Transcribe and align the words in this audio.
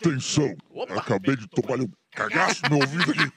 Atenção! 0.00 0.54
Opa. 0.72 0.94
Acabei 0.94 1.34
de 1.36 1.48
tomar 1.48 1.80
um 1.80 1.88
cagaço 2.12 2.62
no 2.64 2.76
meu 2.76 2.78
ouvido 2.86 3.10
aqui. 3.10 3.32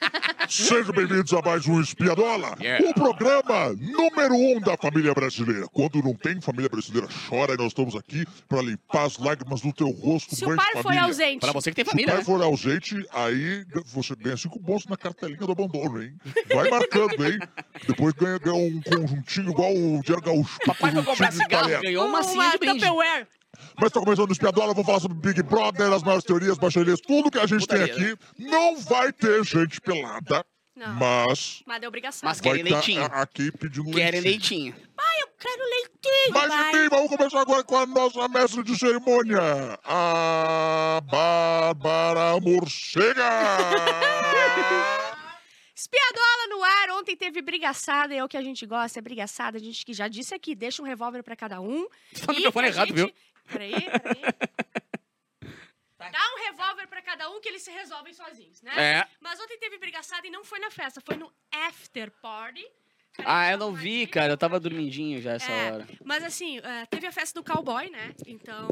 Sejam 0.47 0.93
bem-vindos 0.93 1.31
a 1.33 1.41
mais 1.41 1.65
um 1.65 1.79
Espiadola, 1.81 2.55
Yeah. 2.59 2.87
o 2.89 2.93
programa 2.93 3.73
número 3.73 4.35
um 4.35 4.59
da 4.59 4.75
família 4.77 5.13
brasileira. 5.13 5.65
Quando 5.71 6.03
não 6.03 6.13
tem 6.13 6.39
família 6.41 6.69
brasileira, 6.69 7.07
chora 7.27 7.53
e 7.53 7.57
nós 7.57 7.67
estamos 7.67 7.95
aqui 7.95 8.25
para 8.47 8.61
limpar 8.61 9.05
as 9.05 9.17
lágrimas 9.17 9.61
do 9.61 9.71
teu 9.73 9.89
rosto, 9.89 10.35
Se 10.35 10.43
o 10.43 10.49
mãe 10.49 10.57
de 10.57 10.63
pai 10.63 10.73
foi 10.73 10.83
família. 10.83 11.03
ausente. 11.05 11.39
Pra 11.39 11.51
você 11.51 11.71
que 11.71 11.75
tem 11.75 11.85
Se 11.85 11.89
o 11.89 11.91
família, 11.91 12.11
pai 12.11 12.19
né? 12.19 12.25
for 12.25 12.41
ausente, 12.43 12.95
aí 13.11 13.65
você 13.85 14.15
ganha 14.15 14.37
cinco 14.37 14.59
pontos 14.61 14.85
na 14.87 14.97
cartelinha 14.97 15.39
do 15.39 15.51
abandono, 15.51 16.03
hein? 16.03 16.13
Vai 16.53 16.69
marcando, 16.69 17.25
hein? 17.25 17.39
Depois 17.87 18.13
ganha, 18.13 18.37
ganha 18.37 18.55
um 18.55 18.81
conjuntinho 18.81 19.49
igual 19.51 19.73
o 19.73 20.01
Diário 20.03 20.23
Gaúcho. 20.23 20.57
Papai 20.65 20.91
foi 20.91 21.03
comprar 21.03 21.31
cigarro, 21.31 21.81
ganhou 21.81 22.05
uma 22.05 22.19
massinha 22.19 22.51
de 22.51 22.57
brinde. 22.59 22.79
Tupperware. 22.79 23.27
Mas 23.81 23.91
tá 23.91 23.99
começando 23.99 24.29
o 24.29 24.31
Espiadola, 24.31 24.73
vamos 24.73 24.85
falar 24.85 24.99
sobre 24.99 25.17
Big 25.17 25.41
Brother, 25.41 25.91
as 25.91 26.03
maiores 26.03 26.23
teorias, 26.23 26.55
baixarias, 26.57 27.01
tudo 27.01 27.31
que 27.31 27.39
a 27.39 27.47
gente 27.47 27.61
Putaria, 27.61 27.91
tem 27.93 28.05
aqui. 28.11 28.17
Não 28.37 28.77
vai 28.79 29.11
ter 29.11 29.43
gente 29.43 29.81
pelada, 29.81 30.45
Não. 30.75 30.93
mas 30.93 31.63
Mas 31.65 31.81
é 31.81 31.87
obrigação. 31.87 32.29
Mas 32.29 32.39
vai 32.39 32.51
Querem 32.57 32.65
tá 32.71 32.75
leitinho. 32.77 33.01
a- 33.03 33.05
aqui 33.07 33.51
pedindo 33.51 33.89
Querem 33.91 34.21
leitinho. 34.21 34.73
leitinho. 34.75 34.91
Eu 35.21 35.27
quero 35.39 35.63
leitinho, 35.63 36.31
Mas 36.33 36.47
pai. 36.49 36.69
enfim, 36.69 36.89
vamos 36.89 37.09
começar 37.09 37.41
agora 37.41 37.63
com 37.63 37.75
a 37.77 37.85
nossa 37.87 38.27
mestre 38.27 38.63
de 38.63 38.77
cerimônia, 38.77 39.39
a 39.83 41.01
Bárbara 41.03 42.39
Morcega. 42.39 43.23
Espiadola 45.75 46.47
no 46.49 46.63
ar. 46.63 46.89
Ontem 46.99 47.15
teve 47.17 47.41
brigaçada. 47.41 48.13
É 48.13 48.23
o 48.23 48.27
que 48.27 48.37
a 48.37 48.41
gente 48.43 48.63
gosta, 48.67 48.99
é 48.99 49.01
brigaçada. 49.01 49.57
A 49.57 49.59
gente 49.61 49.83
que 49.83 49.93
já 49.93 50.07
disse 50.07 50.35
aqui, 50.35 50.53
deixa 50.53 50.79
um 50.81 50.85
revólver 50.85 51.23
pra 51.23 51.35
cada 51.35 51.59
um. 51.59 51.87
Tá 52.23 52.27
no 52.27 52.35
microfone 52.35 52.67
errado, 52.67 52.87
gente- 52.89 52.97
viu? 52.97 53.11
Peraí, 53.47 53.71
peraí. 53.71 54.21
Dá 56.11 56.19
um 56.33 56.43
revólver 56.45 56.87
pra 56.87 57.01
cada 57.01 57.29
um 57.29 57.39
que 57.39 57.47
eles 57.47 57.61
se 57.61 57.71
resolvem 57.71 58.13
sozinhos, 58.13 58.61
né? 58.61 58.71
É. 58.75 59.07
Mas 59.19 59.39
ontem 59.39 59.57
teve 59.59 59.77
brigaçada 59.77 60.25
e 60.25 60.31
não 60.31 60.43
foi 60.43 60.59
na 60.59 60.71
festa, 60.71 61.01
foi 61.05 61.15
no 61.15 61.31
after 61.51 62.11
party. 62.21 62.65
Ah, 63.25 63.51
eu 63.51 63.57
não 63.57 63.73
vi, 63.73 64.07
cara. 64.07 64.33
Eu 64.33 64.37
tava 64.37 64.59
dormindinho 64.59 65.21
já 65.21 65.33
essa 65.33 65.51
É, 65.51 65.71
hora. 65.71 65.87
Mas 66.03 66.23
assim, 66.23 66.59
é, 66.59 66.85
teve 66.85 67.05
a 67.05 67.11
festa 67.11 67.39
do 67.39 67.45
cowboy, 67.45 67.89
né? 67.89 68.13
Então. 68.25 68.69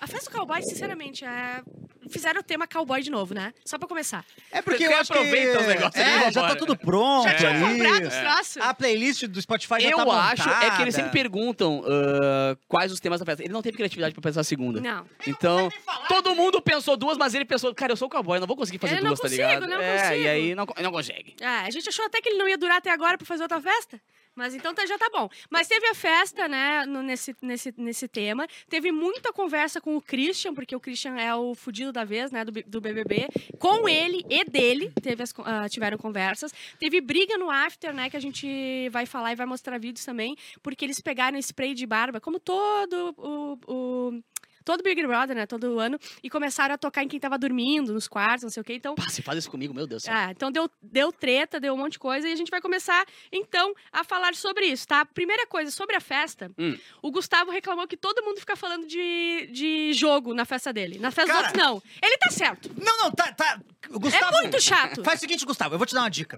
A 0.00 0.06
festa 0.06 0.30
do 0.30 0.36
cowboy, 0.36 0.62
sinceramente, 0.62 1.24
é. 1.24 1.62
Fizeram 2.10 2.40
o 2.40 2.42
tema 2.42 2.66
cowboy 2.66 3.00
de 3.02 3.10
novo, 3.10 3.32
né? 3.34 3.52
Só 3.64 3.78
pra 3.78 3.86
começar. 3.88 4.24
É 4.50 4.60
porque 4.60 4.86
Você 4.86 4.92
eu 4.92 4.98
acho 4.98 5.12
que... 5.12 5.18
aproveita 5.18 5.60
os 5.60 5.66
negócios 5.66 6.04
ali 6.04 6.24
É, 6.24 6.32
já 6.32 6.42
tá 6.48 6.56
tudo 6.56 6.76
pronto 6.76 7.24
Já 7.28 7.34
tinha 7.36 7.50
ali. 7.50 7.60
comprado 7.78 8.08
os 8.08 8.14
troços? 8.14 8.56
A 8.62 8.74
playlist 8.74 9.24
do 9.26 9.40
Spotify 9.40 9.80
já 9.80 9.90
Eu 9.90 9.96
tá 9.96 10.04
montada. 10.04 10.32
acho 10.42 10.48
é 10.66 10.76
que 10.76 10.82
eles 10.82 10.94
sempre 10.94 11.10
perguntam 11.12 11.82
ah, 11.86 12.56
quais 12.68 12.92
os 12.92 13.00
temas 13.00 13.20
da 13.20 13.26
festa. 13.26 13.42
Ele 13.42 13.52
não 13.52 13.62
teve 13.62 13.76
criatividade 13.76 14.12
pra 14.14 14.22
pensar 14.22 14.40
a 14.40 14.44
segunda. 14.44 14.80
Não. 14.80 15.06
Então, 15.26 15.68
todo 16.08 16.34
mundo 16.34 16.60
pensou 16.60 16.96
duas, 16.96 17.16
mas 17.16 17.34
ele 17.34 17.44
pensou, 17.44 17.74
cara, 17.74 17.92
eu 17.92 17.96
sou 17.96 18.08
cowboy, 18.08 18.36
eu 18.36 18.40
não 18.40 18.46
vou 18.48 18.56
conseguir 18.56 18.78
fazer 18.78 18.96
Eu 18.98 19.02
não 19.02 19.08
duas, 19.10 19.20
tá 19.20 19.28
consigo, 19.28 19.42
ligado? 19.48 19.66
não 19.66 19.80
é, 19.80 19.98
consigo. 20.02 20.20
e 20.22 20.28
aí 20.28 20.54
não, 20.54 20.66
não 20.82 20.92
consegue. 20.92 21.36
É, 21.40 21.46
a 21.46 21.70
gente 21.70 21.88
achou 21.88 22.04
até 22.06 22.20
que 22.20 22.28
ele 22.28 22.38
não 22.38 22.48
ia 22.48 22.58
durar 22.58 22.78
até 22.78 22.90
agora 22.90 23.16
pra 23.16 23.26
fazer 23.26 23.42
outra 23.42 23.60
festa. 23.60 24.00
Mas 24.34 24.54
então 24.54 24.72
tá- 24.74 24.86
já 24.86 24.96
tá 24.96 25.08
bom. 25.12 25.28
Mas 25.50 25.66
teve 25.68 25.86
a 25.88 25.94
festa, 25.94 26.48
né, 26.48 26.84
no- 26.86 27.02
nesse, 27.02 27.34
nesse, 27.42 27.74
nesse 27.76 28.08
tema. 28.08 28.46
Teve 28.68 28.90
muita 28.92 29.32
conversa 29.32 29.80
com 29.80 29.96
o 29.96 30.00
Christian, 30.00 30.54
porque 30.54 30.74
o 30.74 30.80
Christian 30.80 31.16
é 31.16 31.34
o 31.34 31.54
fudido 31.54 31.92
da 31.92 32.04
vez, 32.04 32.30
né, 32.30 32.44
do, 32.44 32.52
do 32.52 32.80
BBB. 32.80 33.28
Com 33.58 33.88
ele 33.88 34.24
e 34.28 34.44
dele 34.44 34.92
teve 35.02 35.22
as, 35.22 35.32
ah, 35.44 35.68
tiveram 35.68 35.98
conversas. 35.98 36.52
Teve 36.78 37.00
briga 37.00 37.36
no 37.36 37.50
after, 37.50 37.92
né, 37.94 38.08
que 38.08 38.16
a 38.16 38.20
gente 38.20 38.88
vai 38.90 39.04
falar 39.06 39.32
e 39.32 39.36
vai 39.36 39.46
mostrar 39.46 39.78
vídeos 39.78 40.04
também, 40.04 40.36
porque 40.62 40.84
eles 40.84 41.00
pegaram 41.00 41.36
spray 41.38 41.74
de 41.74 41.86
barba, 41.86 42.20
como 42.20 42.38
todo 42.40 43.14
o... 43.18 43.58
o 43.66 44.22
Todo 44.70 44.84
Big 44.84 45.04
Brother, 45.04 45.34
né? 45.34 45.46
Todo 45.46 45.80
ano. 45.80 45.98
E 46.22 46.30
começaram 46.30 46.74
a 46.74 46.78
tocar 46.78 47.02
em 47.02 47.08
quem 47.08 47.18
tava 47.18 47.36
dormindo, 47.36 47.92
nos 47.92 48.06
quartos, 48.06 48.44
não 48.44 48.50
sei 48.50 48.60
o 48.60 48.64
quê. 48.64 48.74
Então, 48.74 48.94
Pá, 48.94 49.08
se 49.08 49.20
faz 49.20 49.38
isso 49.40 49.50
comigo, 49.50 49.74
meu 49.74 49.84
Deus 49.84 50.06
ah, 50.08 50.30
então 50.30 50.52
deu, 50.52 50.70
deu 50.80 51.10
treta, 51.10 51.58
deu 51.58 51.74
um 51.74 51.76
monte 51.76 51.92
de 51.92 51.98
coisa 51.98 52.28
e 52.28 52.32
a 52.32 52.36
gente 52.36 52.50
vai 52.50 52.60
começar, 52.60 53.04
então, 53.32 53.74
a 53.92 54.04
falar 54.04 54.34
sobre 54.36 54.66
isso, 54.66 54.86
tá? 54.86 55.04
Primeira 55.04 55.44
coisa, 55.46 55.72
sobre 55.72 55.96
a 55.96 56.00
festa, 56.00 56.52
Hum. 56.56 56.78
o 57.02 57.10
Gustavo 57.10 57.50
reclamou 57.50 57.88
que 57.88 57.96
todo 57.96 58.22
mundo 58.22 58.38
fica 58.38 58.54
falando 58.54 58.86
de, 58.86 59.48
de 59.52 59.92
jogo 59.92 60.32
na 60.34 60.44
festa 60.44 60.72
dele. 60.72 60.98
Na 61.00 61.10
festa 61.10 61.32
Cara- 61.32 61.48
dos 61.48 61.60
outros, 61.60 61.66
não. 61.66 61.82
Ele 62.00 62.16
tá 62.18 62.30
certo. 62.30 62.70
Não, 62.80 62.96
não, 62.98 63.10
tá... 63.10 63.32
tá... 63.32 63.60
Gustavo, 63.88 64.36
É 64.36 64.40
muito 64.42 64.60
chato. 64.60 65.02
Faz 65.02 65.18
o 65.18 65.20
seguinte, 65.20 65.44
Gustavo, 65.44 65.74
eu 65.74 65.78
vou 65.78 65.86
te 65.86 65.94
dar 65.94 66.02
uma 66.02 66.10
dica. 66.10 66.36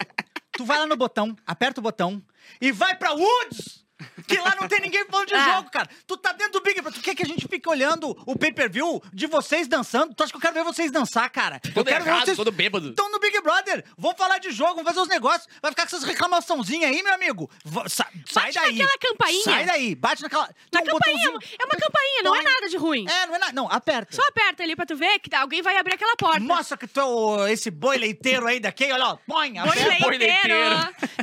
tu 0.53 0.65
vai 0.65 0.78
lá 0.78 0.87
no 0.87 0.97
botão, 0.97 1.37
aperta 1.47 1.81
o 1.81 1.82
botão 1.82 2.22
e 2.60 2.72
vai 2.72 2.97
pra 2.97 3.12
Woods! 3.12 3.84
Que 4.27 4.38
lá 4.38 4.55
não 4.60 4.69
tem 4.69 4.81
ninguém 4.81 5.05
falando 5.06 5.28
de 5.28 5.34
Ah. 5.34 5.55
jogo, 5.56 5.71
cara. 5.71 5.88
Tu 6.06 6.16
tá 6.16 6.33
dentro 6.33 6.53
do 6.55 6.62
Big 6.62 6.81
Brother. 6.81 7.00
Tu 7.00 7.05
quer 7.05 7.15
que 7.15 7.22
a 7.22 7.27
gente 7.27 7.47
fique 7.49 7.69
olhando 7.69 8.10
o 8.27 8.37
pay-per-view 8.38 9.03
de 9.12 9.27
vocês 9.27 9.66
dançando? 9.69 10.15
Tu 10.15 10.22
acha 10.22 10.33
que 10.33 10.37
eu 10.37 10.41
quero 10.41 10.55
ver 10.55 10.65
vocês 10.65 10.91
dançar, 10.91 11.28
cara? 11.31 11.60
eu 11.65 11.72
Todo 11.72 11.87
quero 11.87 12.05
ver 12.05 12.10
errado, 12.10 12.25
vocês... 12.27 12.37
todo 12.37 12.53
bêbado. 12.53 12.91
Estão 12.91 13.10
no 13.10 13.19
Big 13.19 13.41
Brother. 13.41 13.84
Vamos 13.97 14.16
falar 14.16 14.38
de 14.38 14.50
jogo, 14.50 14.75
vamos 14.77 14.84
fazer 14.91 15.00
os 15.00 15.09
negócios. 15.09 15.47
Vai 15.60 15.71
ficar 15.72 15.83
com 15.87 15.97
essas 15.97 16.05
reclamaçãozinhas 16.05 16.91
aí, 16.91 17.03
meu 17.03 17.15
amigo. 17.15 17.50
Va- 17.65 17.88
sa- 17.88 18.09
sai 18.27 18.53
Bate 18.53 18.55
daí. 18.55 18.78
naquela 18.78 18.99
campainha. 18.99 19.43
Sai 19.44 19.65
daí. 19.66 19.94
Bate 19.94 20.22
naquela... 20.22 20.49
Na 20.72 20.81
campainha, 20.83 20.93
botãozinho. 20.93 21.56
é 21.60 21.65
uma 21.65 21.77
campainha, 21.77 22.22
não 22.22 22.37
é 22.37 22.43
nada 22.43 22.69
de 22.69 22.77
ruim. 22.77 23.06
É, 23.09 23.27
não 23.27 23.34
é 23.34 23.39
nada. 23.39 23.53
Não, 23.53 23.69
aperta. 23.71 24.15
Só 24.15 24.22
aperta 24.28 24.62
ali 24.62 24.75
pra 24.77 24.87
tu 24.87 24.97
ver 24.97 25.19
que 25.19 25.34
alguém 25.34 25.62
vai 25.62 25.77
abrir 25.77 25.94
aquela 25.94 26.16
porta. 26.16 26.41
Mostra 26.41 26.77
que 26.77 26.87
tu 26.87 27.00
é 27.00 27.04
o- 27.04 27.47
esse 27.49 27.71
boi 27.71 27.97
leiteiro 27.99 28.47
aí 28.47 28.60
daqui, 28.60 28.91
olha, 28.93 29.06
ó. 29.06 29.16
Põe, 29.27 29.59
aperta. 29.59 29.99
Boi 30.00 30.19
leiteiro. 30.19 30.65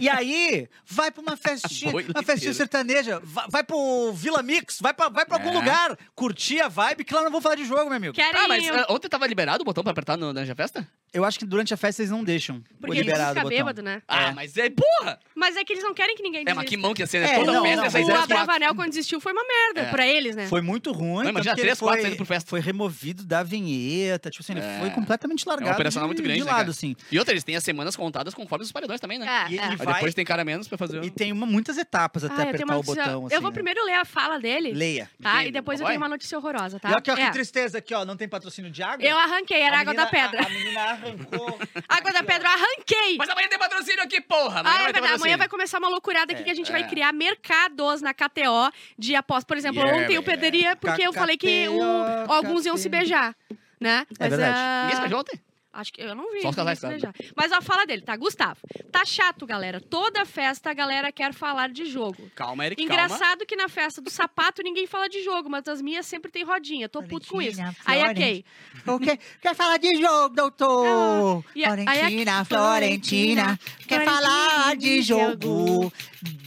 E 0.02 0.10
aí, 0.10 0.68
vai 0.86 1.12
pra 1.12 1.22
uma 1.22 1.36
festinha, 1.38 1.92
uma 1.92 2.24
festinha 2.24 2.52
leiteiro. 2.52 2.54
Sertaneja. 2.90 3.22
Vai, 3.24 3.46
vai 3.50 3.64
pro 3.64 4.12
Vila 4.14 4.42
Mix, 4.42 4.80
vai 4.82 4.94
pra, 4.94 5.10
vai 5.10 5.26
pra 5.26 5.38
algum 5.38 5.50
É. 5.50 5.54
lugar. 5.54 5.98
Curtir 6.16 6.62
a 6.62 6.68
vibe, 6.68 7.04
que 7.04 7.14
lá 7.14 7.24
não 7.24 7.32
vou 7.32 7.42
falar 7.42 7.56
de 7.56 7.66
jogo, 7.66 7.86
meu 7.86 7.94
amigo. 7.98 8.14
Querem 8.14 8.40
Ah, 8.40 8.48
mas 8.48 8.68
ah, 8.70 8.86
ontem 8.90 9.08
tava 9.08 9.28
liberado 9.28 9.62
o 9.62 9.66
botão 9.66 9.84
pra 9.84 9.92
apertar 9.92 10.18
no, 10.18 10.34
na 10.34 10.56
festa? 10.56 10.88
Eu 11.14 11.25
acho 11.25 11.40
que 11.40 11.46
durante 11.46 11.74
a 11.74 11.78
festa 11.78 12.02
eles 12.02 12.12
não 12.12 12.24
deixam 12.24 12.62
Porque 12.80 12.92
o 12.92 12.94
ele 12.94 13.02
liberado 13.03 13.30
fica 13.30 13.40
o 13.40 13.44
botão. 13.44 13.58
bêbado, 13.58 13.81
né? 13.81 14.02
Ah, 14.08 14.31
mas 14.31 14.56
é, 14.58 14.70
porra! 14.70 15.20
Mas 15.36 15.56
é 15.58 15.64
que 15.64 15.74
eles 15.74 15.84
não 15.84 15.94
querem 15.94 16.16
que 16.16 16.22
ninguém 16.22 16.44
É, 16.47 16.53
mas 16.53 16.70
que 16.70 16.78
mão 16.78 16.94
que 16.94 17.02
ia 17.02 17.08
ser, 17.08 17.20
né? 17.22 17.31
É, 17.31 17.36
Toda 17.40 17.52
não, 17.53 17.62
festa, 17.64 17.78
não, 17.78 17.86
essa 17.86 17.97
mas 18.00 18.08
O 18.08 18.12
é 18.12 18.14
é 18.14 18.18
quatro. 18.18 18.34
Abravanel, 18.38 18.75
quando 18.75 18.90
desistiu, 18.90 19.19
foi 19.19 19.31
uma 19.34 19.44
merda 19.44 19.81
É. 19.81 19.92
pra 19.92 20.08
eles, 20.08 20.36
né? 20.36 20.48
Foi 20.48 20.62
muito 20.62 20.92
ruim. 20.92 21.24
Não, 21.24 21.31
imagina 21.31 21.56
três, 21.56 21.80
quatro 21.80 21.96
foi, 21.96 22.02
saindo 22.03 22.18
por 22.18 22.25
festa. 22.25 22.50
Foi 22.50 22.59
removido 22.59 23.25
da 23.25 23.42
vinheta. 23.44 24.30
Tipo 24.30 24.44
assim, 24.44 24.53
ele 24.53 24.62
É. 24.62 24.80
foi 24.80 24.90
completamente 24.92 25.48
largado. 25.48 25.74
operacional 25.74 26.08
de, 26.08 26.14
muito 26.14 26.24
grande, 26.24 26.40
de 26.42 26.46
né, 26.46 26.52
lado, 26.52 26.59
cara? 26.59 26.69
assim. 26.72 26.96
E 27.12 27.18
outra, 27.18 27.34
eles 27.34 27.44
têm 27.44 27.56
as 27.56 27.64
semanas 27.64 27.96
contadas 27.96 28.34
conforme 28.34 28.64
os 28.66 28.72
paredões 28.72 29.00
também, 29.00 29.18
né? 29.18 29.25
É, 29.25 29.52
E- 29.52 29.58
é. 29.58 29.62
e 29.62 29.69
Aí 29.69 29.75
vai- 29.78 29.94
depois 29.96 30.14
tem 30.14 30.25
cara 30.25 30.44
menos 30.44 30.68
pra 30.68 30.78
fazer. 30.78 31.03
E 31.03 31.09
tem 31.09 31.31
uma- 31.31 31.46
muitas 31.48 31.78
etapas 31.78 32.24
até 32.24 32.34
Ah, 32.34 32.36
eu 32.36 32.38
tenho 32.38 32.50
apertar 32.50 32.66
uma 32.66 32.74
o 32.75 32.78
notícia- 32.78 33.03
botão. 33.03 33.25
Assim, 33.28 33.36
Eu 33.36 33.42
vou 33.42 33.50
né? 33.52 33.53
primeiro 33.56 33.84
ler 33.86 33.94
a 33.96 34.06
fala 34.06 34.40
dele, 34.40 34.72
Leia. 34.74 35.09
tá? 35.22 35.46
E 35.46 35.52
depois 35.52 35.80
eu 35.80 35.86
Vai? 35.86 35.94
tenho 35.94 36.02
uma 36.02 36.09
notícia 36.09 36.38
horrorosa, 36.38 36.80
tá? 36.80 36.90
E 36.90 36.94
ó, 36.94 36.98
É. 37.16 37.25
que 37.28 37.31
tristeza 37.31 37.78
aqui, 37.80 37.94
ó. 37.94 38.03
Não 38.06 38.16
tem 38.18 38.28
patrocínio 38.28 38.69
de 38.72 38.81
água? 38.84 39.06
Eu 39.06 39.18
arranquei, 39.18 39.62
era 39.62 39.78
A 39.78 39.80
água 39.81 39.94
menina- 39.94 40.06
da 40.06 40.12
pedra. 40.12 40.42
A, 40.42 40.46
a 40.46 40.50
menina 40.50 40.99
arrancou. 41.06 41.60
Água 41.90 42.12
da 42.14 42.24
pedra, 42.24 42.50
arranquei! 42.50 43.18
Mas 43.18 43.30
amanhã 43.30 43.48
tem 43.48 43.58
patrocínio 43.60 44.04
aqui, 44.04 44.22
porra! 44.22 44.60
Amanhã 44.62 44.76
Ah, 44.76 44.80
é 44.80 44.84
vai 44.84 44.94
ter 44.94 45.00
verdade. 45.02 45.22
Amanhã 45.22 45.38
vai 45.38 45.48
começar 45.50 45.80
uma 45.80 45.90
loucurada 45.90 46.32
aqui 46.34 46.42
É, 46.42 46.46
que 46.46 46.52
a 46.52 46.56
gente 46.56 46.70
é. 46.70 46.72
vai 46.72 46.88
criar 46.88 47.12
mercados 47.14 48.02
na 48.02 48.14
KTO 48.14 48.72
de 48.98 49.16
aposta. 49.16 49.46
Por 49.48 49.58
exemplo, 49.58 49.80
Yeah, 49.82 50.04
ontem 50.04 50.16
eu 50.16 50.24
perderia 50.24 50.76
porque 50.76 51.02
eu 51.02 51.14
falei 51.14 51.38
que 51.38 51.68
o- 51.70 51.74
KTO, 51.80 52.32
alguns 52.34 52.66
iam 52.66 52.78
se 52.78 52.90
beijar, 52.90 53.36
né? 53.80 54.06
É 54.20 54.30
verdade. 54.30 54.56
ah, 54.58 54.80
Ninguém 54.84 54.96
se 54.96 55.02
beijou 55.02 55.20
ontem? 55.20 55.40
Acho 55.80 55.94
que 55.94 56.02
eu 56.02 56.14
não 56.16 56.32
vi. 56.32 56.42
Só 56.42 56.50
os 56.50 56.56
ninguém 56.58 56.76
casais. 56.76 57.02
Mas 57.36 57.52
a 57.52 57.62
fala 57.62 57.86
dele, 57.86 58.02
tá? 58.02 58.16
Gustavo. 58.18 58.60
Tá 58.92 59.06
chato, 59.06 59.46
galera. 59.46 59.80
Toda 59.80 60.26
festa 60.26 60.70
a 60.72 60.74
galera 60.74 61.12
quer 61.12 61.34
falar 61.34 61.70
de 61.70 61.86
jogo. 61.86 62.30
Calma, 62.36 62.66
Eric, 62.66 62.86
calma. 62.86 63.04
Engraçado 63.06 63.46
que 63.46 63.56
na 63.56 63.70
festa 63.70 64.02
do 64.02 64.10
sapato 64.10 64.62
ninguém 64.62 64.86
fala 64.88 65.08
de 65.08 65.24
jogo, 65.24 65.50
mas 65.50 65.68
as 65.68 65.82
minhas 65.82 66.06
sempre 66.06 66.30
tem 66.32 66.44
rodinha. 66.44 66.90
Tô 66.90 67.02
puto 67.02 67.28
com 67.28 67.42
isso. 67.42 67.56
Florentina, 67.58 67.76
Aí 67.86 68.02
a. 68.02 68.14
Kay. 68.14 68.46
O 68.88 69.00
quê? 69.00 69.18
Quer 69.42 69.56
falar 69.56 69.78
de 69.78 69.96
jogo, 70.02 70.36
doutor? 70.36 71.44
Ah, 71.48 71.52
e 71.56 71.64
a- 71.64 71.74
aí 71.74 71.80
a- 71.80 72.46
Florentina, 72.46 72.46
Florentina, 72.46 73.60
quer 73.88 74.04
Florentina, 74.04 74.06
falar 74.12 74.75
de 74.75 75.02
jogo? 75.02 75.94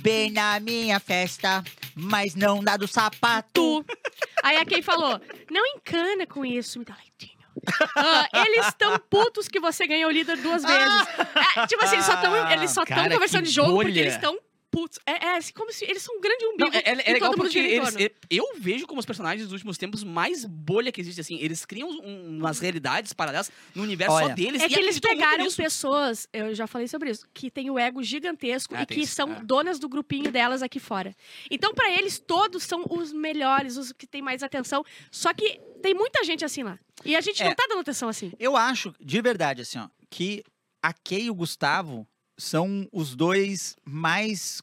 Bem 0.00 0.30
na 0.30 0.60
minha 0.60 0.98
festa, 1.00 1.62
mas 1.94 2.34
não 2.34 2.62
dá 2.62 2.76
do 2.76 2.86
sapato. 2.88 3.84
Aí 4.42 4.56
a 4.56 4.64
Kay 4.66 4.82
falou: 4.82 5.20
não 5.50 5.64
encana 5.76 6.26
com 6.26 6.44
isso, 6.44 6.78
me 6.78 6.84
dá 6.84 6.94
leitinho. 6.96 7.41
Ah, 7.96 8.28
eles 8.46 8.66
estão 8.66 8.98
putos 8.98 9.48
que 9.48 9.60
você 9.60 9.86
ganhou 9.86 10.10
o 10.10 10.12
líder 10.12 10.36
duas 10.38 10.62
vezes. 10.62 11.06
É, 11.56 11.66
tipo 11.66 11.84
assim, 11.84 11.96
eles 11.96 12.06
só 12.06 12.14
estão 12.82 13.10
conversando 13.10 13.44
de 13.44 13.50
jogo 13.50 13.74
porque 13.82 13.98
eles 13.98 14.14
estão 14.14 14.38
putos. 14.72 14.98
É, 15.06 15.12
é 15.26 15.36
assim, 15.36 15.52
como 15.52 15.70
se 15.72 15.84
eles 15.84 16.02
são 16.02 16.16
um 16.16 16.20
grande 16.20 16.44
umbigo. 16.46 16.70
Não, 16.70 16.72
é, 16.72 16.78
é- 16.78 17.10
é 17.10 17.12
legal 17.12 17.30
todo 17.30 17.38
mundo 17.38 17.46
porque 17.52 17.58
eles, 17.58 17.90
torno. 17.90 18.00
é- 18.06 18.10
eu 18.30 18.44
vejo 18.58 18.86
como 18.86 18.98
os 18.98 19.06
personagens 19.06 19.44
dos 19.44 19.52
últimos 19.52 19.76
tempos 19.78 20.02
mais 20.02 20.44
bolha 20.46 20.90
que 20.90 21.00
existe, 21.00 21.20
assim. 21.20 21.36
Eles 21.38 21.64
criam 21.66 21.88
um- 21.90 22.38
umas 22.38 22.58
realidades 22.58 23.12
paralelas 23.12 23.52
no 23.74 23.82
universo 23.82 24.16
só 24.16 24.24
Olha, 24.24 24.34
deles. 24.34 24.62
É 24.62 24.66
e 24.66 24.68
que 24.70 24.80
eles 24.80 24.98
pegaram 24.98 25.46
pessoas, 25.52 26.26
eu 26.32 26.54
já 26.54 26.66
falei 26.66 26.88
sobre 26.88 27.10
isso, 27.10 27.26
que 27.34 27.50
tem 27.50 27.70
o 27.70 27.78
ego 27.78 28.02
gigantesco 28.02 28.74
Ah, 28.74 28.82
e 28.82 28.86
que 28.86 29.00
isso, 29.00 29.14
são 29.14 29.30
é. 29.32 29.40
donas 29.44 29.78
do 29.78 29.88
grupinho 29.88 30.32
delas 30.32 30.62
aqui 30.62 30.80
fora. 30.80 31.14
Então, 31.50 31.74
pra 31.74 31.90
eles, 31.92 32.18
todos 32.18 32.62
são 32.64 32.84
os 32.90 33.12
melhores, 33.12 33.76
os 33.76 33.92
que 33.92 34.06
têm 34.06 34.22
mais 34.22 34.42
atenção. 34.42 34.82
Só 35.10 35.34
que 35.34 35.60
tem 35.82 35.92
muita 35.94 36.24
gente 36.24 36.44
assim 36.44 36.62
lá. 36.62 36.78
E 37.04 37.14
a 37.14 37.20
gente 37.20 37.42
É. 37.42 37.46
não 37.46 37.54
tá 37.54 37.66
dando 37.68 37.80
atenção 37.80 38.08
assim. 38.08 38.32
Eu 38.38 38.56
acho, 38.56 38.94
de 39.00 39.20
verdade, 39.20 39.60
assim, 39.62 39.78
ó, 39.78 39.88
que 40.08 40.42
a 40.82 40.92
Kay 40.92 41.24
e 41.24 41.30
o 41.30 41.34
Gustavo 41.34 42.06
são 42.38 42.88
os 42.92 43.14
dois 43.14 43.76
mais 43.84 44.62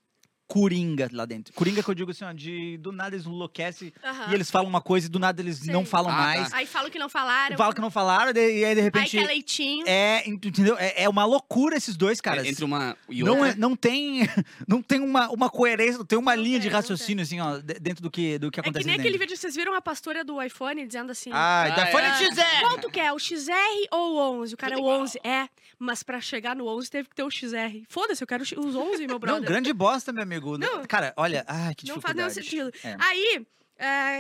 coringa 0.50 1.07
lá 1.13 1.25
dentro. 1.25 1.54
Coringa 1.54 1.84
que 1.84 1.90
eu 1.90 1.94
digo 1.94 2.10
assim, 2.10 2.25
ó, 2.25 2.34
de 2.34 2.75
do 2.80 2.92
nada 2.92 3.16
eles 3.16 3.28
enlouquecem 3.28 3.94
Aham. 4.04 4.31
e 4.31 4.34
eles 4.34 4.50
falam 4.50 4.68
uma 4.68 4.81
coisa 4.81 5.06
e 5.06 5.10
do 5.10 5.19
nada 5.19 5.40
eles 5.42 5.60
Sei. 5.60 5.72
não 5.72 5.86
falam 5.86 6.12
Ah, 6.12 6.16
mais. 6.16 6.51
Aí 6.54 6.66
falam 6.66 6.90
que 6.90 6.98
não 6.98 7.07
falaram. 7.07 7.56
Falam 7.56 7.72
que 7.74 7.80
não 7.81 7.92
falaram, 7.92 8.34
de- 8.34 8.40
e 8.40 8.66
aí 8.66 8.74
de 8.74 8.80
Aí 8.80 8.86
repente. 8.86 9.12
que 9.12 9.19
é 9.19 9.28
leitinho. 9.28 9.86
É, 9.88 10.28
entendeu? 10.28 10.75
É, 10.80 11.04
é 11.04 11.07
uma 11.10 11.24
loucura 11.24 11.78
esses 11.78 11.96
dois, 11.96 12.19
caras. 12.19 12.48
Entre 12.48 12.66
uma 12.66 12.98
e 13.07 13.22
Não, 13.24 13.34
outra. 13.36 13.50
é- 13.51 13.56
não 13.56 13.75
tem, 13.75 14.22
não 14.68 14.81
tem 14.81 15.00
uma, 15.00 15.30
uma 15.30 15.50
coerência, 15.51 16.00
não 16.00 16.06
tem 16.06 16.18
uma 16.18 16.36
Não 16.36 16.44
linha 16.44 16.57
de 16.57 16.63
tem, 16.63 16.72
não 16.72 16.78
raciocínio, 16.80 17.22
assim, 17.22 17.40
ó, 17.40 17.57
de- 17.60 17.75
dentro 17.80 18.01
do 18.01 18.10
que, 18.10 18.40
do 18.40 18.50
que 18.50 18.60
É 18.60 18.63
que 18.63 18.72
nem 18.72 18.80
aquele 18.96 19.04
dentro. 19.04 19.19
vídeo, 19.19 19.38
vocês 19.38 19.56
viram 19.56 19.75
a 19.75 19.81
pastora 19.81 20.24
do 20.24 20.42
iPhone 20.42 20.84
dizendo 20.88 21.12
assim... 21.12 21.30
Ah, 21.31 21.69
da 21.69 21.84
Ah, 21.84 21.90
é. 21.90 22.25
XR! 22.25 22.60
Qual 22.62 22.78
tu 22.80 22.90
quer, 22.90 23.12
o 23.13 23.19
XR 23.19 23.51
ou 23.92 24.16
o 24.16 24.40
11? 24.42 24.54
O 24.56 24.57
cara 24.57 24.74
é 24.74 24.78
o 24.78 24.84
11. 24.86 25.19
É, 25.24 25.48
mas 25.78 26.01
pra 26.01 26.19
chegar 26.19 26.56
no 26.56 26.66
11 26.68 26.90
teve 26.90 27.07
que 27.07 27.16
ter 27.16 27.24
o 27.24 27.30
XR. 27.30 27.84
Foda-se, 27.88 28.24
eu 28.24 28.28
quero 28.28 28.42
os 28.44 28.56
11, 28.75 29.01
meu 29.06 29.10
Não, 29.10 29.19
brother. 29.19 29.48
grande 29.48 29.72
bosta, 29.74 30.12
meu 30.12 30.24
amigo. 30.24 30.38
Não. 30.57 30.86
Cara, 30.86 31.13
olha, 31.18 31.44
ai, 31.47 31.74
que 31.75 31.88
Não 31.88 32.00
faz 32.01 32.15
nenhum 32.15 32.27
dificuldade. 32.30 32.74
sentido. 32.74 32.88
É. 32.88 32.95
Aí, 33.00 33.45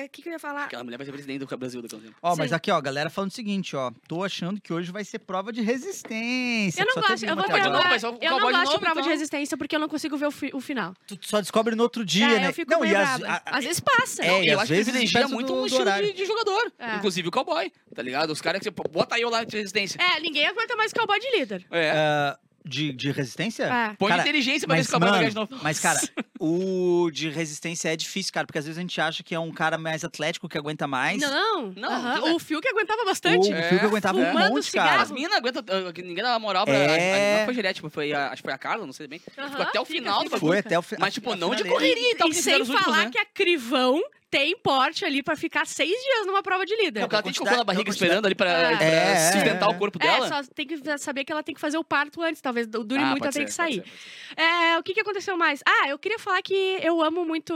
o 0.05 0.09
que, 0.09 0.21
que 0.21 0.29
eu 0.29 0.33
ia 0.33 0.39
falar? 0.39 0.63
Aquela 0.65 0.85
mulher 0.85 0.95
vai 0.95 1.05
ser 1.05 1.11
presidente 1.11 1.39
do 1.45 1.57
Brasil 1.57 1.81
daqui 1.81 1.93
a 1.93 1.97
um 1.97 2.01
tempo. 2.01 2.15
Ó, 2.21 2.33
mas 2.37 2.49
Sim. 2.49 2.55
aqui, 2.55 2.71
ó, 2.71 2.79
galera 2.79 3.09
falando 3.09 3.31
o 3.31 3.33
seguinte, 3.33 3.75
ó. 3.75 3.91
Tô 4.07 4.23
achando 4.23 4.61
que 4.61 4.71
hoje 4.71 4.89
vai 4.89 5.03
ser 5.03 5.19
prova 5.19 5.51
de 5.51 5.61
resistência. 5.61 6.81
Eu 6.81 6.85
não 6.87 6.95
gosto, 7.01 7.23
eu 7.25 7.33
uma 7.33 7.35
vou 7.35 7.43
até 7.43 7.59
agora. 7.61 7.89
o 7.89 8.17
Eu 8.23 8.31
não 8.31 8.39
cowboy 8.39 8.39
de 8.39 8.39
gosto 8.39 8.59
de 8.63 8.65
novo, 8.67 8.79
prova 8.79 8.93
de 8.95 8.99
então. 9.01 9.11
resistência 9.11 9.57
porque 9.57 9.75
eu 9.75 9.79
não 9.79 9.89
consigo 9.89 10.15
ver 10.17 10.27
o, 10.27 10.31
fi- 10.31 10.51
o 10.53 10.61
final. 10.61 10.93
Tu 11.05 11.17
só 11.23 11.41
descobre 11.41 11.75
no 11.75 11.83
outro 11.83 12.05
dia, 12.05 12.25
é, 12.25 12.39
né? 12.39 12.47
eu 12.47 12.53
fico 12.53 12.71
não, 12.71 12.79
meio 12.79 12.93
e 12.93 12.95
às, 12.95 13.19
brava. 13.19 13.33
a- 13.33 13.51
a- 13.53 13.57
Às 13.57 13.65
vezes 13.65 13.79
passa. 13.81 14.23
É, 14.23 14.43
e 14.43 14.47
eu 14.47 14.53
às 14.55 14.59
acho 14.63 14.67
que 14.67 14.73
vezes 14.75 14.85
privilegia 14.91 15.19
perto 15.19 15.33
muito 15.33 15.47
do- 15.47 15.53
um 15.55 15.59
do 15.61 15.65
estilo 15.67 15.81
horário. 15.83 16.07
de, 16.07 16.13
de 16.13 16.25
jogador. 16.25 16.71
É. 16.79 16.95
Inclusive 16.95 17.27
o 17.27 17.31
cowboy, 17.31 17.69
tá 17.93 18.01
ligado? 18.01 18.29
Os 18.31 18.39
caras 18.41 18.59
que 18.59 18.63
você 18.63 18.71
bota 18.89 19.19
eu 19.19 19.29
lá 19.29 19.43
de 19.43 19.57
resistência. 19.57 19.99
É, 20.01 20.21
ninguém 20.21 20.47
aguenta 20.47 20.75
mais 20.77 20.93
cowboy 20.93 21.19
de 21.19 21.37
líder. 21.37 21.65
É. 21.69 21.91
ah, 21.91 22.39
de, 22.65 22.91
de 22.93 23.11
resistência? 23.11 23.63
É. 23.63 23.95
Põe 23.97 24.09
Cara, 24.09 24.21
inteligência 24.21 24.67
pra 24.67 24.75
ver 24.75 24.79
Mas, 24.81 24.87
se 24.87 24.95
o 24.95 24.99
cowboy 24.99 25.09
vai 25.09 25.19
mano, 25.19 25.29
de 25.29 25.35
novo. 25.35 25.63
mas, 25.63 25.79
cara, 25.79 25.99
o 26.39 27.09
de 27.11 27.29
resistência 27.29 27.89
é 27.91 27.95
difícil, 27.95 28.31
cara, 28.33 28.45
porque 28.45 28.59
às 28.59 28.65
vezes 28.65 28.77
a 28.77 28.81
gente 28.81 28.99
acha 29.01 29.23
que 29.23 29.33
é 29.35 29.39
um 29.39 29.51
cara 29.51 29.77
mais 29.77 30.03
atlético 30.03 30.47
que 30.49 30.57
aguenta 30.57 30.87
mais. 30.87 31.21
Não, 31.21 31.71
Não, 31.75 32.01
não 32.01 32.27
é. 32.27 32.33
O 32.33 32.39
Fio 32.39 32.61
que 32.61 32.67
aguentava 32.67 33.01
O 33.01 33.05
bastante. 33.05 33.51
É. 33.51 33.69
Fiuk 33.69 33.85
aguentava 33.85 34.17
um 34.17 34.25
Fumando 34.25 34.49
monte, 34.55 34.65
cigarro. 34.65 34.89
cara. 34.89 35.01
As 35.01 35.11
minas 35.11 35.33
aguentam, 35.35 35.63
que 35.93 36.01
ninguém 36.01 36.23
dá 36.23 36.37
moral 36.39 36.65
pra. 36.65 36.73
É. 36.73 36.87
a- 37.33 37.35
a- 37.35 37.39
Não 37.39 37.45
foi 37.45 37.53
Juliette, 37.53 37.75
tipo, 37.75 37.89
foi 37.89 38.13
a, 38.13 38.27
acho 38.27 38.37
que 38.41 38.47
foi 38.47 38.53
a 38.53 38.57
Carla, 38.57 38.85
não 38.85 38.93
sei 38.93 39.07
bem. 39.07 39.21
Aham, 39.37 39.49
Ficou 39.49 39.65
até 39.65 39.79
o 39.79 39.85
fica, 39.85 39.99
final 39.99 40.17
do 40.19 40.23
fica. 40.25 40.35
bagulho. 40.35 40.51
Foi 40.51 40.59
até 40.59 40.79
o 40.79 40.81
final. 40.81 40.99
Mas, 41.01 41.13
tipo, 41.13 41.35
não 41.35 41.55
de 41.55 41.63
correria 41.63 42.11
e 42.11 42.15
tal, 42.15 42.27
E 42.27 42.31
que 42.31 42.37
sem 42.41 42.65
falar 42.65 43.05
né? 43.05 43.09
que 43.11 43.17
a 43.17 43.25
Crivão 43.25 44.01
tem 44.31 44.55
porte 44.57 45.03
ali 45.05 45.23
pra 45.23 45.35
ficar 45.35 45.65
seis 45.65 45.89
dias 45.89 46.25
numa 46.27 46.43
prova 46.43 46.65
de 46.65 46.75
líder. 46.75 46.99
Não, 47.01 47.07
porque 47.07 47.15
ela 47.15 47.23
tem 47.23 47.31
quantidade- 47.33 47.49
cocô 47.49 47.57
na 47.57 47.63
barriga 47.63 47.89
esperando 47.89 48.25
ali 48.25 48.35
pra, 48.35 48.49
É. 48.51 48.75
pra 48.77 48.85
É, 48.85 49.31
sustentar 49.31 49.69
é, 49.69 49.71
o 49.73 49.77
corpo 49.77 49.97
É, 50.01 50.05
dela. 50.07 50.27
só 50.27 50.41
tem 50.53 50.67
que 50.67 50.97
saber 50.97 51.23
que 51.25 51.31
ela 51.31 51.41
tem 51.43 51.55
que 51.55 51.61
fazer 51.61 51.77
o 51.77 51.83
parto 51.83 52.21
antes, 52.21 52.41
talvez 52.41 52.67
dure 52.67 53.01
Ah, 53.01 53.07
muito, 53.07 53.23
tem 53.23 53.31
que 53.31 53.37
pode 53.39 53.51
sair. 53.53 53.73
ser, 53.75 53.81
pode 53.81 53.91
ser. 54.35 54.41
É, 54.41 54.77
o 54.77 54.83
que, 54.83 54.93
que 54.93 54.99
aconteceu 55.01 55.35
mais? 55.37 55.61
Ah, 55.67 55.89
eu 55.89 55.97
queria 55.97 56.19
falar 56.19 56.41
que 56.41 56.53
eu 56.81 57.01
amo 57.01 57.25
muito. 57.25 57.53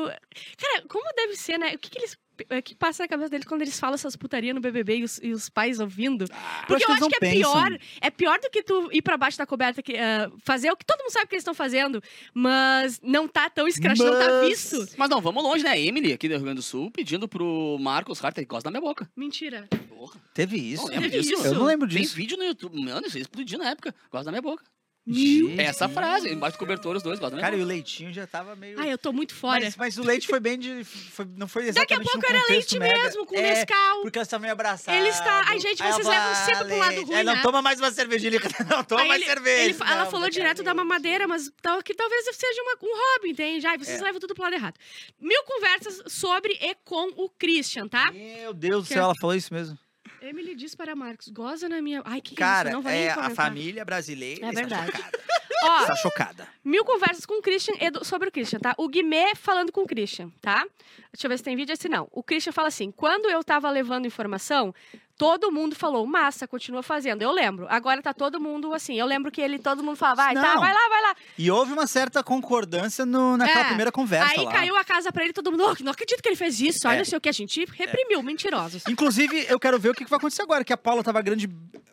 Cara, 0.58 0.84
como 0.88 1.04
deve 1.16 1.36
ser, 1.36 1.58
né? 1.60 1.74
O 1.75 1.78
que, 1.80 1.90
que 1.90 2.00
eles. 2.00 2.18
O 2.57 2.62
que 2.63 2.74
passa 2.74 3.03
na 3.03 3.07
cabeça 3.07 3.30
deles 3.30 3.45
quando 3.45 3.62
eles 3.62 3.80
falam 3.80 3.94
essas 3.95 4.15
putaria 4.15 4.53
no 4.53 4.59
BBB 4.59 4.97
e 4.97 5.03
os, 5.03 5.19
e 5.21 5.31
os 5.31 5.50
pais 5.50 5.80
ouvindo? 5.80 6.25
Ah, 6.31 6.63
Porque 6.68 6.83
acho 6.83 6.91
eu 6.91 6.97
que 6.97 7.03
acho 7.15 7.19
que 7.19 7.25
é 7.25 7.33
não 7.35 7.51
pior. 7.53 7.80
É 8.01 8.09
pior 8.09 8.39
do 8.39 8.50
que 8.50 8.63
tu 8.63 8.89
ir 8.91 9.01
pra 9.03 9.15
baixo 9.18 9.38
da 9.38 9.45
coberta, 9.45 9.83
que, 9.83 9.95
ah, 9.97 10.31
fazer 10.44 10.71
o 10.71 10.75
que 10.75 10.83
todo 10.85 11.00
mundo 11.00 11.12
sabe 11.12 11.27
que 11.27 11.35
eles 11.35 11.41
estão 11.41 11.53
fazendo, 11.53 12.01
mas 12.33 13.00
não 13.03 13.27
tá 13.27 13.50
tão 13.50 13.68
escrachado, 13.68 14.12
não 14.12 14.19
tá 14.19 14.27
Mas- 14.27 14.47
visto. 14.50 14.95
Mas 14.97 15.09
não, 15.09 15.21
vamos 15.21 15.44
longe, 15.44 15.63
né? 15.63 15.80
Emily, 15.80 16.12
aqui 16.12 16.27
do 16.27 16.33
Rio 16.35 16.44
Grande 16.44 16.57
do 16.57 16.63
Sul, 16.63 16.89
pedindo 16.91 17.27
pro 17.27 17.77
Marcos 17.80 18.24
Harter 18.24 18.44
que 18.44 18.50
gosta 18.50 18.69
da 18.69 18.71
minha 18.71 18.81
boca. 18.89 19.09
Mentira. 19.15 19.68
Porra. 19.88 20.19
Teve 20.33 20.57
isso. 20.57 20.83
Não 20.83 20.89
lembro 20.89 21.09
Teve 21.12 21.21
disso. 21.21 21.33
isso? 21.33 21.47
Eu 21.47 21.53
não 21.53 21.63
lembro 21.65 21.88
Tem 21.89 22.01
disso. 22.01 22.15
vídeo 22.15 22.38
no 22.38 22.44
YouTube. 22.44 22.81
Mano, 22.83 23.06
isso 23.07 23.18
explodiu 23.18 23.59
na 23.59 23.69
época. 23.69 23.94
Gosta 24.12 24.25
da 24.25 24.31
minha 24.31 24.41
boca. 24.41 24.63
Gente. 25.05 25.59
Essa 25.59 25.89
frase, 25.89 26.29
embaixo 26.29 26.55
do 26.55 26.59
cobertor, 26.59 26.95
os 26.95 27.03
dois 27.03 27.19
gostam 27.19 27.35
minha 27.38 27.44
Cara, 27.45 27.57
e 27.57 27.61
o 27.61 27.65
leitinho 27.65 28.13
já 28.13 28.25
tava 28.25 28.55
meio. 28.55 28.79
Ai, 28.79 28.91
eu 28.94 28.97
tô 28.97 29.11
muito 29.11 29.35
fora. 29.35 29.59
mas, 29.61 29.75
mas 29.75 29.97
o 29.97 30.01
leite 30.03 30.27
foi 30.27 30.39
bem 30.39 30.57
de. 30.57 30.83
foi- 30.85 31.25
não 31.35 31.45
foi 31.45 31.63
Daqui 31.73 31.94
a 31.94 31.97
exatamente 31.97 32.11
pouco 32.11 32.25
era 32.33 32.47
leite 32.50 32.79
mega. 32.79 32.97
mesmo, 33.03 33.25
com 33.25 33.35
é, 33.35 33.41
Nescau. 33.41 34.01
Porque 34.01 34.17
elas 34.17 34.27
estavam 34.27 34.41
meio 34.44 34.53
abraçadas. 34.53 34.97
Ele 35.00 35.09
está- 35.09 35.44
Ai, 35.47 35.59
gente, 35.59 35.83
Aí 35.83 35.91
vocês 35.91 36.07
levam 36.07 36.35
sempre 36.45 36.65
pro 36.65 36.77
lado 36.77 37.03
ruim, 37.03 37.15
Aí 37.15 37.23
não 37.25 37.35
né? 37.35 37.41
toma 37.41 37.61
mais 37.61 37.79
uma 37.79 37.91
cervejinha. 37.91 38.31
Não 38.69 38.83
toma 38.85 39.01
Aí 39.01 39.07
mais 39.09 39.21
ele- 39.21 39.29
cerveja. 39.29 39.63
ele 39.65 39.73
fa- 39.73 39.85
ela 39.91 39.95
Não, 39.97 40.05
falou 40.05 40.21
não 40.21 40.29
quero 40.29 40.41
direto 40.41 40.63
da 40.63 40.73
mamadeira, 40.73 41.27
mas 41.27 41.51
tal- 41.61 41.83
que 41.83 41.94
talvez 41.94 42.23
seja 42.33 42.61
uma- 42.61 42.77
um 42.81 42.95
hobby, 42.97 43.31
entende? 43.31 43.67
Ai, 43.67 43.77
vocês 43.77 44.00
É. 44.00 44.03
levam 44.03 44.21
tudo 44.21 44.33
pro 44.33 44.44
lado 44.44 44.53
errado. 44.55 44.75
Mil 45.19 45.44
conversas 45.44 46.01
sobre 46.07 46.53
e 46.61 46.75
com 46.85 47.09
o 47.21 47.29
Christian, 47.29 47.89
tá? 47.89 48.09
Meu 48.13 48.53
Deus 48.53 48.83
do 48.85 48.88
Que- 48.88 48.94
céu, 48.94 49.03
ela 49.03 49.15
falou 49.19 49.35
isso 49.35 49.53
mesmo. 49.53 49.77
Emily 50.24 50.56
diz 50.56 50.74
para 50.74 50.96
Marcos, 50.96 51.28
goza 51.28 51.68
na 51.68 51.81
minha... 51.81 52.02
Ai, 52.06 52.22
que 52.22 52.34
Cara, 52.34 52.70
isso, 52.70 52.75
não 52.78 52.81
vou 52.81 52.90
nem 52.90 53.04
é 53.04 53.12
a 53.12 53.16
comentar. 53.16 53.36
família 53.36 53.84
brasileira. 53.84 54.48
É 54.48 54.52
verdade. 54.54 54.92
Ó, 55.63 55.81
Está 55.81 55.95
chocada. 55.95 56.48
mil 56.63 56.83
conversas 56.86 57.25
com 57.25 57.39
o 57.39 57.42
Christian 57.42 57.74
sobre 58.04 58.30
o 58.30 58.31
Christian, 58.31 58.60
tá? 58.60 58.74
O 58.77 58.88
Guimê 58.88 59.33
falando 59.36 59.71
com 59.71 59.81
o 59.81 59.88
Christian, 59.88 60.30
tá? 60.42 60.65
Deixa 61.12 61.25
eu 61.27 61.30
ver 61.30 61.38
se 61.38 61.44
tem 61.44 61.56
vídeo. 61.56 61.74
Esse 61.74 61.88
não. 61.89 62.07
O 62.12 62.21
Christian 62.24 62.51
fala 62.51 62.68
assim, 62.68 62.92
quando 62.92 63.30
eu 63.30 63.44
tava 63.44 63.69
levando 63.69 64.06
informação, 64.07 64.74
todo 65.18 65.51
mundo 65.51 65.75
falou, 65.75 66.06
massa, 66.07 66.48
continua 66.48 66.81
fazendo. 66.81 67.21
Eu 67.21 67.31
lembro. 67.31 67.68
Agora 67.69 68.01
tá 68.01 68.13
todo 68.13 68.39
mundo 68.39 68.74
assim. 68.74 68.95
Eu 69.00 69.06
lembro 69.06 69.31
que 69.31 69.39
ele, 69.39 69.60
todo 69.60 69.83
mundo 69.83 69.95
falava, 69.95 70.24
vai, 70.24 70.33
tá, 70.33 70.42
Não. 70.56 70.60
vai 70.62 70.74
lá, 70.74 70.89
vai 70.89 71.01
lá. 71.04 71.15
E 71.38 71.51
houve 71.51 71.71
uma 71.71 71.86
certa 71.86 72.24
concordância 72.24 73.06
no, 73.06 73.38
naquela 73.38 73.62
É, 73.62 73.68
primeira 73.68 73.92
conversa 73.92 74.31
Aí 74.33 74.44
lá. 74.45 74.51
caiu 74.51 74.75
a 74.75 74.83
casa 74.83 75.12
pra 75.12 75.24
ele, 75.24 75.33
todo 75.33 75.51
mundo, 75.51 75.63
"Oh, 75.65 75.83
não 75.83 75.92
acredito 75.92 76.21
que 76.21 76.27
ele 76.30 76.36
fez 76.36 76.60
isso. 76.60 76.88
Olha, 76.88 76.95
É. 76.95 76.98
não 77.00 77.06
sei 77.06 77.18
o 77.18 77.21
que, 77.21 77.30
a 77.30 77.33
gente 77.33 77.63
reprimiu, 77.74 78.24
mentirosos. 78.24 78.83
Inclusive, 78.88 79.45
eu 79.48 79.60
quero 79.60 79.80
ver 79.80 79.89
o 79.89 79.94
que 79.94 80.04
que 80.04 80.10
vai 80.10 80.18
acontecer 80.18 80.42
agora, 80.42 80.63
que 80.63 80.74
a 80.74 80.77
Paula 80.77 81.04
tava 81.04 81.21
grande 81.21 81.48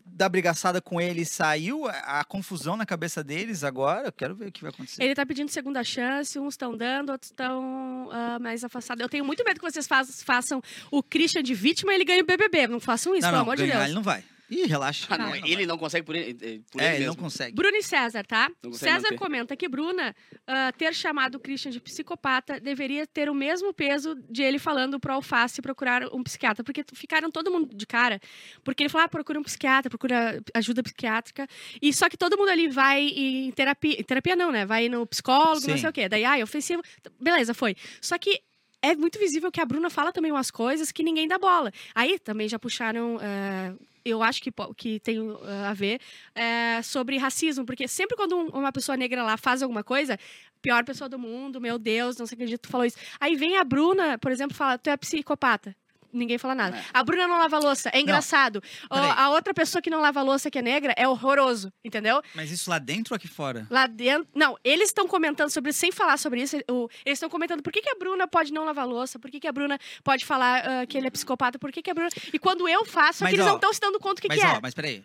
da 0.06 0.28
brigaçada 0.28 0.82
com 0.82 1.00
ele 1.00 1.22
e 1.22 1.26
saiu, 1.26 1.86
a, 1.88 2.20
a 2.20 2.24
confusão 2.24 2.76
na 2.76 2.84
cabeça 2.84 3.24
deles 3.24 3.59
agora, 3.64 4.08
eu 4.08 4.12
quero 4.12 4.34
ver 4.34 4.48
o 4.48 4.52
que 4.52 4.62
vai 4.62 4.70
acontecer. 4.70 5.02
Ele 5.02 5.14
tá 5.14 5.24
pedindo 5.24 5.50
segunda 5.50 5.82
chance, 5.84 6.38
uns 6.38 6.54
estão 6.54 6.76
dando, 6.76 7.10
outros 7.10 7.30
estão 7.30 8.08
ah, 8.12 8.38
mais 8.40 8.64
afastados. 8.64 9.02
Eu 9.02 9.08
tenho 9.08 9.24
muito 9.24 9.44
medo 9.44 9.60
que 9.60 9.70
vocês 9.70 9.88
façam 10.24 10.62
o 10.90 11.02
Christian 11.02 11.42
de 11.42 11.54
vítima 11.54 11.92
e 11.92 11.96
ele 11.96 12.04
ganhe 12.04 12.22
o 12.22 12.26
BBB. 12.26 12.66
Não 12.66 12.80
façam 12.80 13.14
isso, 13.14 13.22
não, 13.22 13.30
pelo 13.30 13.36
não, 13.36 13.42
amor 13.42 13.56
de 13.56 13.66
Deus. 13.66 13.84
ele 13.84 13.94
não 13.94 14.02
vai. 14.02 14.24
Ih, 14.50 14.66
relaxa. 14.66 15.06
Ah, 15.10 15.18
não, 15.18 15.34
Ele 15.36 15.64
não 15.64 15.78
consegue 15.78 16.04
por 16.04 16.16
ele, 16.16 16.36
eh, 16.40 16.60
por 16.70 16.80
É, 16.80 16.88
ele 16.88 16.96
ele 16.96 17.06
não 17.06 17.14
consegue. 17.14 17.54
Bruno 17.54 17.76
e 17.76 17.82
César, 17.82 18.24
tá? 18.26 18.50
Não 18.62 18.72
César 18.72 19.02
manter. 19.02 19.16
comenta 19.16 19.56
que 19.56 19.68
Bruna 19.68 20.14
ah, 20.46 20.72
ter 20.76 20.92
chamado 20.94 21.36
o 21.36 21.40
Christian 21.40 21.70
de 21.70 21.80
psicopata 21.80 22.58
deveria 22.58 23.06
ter 23.06 23.30
o 23.30 23.34
mesmo 23.34 23.72
peso 23.72 24.14
de 24.28 24.42
ele 24.42 24.58
falando 24.58 24.98
pro 24.98 25.12
Alface 25.12 25.62
procurar 25.62 26.04
um 26.12 26.22
psiquiatra. 26.22 26.64
Porque 26.64 26.84
ficaram 26.92 27.30
todo 27.30 27.50
mundo 27.50 27.74
de 27.74 27.86
cara. 27.86 28.20
Porque 28.64 28.82
ele 28.82 28.90
falou, 28.90 29.04
ah, 29.04 29.08
procura 29.08 29.38
um 29.38 29.42
psiquiatra, 29.42 29.88
procura 29.88 30.42
ajuda 30.54 30.82
psiquiátrica. 30.82 31.46
E 31.80 31.92
só 31.92 32.08
que 32.08 32.16
todo 32.16 32.36
mundo 32.36 32.48
ali 32.50 32.68
vai 32.68 33.02
em 33.02 33.50
terapia. 33.52 34.00
Em 34.00 34.04
terapia 34.04 34.34
não, 34.34 34.50
né? 34.50 34.66
Vai 34.66 34.88
no 34.88 35.06
psicólogo, 35.06 35.66
não 35.68 35.76
Sim. 35.76 35.80
sei 35.82 35.90
o 35.90 35.92
quê. 35.92 36.08
Daí, 36.08 36.24
ah, 36.24 36.38
é 36.38 36.42
ofensivo. 36.42 36.82
Beleza, 37.20 37.54
foi. 37.54 37.76
Só 38.00 38.18
que 38.18 38.40
é 38.82 38.96
muito 38.96 39.18
visível 39.18 39.52
que 39.52 39.60
a 39.60 39.64
Bruna 39.64 39.90
fala 39.90 40.12
também 40.12 40.32
umas 40.32 40.50
coisas 40.50 40.90
que 40.90 41.02
ninguém 41.02 41.28
dá 41.28 41.38
bola. 41.38 41.70
Aí 41.94 42.18
também 42.18 42.48
já 42.48 42.58
puxaram. 42.58 43.18
ah, 43.20 43.74
eu 44.04 44.22
acho 44.22 44.42
que, 44.42 44.50
que 44.76 45.00
tem 45.00 45.18
ah, 45.44 45.70
a 45.70 45.74
ver 45.74 46.00
é, 46.34 46.80
sobre 46.82 47.16
racismo, 47.18 47.64
porque 47.64 47.86
sempre 47.88 48.16
quando 48.16 48.36
um- 48.36 48.48
uma 48.48 48.72
pessoa 48.72 48.96
negra 48.96 49.22
lá 49.22 49.36
faz 49.36 49.62
alguma 49.62 49.82
coisa, 49.84 50.18
pior 50.62 50.84
pessoa 50.84 51.08
do 51.08 51.18
mundo, 51.18 51.60
meu 51.60 51.78
Deus, 51.78 52.16
não 52.16 52.26
sei 52.26 52.36
acredito 52.36 52.60
que 52.62 52.68
tu 52.68 52.72
falou 52.72 52.86
isso. 52.86 52.96
Aí 53.20 53.34
vem 53.36 53.56
a 53.56 53.64
Bruna, 53.64 54.18
por 54.18 54.30
exemplo, 54.32 54.56
fala, 54.56 54.78
tu 54.78 54.88
é 54.90 54.96
psicopata. 54.96 55.74
Ninguém 56.12 56.38
fala 56.38 56.54
nada. 56.54 56.76
É. 56.76 56.84
A 56.92 57.02
Bruna 57.04 57.26
não 57.28 57.38
lava 57.38 57.58
louça, 57.58 57.90
é 57.92 58.00
engraçado. 58.00 58.62
Peraí. 58.88 59.10
a 59.16 59.30
outra 59.30 59.54
pessoa 59.54 59.80
que 59.80 59.90
não 59.90 60.00
lava 60.00 60.22
louça, 60.22 60.50
que 60.50 60.58
é 60.58 60.62
negra, 60.62 60.92
é 60.96 61.06
horroroso, 61.06 61.72
entendeu? 61.84 62.22
Mas 62.34 62.50
isso 62.50 62.68
lá 62.68 62.78
dentro 62.78 63.14
ou 63.14 63.16
aqui 63.16 63.28
fora? 63.28 63.66
Lá 63.70 63.86
dentro. 63.86 64.28
Não, 64.34 64.56
eles 64.64 64.88
estão 64.88 65.06
comentando 65.06 65.50
sobre 65.50 65.70
isso, 65.70 65.78
sem 65.80 65.92
falar 65.92 66.16
sobre 66.18 66.42
isso. 66.42 66.56
o- 66.70 66.88
eles 67.04 67.16
estão 67.16 67.28
comentando 67.30 67.62
por 67.62 67.72
que, 67.72 67.80
que 67.82 67.90
a 67.90 67.94
Bruna 67.94 68.26
pode 68.26 68.52
não 68.52 68.64
lavar 68.64 68.86
louça, 68.86 69.18
por 69.18 69.30
que, 69.30 69.38
que 69.40 69.46
a 69.48 69.52
Bruna 69.52 69.78
pode 70.02 70.24
falar 70.24 70.64
ah, 70.64 70.86
que 70.86 70.96
ele 70.98 71.06
é 71.06 71.10
psicopata, 71.10 71.58
por 71.58 71.70
que, 71.72 71.82
que 71.82 71.90
a 71.90 71.94
Bruna. 71.94 72.10
E 72.32 72.38
quando 72.38 72.68
eu 72.68 72.84
faço, 72.84 73.20
só 73.20 73.24
Mas, 73.24 73.30
que 73.30 73.36
eles 73.36 73.46
ó, 73.46 73.50
não 73.50 73.56
estão 73.56 73.72
se 73.72 73.80
dando 73.80 73.98
conta 73.98 74.16
do 74.16 74.22
que, 74.22 74.28
mas 74.28 74.40
que 74.40 74.46
ó, 74.46 74.50
é. 74.56 74.60
mas 74.62 74.74
peraí. 74.74 75.04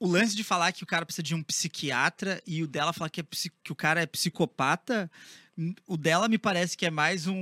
O 0.00 0.08
lance 0.08 0.34
de 0.34 0.42
falar 0.42 0.72
que 0.72 0.82
o 0.82 0.86
cara 0.86 1.04
precisa 1.04 1.22
de 1.22 1.34
um 1.34 1.42
psiquiatra 1.42 2.42
e 2.46 2.62
o 2.62 2.66
dela 2.66 2.90
falar 2.92 3.10
que, 3.10 3.20
é 3.20 3.24
que 3.62 3.70
o 3.70 3.76
cara 3.76 4.00
é 4.00 4.06
psicopata, 4.06 5.10
o 5.86 5.96
dela 5.96 6.26
me 6.26 6.38
parece 6.38 6.74
que 6.74 6.86
é 6.86 6.90
mais 6.90 7.26
um, 7.26 7.34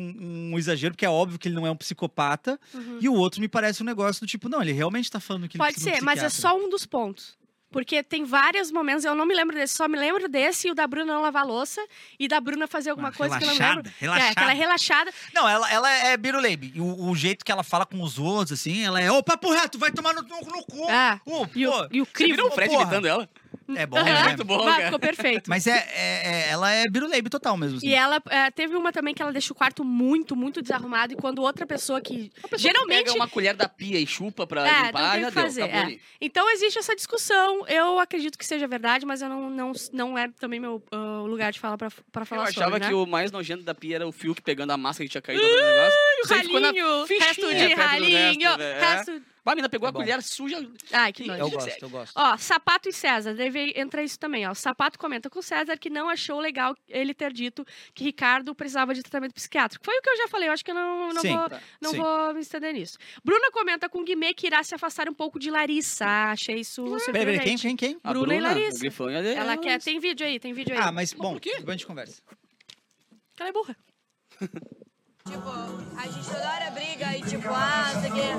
um 0.53 0.59
exagero, 0.59 0.93
porque 0.93 1.07
é 1.07 1.09
óbvio 1.09 1.39
que 1.39 1.47
ele 1.47 1.55
não 1.55 1.65
é 1.67 1.71
um 1.71 1.77
psicopata, 1.77 2.59
Uhum. 2.75 2.99
e 3.01 3.09
o 3.09 3.15
outro 3.15 3.41
me 3.41 3.47
parece 3.49 3.81
um 3.81 3.87
negócio 3.87 4.21
do 4.21 4.27
tipo, 4.27 4.49
não, 4.49 4.61
ele 4.61 4.73
realmente 4.73 5.09
tá 5.09 5.21
falando 5.21 5.49
que 5.49 5.57
ele 5.57 5.63
Pode 5.63 5.75
precisa 5.75 5.91
de 5.93 5.97
ser, 5.99 6.03
um 6.03 6.05
mas 6.05 6.21
é 6.21 6.29
só 6.29 6.59
um 6.59 6.69
dos 6.69 6.85
pontos. 6.85 7.39
Porque 7.71 8.03
tem 8.03 8.25
vários 8.25 8.71
momentos, 8.73 9.05
eu 9.05 9.15
não 9.15 9.27
me 9.27 9.35
lembro 9.35 9.55
desse, 9.55 9.75
só 9.75 9.87
me 9.87 9.99
lembro 9.99 10.27
desse 10.29 10.69
e 10.69 10.71
o 10.71 10.75
da 10.75 10.87
Bruna 10.87 11.13
não 11.13 11.21
lavar 11.21 11.45
louça 11.47 11.81
e 12.19 12.27
da 12.27 12.41
Bruna 12.41 12.67
fazer 12.67 12.91
alguma 12.91 13.11
Ah, 13.11 13.13
coisa 13.13 13.37
que 13.39 13.45
eu 13.45 13.49
não 13.49 13.55
lembro. 13.59 13.93
relaxada, 14.01 14.27
É, 14.27 14.31
aquela 14.31 14.53
relaxada. 14.53 15.11
relaxada. 15.11 15.13
Não, 15.35 15.47
ela, 15.49 15.71
ela 15.71 15.91
é 15.91 16.17
biruleibe. 16.17 16.73
E 16.75 16.81
o, 16.81 17.09
o 17.11 17.15
jeito 17.15 17.45
que 17.45 17.53
ela 17.53 17.63
fala 17.63 17.85
com 17.85 18.01
os 18.03 18.19
outros, 18.19 18.59
assim, 18.59 18.85
ela 18.85 18.99
é, 19.01 19.11
ô, 19.13 19.23
papo 19.23 19.53
reto, 19.53 19.79
vai 19.79 19.91
tomar 19.93 20.15
no, 20.15 20.23
no, 20.23 20.29
no 20.41 20.65
cu. 20.65 20.89
É. 20.91 21.21
Ô, 21.27 21.47
E 21.55 21.67
o, 21.67 21.89
e 21.91 22.01
o 22.01 22.05
Você 22.07 22.13
crivo. 22.13 22.37
viram 22.37 22.49
o 22.49 22.51
Fred 22.53 22.71
porra. 22.71 22.83
imitando 22.85 23.07
ela? 23.07 23.29
É 23.77 23.87
bom, 23.87 24.03
né? 24.03 24.23
muito 24.29 24.45
bom, 24.45 24.65
cara. 24.65 24.85
Ficou 24.85 24.99
perfeito. 24.99 25.49
Mas 25.51 25.67
é, 25.67 25.77
é- 25.93 26.23
é- 26.25 26.49
ela 26.51 26.71
é 26.71 26.89
biruleibe 26.89 27.29
total 27.29 27.57
mesmo. 27.57 27.79
assim. 27.79 27.89
E 27.89 27.95
ela 27.95 28.21
é, 28.31 28.51
teve 28.51 28.75
uma 28.77 28.93
também 28.93 29.15
que 29.15 29.21
ela 29.23 29.33
deixa 29.33 29.53
o 29.53 29.57
quarto 29.57 29.85
muito, 29.85 30.35
muito 30.37 30.63
desarrumado. 30.63 31.13
E 31.13 31.17
quando 31.17 31.41
outra 31.43 31.67
pessoa 31.67 32.01
que. 32.01 32.31
geralmente. 32.57 33.05
Pega 33.05 33.15
uma 33.17 33.29
colher 33.29 33.55
da 33.55 33.69
pia 33.69 33.99
e 33.99 34.07
chupa 34.07 34.47
pra 34.47 34.67
É, 34.67 34.87
limpar, 34.87 35.03
não 35.03 35.11
tem 35.13 35.21
já 35.23 35.29
que 35.29 35.35
deu. 35.35 35.43
fazer, 35.45 35.63
é. 35.63 35.99
Então 36.21 36.51
existe 36.51 36.79
essa 36.79 36.95
discussão. 36.95 37.67
Eu 37.67 37.99
acredito 37.99 38.39
que 38.39 38.47
seja 38.47 38.67
verdade, 38.67 39.05
mas 39.05 39.23
eu 39.23 39.29
não, 39.29 39.51
não, 39.51 39.73
não 39.93 40.19
é 40.19 40.29
também 40.39 40.59
meu 40.61 40.83
ah, 40.91 41.23
lugar 41.27 41.53
de 41.53 41.61
fala 41.61 41.77
pra, 41.77 41.91
pra 42.13 42.23
Eu 42.23 42.27
falar 42.27 42.43
achava 42.45 42.67
sobre, 42.67 42.81
né? 42.81 42.89
que 42.89 42.95
o 42.95 43.07
mais 43.07 43.31
nojento 43.31 43.63
da 43.63 43.75
pia 43.75 43.97
era 43.97 44.07
o 44.07 44.13
Fiuk 44.13 44.41
pegando 44.43 44.71
a 44.71 44.77
máscara 44.77 45.07
que 45.07 45.11
tinha 45.11 45.23
caído 45.23 45.43
no 45.43 45.49
negócio. 45.49 45.99
o 46.25 46.29
ficou 46.29 46.61
na 46.61 46.67
ralinho, 46.69 47.07
fichinha 47.07 47.27
resto 47.27 47.55
de 47.55 47.69
do 47.69 47.81
ralinho, 47.81 48.49
resto, 48.49 48.59
né? 48.59 48.81
resto... 48.81 49.23
A 49.49 49.55
menina 49.55 49.69
pegou 49.69 49.87
É 49.87 49.91
a 49.91 49.93
bom. 49.93 50.01
colher 50.01 50.23
suja. 50.23 50.59
Ai, 50.93 51.13
que 51.13 51.23
Eu 51.23 51.27
nojo. 51.29 51.41
Eu 51.43 51.51
gosto, 51.51 51.83
eu 51.83 51.91
gosto. 51.91 52.13
Ó, 52.17 52.37
Sapato 52.37 52.89
e 52.89 52.93
César, 52.93 53.35
deve 53.35 53.73
entra 53.77 54.03
isso 54.03 54.19
também, 54.19 54.47
ó. 54.47 54.55
Sapato 54.55 54.99
comenta 54.99 55.29
com 55.31 55.39
o 55.39 55.43
César 55.43 55.77
que 55.79 55.89
não 55.91 56.09
achou 56.09 56.39
legal 56.41 56.75
ele 56.89 57.15
ter 57.15 57.33
dito 57.33 57.65
que 57.95 58.05
Ricardo 58.05 58.55
precisava 58.55 58.95
de 58.95 59.03
tratamento 59.03 59.35
psiquiátrico. 59.35 59.85
Foi 59.85 59.97
o 59.99 60.03
que 60.03 60.11
eu 60.11 60.17
já 60.17 60.29
falei, 60.29 60.49
eu 60.49 60.53
acho 60.53 60.65
que 60.65 60.71
eu 60.71 60.75
não, 60.75 61.09
não, 61.13 61.23
Sim, 61.23 61.37
vou, 61.37 61.49
tá. 61.49 61.61
não 61.81 61.91
sim. 61.91 61.97
vou 61.97 62.35
me 62.35 62.41
estender 62.41 62.73
nisso. 62.75 62.99
Bruna 63.25 63.51
comenta 63.51 63.89
com 63.89 64.01
o 64.01 64.05
Guimê 64.05 64.35
que 64.35 64.47
irá 64.47 64.63
se 64.63 64.75
afastar 64.75 65.09
um 65.09 65.15
pouco 65.15 65.39
de 65.39 65.51
Larissa. 65.51 66.07
Achei 66.31 66.61
isso 66.61 66.83
Peraí, 66.85 67.01
surpreendente. 67.01 67.39
peraí, 67.39 67.57
quem, 67.59 67.77
quem, 67.77 67.77
quem? 67.77 68.01
A 68.05 68.13
Bruna 68.13 68.35
e 68.35 68.41
Larissa. 68.41 68.87
Ela 69.37 69.57
quer, 69.57 69.81
tem 69.83 69.99
vídeo 69.99 70.27
aí, 70.27 70.39
tem 70.39 70.53
vídeo 70.53 70.75
aí. 70.75 70.81
Ah, 70.83 70.93
mas 70.93 71.13
bom, 71.13 71.39
quê? 71.39 71.51
depois 71.59 71.69
a 71.69 71.73
gente 71.73 71.87
conversa. 71.87 72.23
Ela 73.39 73.49
é 73.49 73.53
burra. 73.53 73.77
Tipo, 75.29 75.51
a 75.97 76.07
gente 76.09 76.25
toda 76.27 76.51
hora 76.51 76.71
briga 76.71 77.17
e 77.17 77.23
tipo, 77.23 77.49
ah, 77.53 77.91
não 77.93 78.01
sei 78.01 78.11
o 78.11 78.15
quê. 78.15 78.31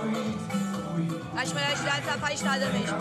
As 1.40 1.54
mulheres 1.54 1.80
de 1.80 1.86
idade 1.86 2.04
se 2.04 2.10
afastadas 2.10 2.74
mesmo. 2.74 2.98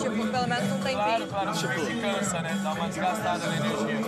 Tipo, 0.00 0.26
pelo 0.30 0.46
menos 0.46 0.72
um 0.72 0.78
tempinho. 0.78 0.96
Claro, 0.96 1.26
claro, 1.26 1.52
tipo, 1.54 1.84
se 1.86 2.00
cansa, 2.00 2.42
né? 2.42 2.60
Dá 2.62 2.72
uma 2.72 2.88
desgastada 2.88 3.46
na 3.46 3.56
energia. 3.56 4.00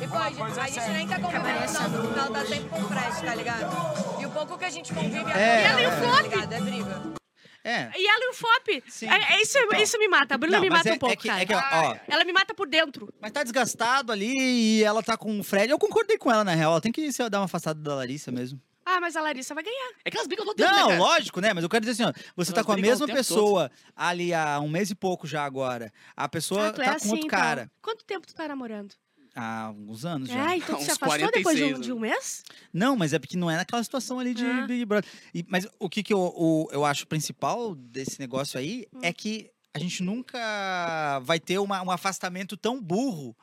E 0.00 0.06
pô, 0.08 0.16
a 0.16 0.30
gente, 0.30 0.60
a 0.60 0.66
gente 0.66 0.90
nem 0.90 1.08
tá 1.08 1.18
convivendo 1.18 1.72
tanto, 1.72 1.98
porque 2.02 2.18
ela 2.18 2.30
tá 2.30 2.46
sempre 2.46 2.68
com 2.68 2.80
o 2.80 2.88
Fred, 2.88 3.22
tá 3.24 3.34
ligado? 3.34 4.20
E 4.20 4.26
o 4.26 4.30
pouco 4.30 4.58
que 4.58 4.64
a 4.64 4.70
gente 4.70 4.92
convive 4.92 5.32
é, 5.32 5.64
É, 5.64 5.74
briga, 5.74 5.80
e 5.80 5.86
o 5.86 5.90
tá 5.90 5.96
flop? 5.96 6.52
É 6.52 6.60
briga. 6.60 7.21
É. 7.64 7.90
E 7.96 8.06
ela 8.06 8.24
e 8.24 8.28
o 8.30 8.34
Fop. 8.34 8.82
Sim. 8.88 9.08
É, 9.08 9.34
é 9.34 9.42
isso, 9.42 9.56
Então. 9.58 9.80
isso 9.80 9.98
me 9.98 10.08
mata. 10.08 10.34
A 10.34 10.38
Bruna 10.38 10.56
Não, 10.56 10.62
me 10.62 10.70
mata 10.70 10.88
é- 10.88 10.92
um 10.94 10.98
pouco, 10.98 11.12
é 11.12 11.16
que- 11.16 11.28
cara. 11.28 11.42
é 11.42 11.46
que, 11.46 11.54
ó, 11.54 11.96
Ela 12.08 12.24
me 12.24 12.32
mata 12.32 12.52
por 12.54 12.66
dentro. 12.68 13.12
Mas 13.20 13.30
tá 13.30 13.42
desgastado 13.42 14.10
ali 14.12 14.36
e 14.78 14.84
ela 14.84 15.02
tá 15.02 15.16
com 15.16 15.38
o 15.38 15.44
Fred. 15.44 15.70
Eu 15.70 15.78
concordei 15.78 16.18
com 16.18 16.30
ela, 16.30 16.42
na 16.44 16.54
real. 16.54 16.72
Ela 16.72 16.80
tem 16.80 16.90
que 16.92 17.12
se 17.12 17.28
dar 17.30 17.38
uma 17.38 17.44
afastada 17.44 17.80
da 17.80 17.94
Larissa 17.94 18.32
mesmo. 18.32 18.60
Ah, 18.84 19.00
mas 19.00 19.14
a 19.14 19.20
Larissa 19.22 19.54
vai 19.54 19.62
ganhar. 19.62 19.92
É 20.04 20.10
que 20.10 20.16
elas 20.16 20.26
brigam 20.26 20.44
todo 20.44 20.56
tempo, 20.56 20.68
Não, 20.70 20.88
né, 20.88 20.98
lógico, 20.98 21.40
né? 21.40 21.54
Mas 21.54 21.62
eu 21.62 21.70
quero 21.70 21.84
dizer 21.86 22.02
assim, 22.02 22.10
ó, 22.18 22.32
você 22.34 22.50
tá 22.50 22.58
Elas 22.58 22.66
com 22.66 22.72
a 22.72 22.76
mesma 22.76 23.06
pessoa 23.06 23.70
ali 23.94 24.34
há 24.34 24.58
um 24.58 24.68
mês 24.68 24.90
e 24.90 24.94
pouco 24.96 25.24
já 25.24 25.44
agora. 25.44 25.92
A 26.16 26.28
pessoa 26.28 26.66
Ah, 26.66 26.72
tu 26.72 26.82
é 26.82 26.84
tá 26.86 26.90
com 26.90 26.96
assim, 26.96 27.10
outro 27.10 27.26
então. 27.26 27.38
cara 27.38 27.70
Quanto 27.80 28.04
tempo 28.04 28.26
tu 28.26 28.34
tá 28.34 28.48
namorando? 28.48 28.92
Há 29.34 29.62
alguns 29.64 30.04
anos 30.04 30.28
já. 30.28 30.52
É, 30.52 30.56
então 30.56 30.78
tu 30.78 30.84
se 30.84 30.90
afastou 30.92 31.30
depois 31.30 31.56
de 31.56 31.64
um, 31.64 31.68
46, 31.72 31.80
de 31.86 31.92
um 31.92 31.98
mês? 31.98 32.42
Não, 32.72 32.96
mas 32.96 33.12
é 33.12 33.18
porque 33.18 33.36
não 33.36 33.50
é 33.50 33.56
naquela 33.56 33.82
situação 33.82 34.18
ali 34.18 34.34
de 34.34 34.44
Ah. 34.44 34.66
Big 34.66 34.84
Brother. 34.84 35.10
E- 35.34 35.44
mas 35.48 35.66
o 35.78 35.88
que, 35.88 36.02
que 36.02 36.12
eu, 36.12 36.18
o- 36.20 36.68
eu 36.72 36.84
acho 36.84 37.06
principal 37.06 37.74
desse 37.74 38.18
negócio 38.20 38.58
aí 38.58 38.86
Hum. 38.94 39.00
é 39.02 39.12
que 39.12 39.50
a 39.74 39.78
gente 39.78 40.02
nunca 40.02 41.18
vai 41.24 41.40
ter 41.40 41.58
uma- 41.58 41.82
um 41.82 41.90
afastamento 41.90 42.56
tão 42.56 42.80
burro 42.80 43.34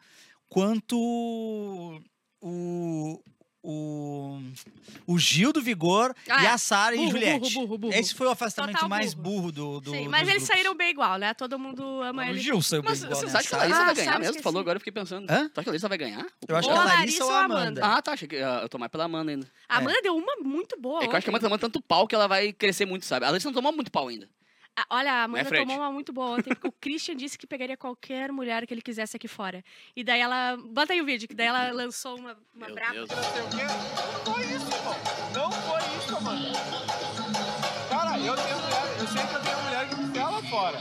quanto 0.47 0.95
o, 2.41 3.21
o, 3.63 4.39
o 5.05 5.17
Gil 5.19 5.51
do 5.51 5.61
Vigor 5.61 6.15
Ah, 6.29 6.43
e 6.43 6.45
é. 6.45 6.49
a 6.49 6.57
Sara 6.57 6.95
e 6.95 7.09
Juliette. 7.09 7.39
burro, 7.53 7.67
burro, 7.67 7.77
burro. 7.77 7.93
Esse 7.93 8.13
foi 8.15 8.27
o 8.27 8.29
afastamento 8.29 8.75
Total 8.75 8.89
mais 8.89 9.13
burro. 9.13 9.51
burro 9.51 9.51
do, 9.51 9.79
do 9.81 9.91
Sim, 9.91 10.03
dos 10.03 10.07
mas 10.07 10.21
eles 10.21 10.33
grupos. 10.43 10.47
saíram 10.47 10.75
bem 10.75 10.89
igual, 10.91 11.17
né? 11.17 11.33
Todo 11.33 11.59
mundo 11.59 11.83
ama 12.01 12.23
O 12.23 12.25
ele. 12.29 12.39
Gil 12.39 12.61
saiu 12.61 12.81
bem 12.81 12.89
Mas 12.91 13.03
igual, 13.03 13.19
você 13.19 13.25
né? 13.25 13.31
acha 13.33 13.41
que 13.49 13.55
a 13.55 13.59
Sara- 13.59 13.63
Larissa 13.69 13.81
Ah, 13.81 13.85
vai 13.85 13.95
ganhar 13.95 14.19
mesmo? 14.19 14.35
Tu 14.37 14.43
falou 14.43 14.59
agora, 14.61 14.75
eu 14.77 14.79
fiquei 14.79 14.93
pensando. 14.93 15.29
Hã? 15.29 15.49
Tu 15.49 15.59
acha 15.59 15.63
que 15.63 15.69
a 15.69 15.71
Larissa 15.71 15.89
vai 15.89 15.97
ganhar? 15.97 16.25
Eu 16.47 16.55
acho 16.55 16.67
Ou 16.69 16.73
que 16.73 16.79
a 16.79 16.83
Larissa 16.85 17.25
ou 17.25 17.31
a 17.31 17.43
Amanda. 17.43 17.61
Amanda. 17.81 17.85
Ah, 17.85 18.01
tá. 18.01 18.13
Achei 18.13 18.27
que 18.27 18.37
ah, 18.37 18.59
eu 18.63 18.69
tô 18.69 18.77
mais 18.77 18.91
pela 18.91 19.03
Amanda 19.05 19.31
ainda. 19.31 19.47
A 19.67 19.77
Amanda 19.77 20.01
deu 20.01 20.15
uma 20.15 20.35
muito 20.43 20.79
boa. 20.79 21.03
É 21.03 21.07
que 21.07 21.13
eu 21.13 21.17
acho 21.17 21.25
que 21.25 21.29
a 21.29 21.31
Amanda 21.31 21.41
tá 21.41 21.47
tomando 21.49 21.61
tanto 21.61 21.81
pau 21.81 22.07
que 22.07 22.15
ela 22.15 22.27
vai 22.27 22.53
crescer 22.53 22.85
muito, 22.85 23.05
sabe? 23.05 23.25
A 23.25 23.29
Larissa 23.29 23.47
não 23.49 23.53
tomou 23.53 23.71
muito 23.73 23.91
pau 23.91 24.07
ainda. 24.07 24.29
Olha, 24.89 25.11
a 25.11 25.23
Amanda 25.23 25.45
Fred? 25.45 25.65
tomou 25.65 25.77
uma 25.77 25.91
muito 25.91 26.13
boa 26.13 26.37
ontem, 26.37 26.49
porque 26.55 26.67
o 26.67 26.71
Christian 26.79 27.15
disse 27.15 27.37
que 27.37 27.45
pegaria 27.45 27.75
qualquer 27.75 28.31
mulher 28.31 28.65
que 28.65 28.73
ele 28.73 28.81
quisesse 28.81 29.15
aqui 29.17 29.27
fora. 29.27 29.63
E 29.95 30.03
daí 30.03 30.21
ela. 30.21 30.57
Bota 30.57 30.93
aí 30.93 31.01
o 31.01 31.05
vídeo, 31.05 31.27
que 31.27 31.35
daí 31.35 31.47
ela 31.47 31.71
lançou 31.71 32.17
uma, 32.17 32.37
uma 32.55 32.65
Meu 32.67 32.75
braba. 32.75 32.93
Deus. 32.93 33.09
Não 33.09 33.23
sei 33.23 33.41
o 33.41 33.49
quê. 33.49 33.63
Não 34.25 34.33
foi 34.33 34.43
isso, 34.45 34.75
irmão. 34.75 34.95
Não 35.33 35.51
foi 35.51 35.81
isso, 35.97 36.21
mano. 36.23 36.53
Cara, 37.89 38.19
eu 38.19 38.35
tenho 38.35 38.57
mulher, 38.59 38.97
eu 38.99 39.07
sei 39.07 39.27
que 39.27 39.33
eu 39.33 39.41
tenho 39.41 39.57
mulher 39.63 39.89
que 39.89 39.95
me 39.95 40.11
quer 40.11 40.23
lá 40.25 40.41
fora. 40.43 40.79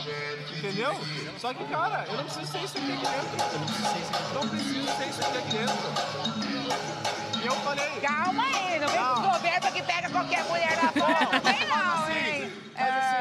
Entendeu? 0.59 0.92
Só 1.38 1.54
que, 1.54 1.64
cara, 1.64 2.04
eu 2.09 2.16
não 2.16 2.25
preciso 2.25 2.52
ser 2.52 2.64
isso 2.64 2.78
aqui, 2.78 2.92
aqui 2.92 3.07
dentro. 3.07 4.35
Não 4.35 4.49
preciso 4.49 4.97
ser 4.97 5.09
isso 5.09 5.21
aqui, 5.23 5.38
aqui 5.38 5.50
dentro. 5.57 7.42
E 7.42 7.47
eu 7.47 7.54
falei. 7.57 8.00
Calma 8.00 8.42
aí, 8.45 8.78
não 8.80 8.88
vem 8.88 8.99
com 8.99 9.04
Não. 9.04 9.28
o 9.28 9.33
governo 9.33 9.73
que 9.73 9.83
pega 9.83 10.11
qualquer 10.11 10.45
mulher 10.45 10.76
na 10.83 10.90
boca. 10.92 11.40
Vem 11.45 11.68
não, 11.68 12.11
hein? 12.11 12.52
É... 12.75 13.17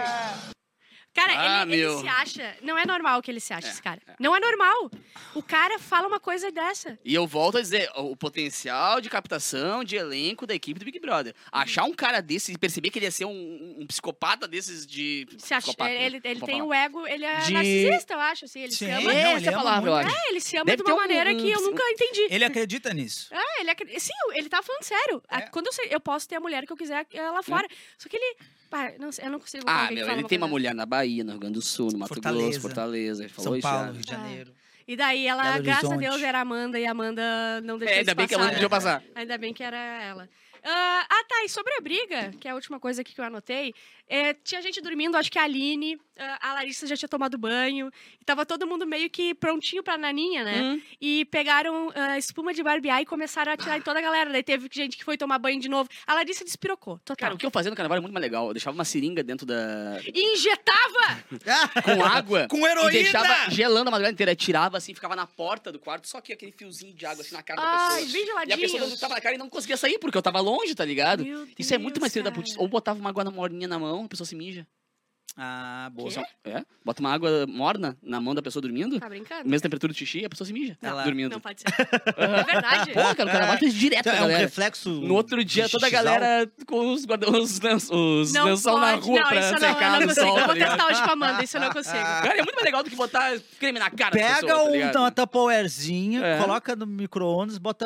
Cara, 1.17 1.33
Ah, 1.35 1.63
ele, 1.63 1.81
ele 1.81 1.97
se 1.99 2.07
acha. 2.07 2.55
Não 2.61 2.77
é 2.77 2.85
normal 2.85 3.21
que 3.23 3.31
ele 3.31 3.39
se 3.39 3.51
acha, 3.51 3.67
É, 3.67 3.71
esse 3.71 3.81
cara. 3.81 3.99
Não 4.19 4.35
é 4.35 4.39
normal. 4.39 4.91
O 5.33 5.41
cara 5.41 5.79
fala 5.79 6.07
uma 6.07 6.19
coisa 6.19 6.51
dessa. 6.51 6.97
E 7.03 7.13
eu 7.13 7.25
volto 7.25 7.57
a 7.57 7.61
dizer, 7.61 7.89
o 7.95 8.15
potencial 8.15 9.01
de 9.01 9.09
captação 9.09 9.83
de 9.83 9.95
elenco 9.95 10.45
da 10.45 10.53
equipe 10.53 10.79
do 10.79 10.85
Big 10.85 10.99
Brother. 10.99 11.33
Achar 11.51 11.85
um 11.85 11.93
cara 11.93 12.21
desse 12.21 12.51
e 12.53 12.57
perceber 12.57 12.91
que 12.91 12.99
ele 12.99 13.07
ia 13.07 13.11
ser 13.11 13.25
um, 13.25 13.77
um 13.79 13.87
psicopata 13.87 14.47
desses 14.47 14.85
de. 14.85 15.27
Se 15.39 15.53
acha, 15.55 15.67
psicopata, 15.67 15.89
ele 15.91 16.17
ele 16.23 16.39
tem 16.41 16.59
falar. 16.59 16.63
o 16.65 16.73
ego, 16.73 17.07
ele 17.07 17.25
é 17.25 17.37
De- 17.39 17.53
narcisista, 17.53 18.13
eu 18.13 18.19
acho, 18.19 18.45
assim. 18.45 18.61
Ele 18.61 18.71
Sim, 18.71 18.85
se 18.85 18.91
ama. 18.91 19.01
não, 19.01 19.09
Essa 19.11 19.37
ele 19.37 19.45
é 19.45 19.49
a 19.49 19.51
ama 19.53 19.63
palavra, 19.63 19.89
eu 19.89 19.95
acho. 19.95 20.15
É, 20.15 20.29
ele 20.29 20.39
se 20.39 20.55
ama 20.57 20.65
Deve 20.65 20.77
de 20.83 20.83
uma 20.83 20.93
um- 20.93 20.97
maneira 20.97 21.33
que 21.35 21.49
eu 21.51 21.59
um- 21.59 21.63
nunca 21.63 21.83
entendi. 21.89 22.27
Ele 22.29 22.45
acredita 22.45 22.93
nisso. 22.93 23.33
É, 23.33 23.61
ele 23.61 23.69
acre- 23.71 23.99
Sim, 23.99 24.13
ele 24.33 24.49
tá 24.49 24.61
falando 24.61 24.83
sério. 24.83 25.23
É. 25.29 25.41
Quando 25.41 25.67
eu, 25.67 25.73
sei- 25.73 25.87
eu 25.89 25.99
posso 25.99 26.27
ter 26.27 26.35
a 26.35 26.39
mulher 26.39 26.65
que 26.65 26.71
eu 26.71 26.77
quiser 26.77 27.05
lá 27.15 27.41
fora. 27.41 27.67
Só 27.97 28.07
que 28.07 28.15
ele. 28.17 28.37
Pá, 28.69 28.91
não 28.99 29.13
sei, 29.13 29.25
eu 29.25 29.31
não 29.31 29.39
consigo. 29.39 29.63
Ah, 29.65 29.87
meu, 29.89 30.09
ele 30.11 30.25
tem 30.25 30.37
uma 30.37 30.47
mulher 30.47 30.75
na 30.75 30.85
Bahia, 30.85 31.06
no 31.23 31.31
Rio 31.31 31.39
Grande 31.39 31.55
do 31.55 31.61
Sul, 31.61 31.91
no 31.91 31.99
Mato 31.99 32.13
Fortaleza. 32.13 32.43
Grosso, 32.43 32.61
Fortaleza. 32.61 33.29
Falou 33.29 33.43
São 33.43 33.55
isso 33.55 33.67
Paulo, 33.67 33.85
já. 33.85 33.91
Rio 33.91 34.01
de 34.01 34.11
Janeiro. 34.11 34.45
dessa. 34.51 34.57
E 34.87 34.95
daí 34.95 35.27
ela, 35.27 35.43
Belo 35.43 35.63
graças 35.63 35.83
a 35.83 35.95
Horizonte. 35.95 36.09
Deus, 36.11 36.23
era 36.23 36.37
a 36.37 36.41
Amanda 36.41 36.79
e 36.79 36.85
a 36.85 36.91
Amanda 36.91 37.61
não 37.61 37.77
deixou 37.77 37.95
É, 37.95 37.99
ainda 37.99 38.15
bem 38.15 38.27
que 38.27 38.33
ela 38.33 38.43
passar, 38.43 38.51
não 38.51 38.59
deixou 38.59 38.69
passar. 38.69 39.03
Ainda 39.15 39.37
bem 39.37 39.53
que 39.53 39.63
era 39.63 39.77
ela. 39.77 40.29
Ah, 40.63 41.05
ah, 41.09 41.23
tá. 41.27 41.43
E 41.43 41.49
sobre 41.49 41.73
a 41.75 41.81
briga, 41.81 42.31
que 42.39 42.47
é 42.47 42.51
a 42.51 42.55
última 42.55 42.79
coisa 42.79 43.01
aqui 43.01 43.13
que 43.13 43.21
eu 43.21 43.25
anotei, 43.25 43.73
é, 44.07 44.33
tinha 44.33 44.61
gente 44.61 44.81
dormindo, 44.81 45.15
acho 45.17 45.31
que 45.31 45.37
a 45.37 45.43
Aline, 45.43 45.99
ah, 46.17 46.49
a 46.49 46.53
Larissa 46.53 46.87
já 46.87 46.95
tinha 46.95 47.09
tomado 47.09 47.37
banho, 47.37 47.91
e 48.19 48.25
tava 48.25 48.45
todo 48.45 48.65
mundo 48.65 48.85
meio 48.85 49.09
que 49.09 49.33
prontinho 49.33 49.83
pra 49.83 49.97
naninha, 49.97 50.43
né? 50.43 50.61
Hum. 50.61 50.81
E 50.99 51.25
pegaram 51.25 51.91
ah, 51.95 52.17
espuma 52.17 52.53
de 52.53 52.63
barbear 52.63 53.01
e 53.01 53.05
começaram 53.05 53.51
a 53.51 53.55
atirar 53.55 53.77
em 53.77 53.81
toda 53.81 53.99
a 53.99 54.01
galera. 54.01 54.31
Daí 54.31 54.43
teve 54.43 54.69
gente 54.71 54.97
que 54.97 55.03
foi 55.03 55.17
tomar 55.17 55.37
banho 55.39 55.59
de 55.59 55.69
novo. 55.69 55.89
A 56.05 56.13
Larissa 56.13 56.43
despirocou, 56.45 56.97
total. 56.99 57.17
Cara, 57.17 57.35
o 57.35 57.37
que 57.37 57.45
eu 57.45 57.51
fazia 57.51 57.69
no 57.69 57.75
carnaval 57.75 57.95
era 57.95 58.01
muito 58.01 58.13
mais 58.13 58.21
legal. 58.23 58.47
Eu 58.47 58.53
deixava 58.53 58.75
uma 58.75 58.85
seringa 58.85 59.23
dentro 59.23 59.45
da. 59.45 59.99
E 60.13 60.33
injetava! 60.33 61.23
com 61.83 62.03
água. 62.03 62.47
Com 62.49 62.67
heroína! 62.67 62.89
E 62.91 63.03
deixava 63.03 63.49
gelando 63.49 63.89
a 63.89 63.91
madrugada 63.91 64.13
inteira. 64.13 64.35
Tirava 64.35 64.77
assim, 64.77 64.93
ficava 64.93 65.15
na 65.15 65.25
porta 65.27 65.71
do 65.71 65.79
quarto, 65.79 66.07
só 66.07 66.21
que 66.21 66.31
aquele 66.33 66.51
fiozinho 66.51 66.93
de 66.93 67.05
água 67.05 67.21
assim 67.23 67.35
na 67.35 67.43
cara 67.43 67.59
da 67.61 67.67
Ai, 67.67 68.01
pessoa. 68.03 68.11
bem 68.13 68.21
E 68.21 68.23
a 68.23 68.25
geladinho. 68.27 68.59
pessoa 68.59 68.97
tava 68.97 69.13
na 69.15 69.21
cara 69.21 69.35
e 69.35 69.37
não 69.37 69.49
conseguia 69.49 69.77
sair, 69.77 69.97
porque 69.99 70.17
eu 70.17 70.21
tava 70.21 70.39
longe, 70.39 70.73
tá 70.75 70.85
ligado? 70.85 71.23
Meu 71.23 71.47
Isso 71.57 71.73
é 71.73 71.77
muito 71.77 71.95
Deus, 71.95 72.01
mais 72.01 72.13
filho 72.13 72.23
da 72.25 72.31
putz. 72.31 72.55
Ou 72.57 72.67
botava 72.67 72.99
uma 72.99 73.09
água 73.09 73.23
na 73.23 73.31
morninha 73.31 73.67
na 73.67 73.79
mão, 73.79 73.96
a 74.05 74.09
pessoa 74.09 74.25
se 74.27 74.35
mija. 74.35 74.65
Ah, 75.39 75.91
boa. 75.93 76.09
Quê? 76.09 76.23
É? 76.45 76.65
Bota 76.83 76.99
uma 76.99 77.13
água 77.13 77.45
morna 77.45 77.95
na 78.01 78.19
mão 78.19 78.33
da 78.33 78.41
pessoa 78.41 78.59
dormindo. 78.59 78.99
Tá 78.99 79.07
brincando? 79.07 79.47
Mesma 79.47 79.61
temperatura 79.61 79.93
do 79.93 79.95
xixi, 79.95 80.25
a 80.25 80.29
pessoa 80.29 80.47
se 80.47 80.51
mija. 80.51 80.75
Ela- 80.81 81.03
dormindo. 81.03 81.31
Não 81.33 81.39
pode 81.39 81.61
ser. 81.61 81.67
É 82.17 82.43
verdade. 82.43 82.91
Pô, 82.91 83.01
cara, 83.01 83.29
o 83.29 83.31
carnaval 83.31 83.57
fez 83.59 83.71
direto 83.75 84.09
Então, 84.09 84.15
é 84.15 84.23
um 84.33 84.35
reflexo. 84.39 84.89
No 84.89 85.13
outro 85.13 85.43
dia, 85.45 85.69
toda 85.69 85.85
a 85.85 85.89
galera 85.91 86.51
com 86.65 86.91
os, 86.91 87.05
guarda- 87.05 87.29
os, 87.29 87.59
os 87.61 88.33
lençol 88.33 88.79
na 88.79 88.95
rua 88.95 89.19
não, 89.19 89.27
pra 89.27 89.39
isso 89.39 89.47
eu 89.49 89.59
não, 89.59 89.59
secar 89.59 89.91
não 89.91 89.99
no 89.99 90.07
consigo. 90.07 90.25
sol, 90.25 90.33
eu 90.33 90.39
tá 90.41 90.45
vou 90.47 90.53
ligado? 90.55 90.69
testar 90.71 90.87
hoje 90.91 91.03
com 91.03 91.09
a 91.09 91.13
Amanda, 91.13 91.43
isso 91.43 91.57
eu 91.57 91.61
não 91.61 91.69
consigo. 91.71 91.97
Cara, 91.97 92.33
é 92.33 92.37
muito 92.37 92.55
mais 92.55 92.65
legal 92.65 92.83
do 92.83 92.89
que 92.89 92.95
botar 92.95 93.39
creme 93.59 93.77
na 93.77 93.91
cara 93.91 94.09
da 94.09 94.17
Pega 94.17 94.33
pessoa, 94.41 94.53
tá 94.55 94.63
um, 94.63 94.71
ligado? 94.71 94.95
uma 94.97 95.11
Tupperwarezinha, 95.11 96.25
É. 96.25 96.37
coloca 96.39 96.75
no 96.75 96.87
micro-ondas, 96.87 97.59
bota 97.59 97.85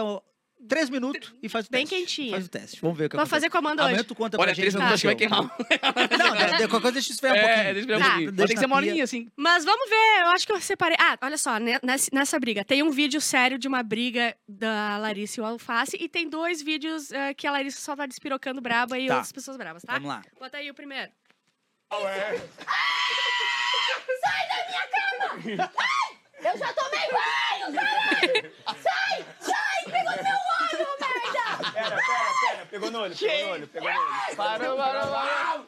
três 0.67 0.89
minutos 0.89 1.33
e 1.41 1.49
faz 1.49 1.65
o 1.67 1.69
Bem 1.71 1.85
teste. 1.85 1.95
quentinha. 1.99 2.31
Faz 2.31 2.45
o 2.45 2.49
teste. 2.49 2.81
Vamos 2.81 2.97
ver 2.97 3.05
o 3.05 3.09
que 3.09 3.15
Vou 3.15 3.21
acontece. 3.23 3.29
fazer 3.35 3.49
com 3.49 3.57
a 3.57 3.59
Amanda 3.59 3.81
Amanhã 3.83 3.95
hoje. 3.97 4.03
tu 4.05 4.15
conta 4.15 4.37
Olha, 4.39 4.53
gente. 4.53 4.61
três 4.61 4.75
o 4.75 4.77
minutos 4.77 4.93
acho 5.05 5.17
que 5.17 5.25
vai 5.25 5.37
aconteceu. 5.37 5.69
queimar. 5.79 6.17
Não, 6.19 6.35
de, 6.35 6.57
de, 6.63 6.67
qualquer 6.67 6.81
coisa 6.81 6.91
deixa 6.93 7.09
eu 7.09 7.13
esfriar 7.13 7.33
um 7.33 7.37
É, 7.37 7.41
pouquinho. 7.41 7.73
deixa 7.73 7.79
eu 7.79 7.87
ver 7.87 7.95
um 7.95 7.99
Tá. 7.99 8.05
pouquinho. 8.09 8.33
Vai 8.35 8.47
ter 8.47 8.53
que 8.53 8.59
ser 8.59 8.67
na 8.67 8.81
pia. 8.81 9.03
assim. 9.03 9.31
Mas 9.35 9.65
vamos 9.65 9.89
ver, 9.89 10.21
eu 10.21 10.27
acho 10.29 10.45
que 10.47 10.51
eu 10.53 10.61
separei. 10.61 10.97
Ah, 10.99 11.17
olha 11.21 11.37
só, 11.37 11.57
ne- 11.57 11.79
nessa, 11.83 12.09
nessa 12.13 12.39
briga. 12.39 12.63
Tem 12.63 12.83
um 12.83 12.91
vídeo 12.91 13.19
sério 13.21 13.57
de 13.59 13.67
uma 13.67 13.83
briga 13.83 14.35
da 14.47 14.97
Larissa 14.97 15.39
e 15.39 15.43
o 15.43 15.45
Alface, 15.45 15.97
e 15.99 16.07
tem 16.09 16.29
dois 16.29 16.61
vídeos 16.61 17.11
eh, 17.11 17.33
que 17.33 17.45
a 17.47 17.51
Larissa 17.51 17.79
só 17.81 17.95
tá 17.95 18.05
despirocando 18.05 18.61
braba 18.61 18.97
e 18.97 19.07
Tá. 19.07 19.15
outras 19.15 19.31
pessoas 19.31 19.57
bravas, 19.57 19.83
tá? 19.83 19.93
Vamos 19.93 20.07
lá. 20.09 20.21
Bota 20.39 20.57
aí 20.57 20.69
o 20.69 20.73
primeiro. 20.73 21.11
Eu 26.43 26.57
já 26.57 26.73
tomei 26.73 27.07
banho, 27.11 27.73
caralho! 27.75 28.51
Sai! 28.81 29.25
Sai! 29.39 29.83
Pegou 29.85 30.23
meu 30.23 30.37
olho, 30.61 30.87
merda! 30.99 31.70
Pera, 31.83 31.95
pera, 31.95 32.33
pera. 32.51 32.65
Pegou 32.67 32.91
no 32.91 32.99
olho, 33.01 33.15
pegou 33.17 33.45
no 33.47 33.51
olho, 33.53 33.67
pegou 33.67 33.91
no 33.93 33.99
olho. 33.99 34.35
Para, 34.35 34.59
para, 34.59 35.07
para. 35.07 35.63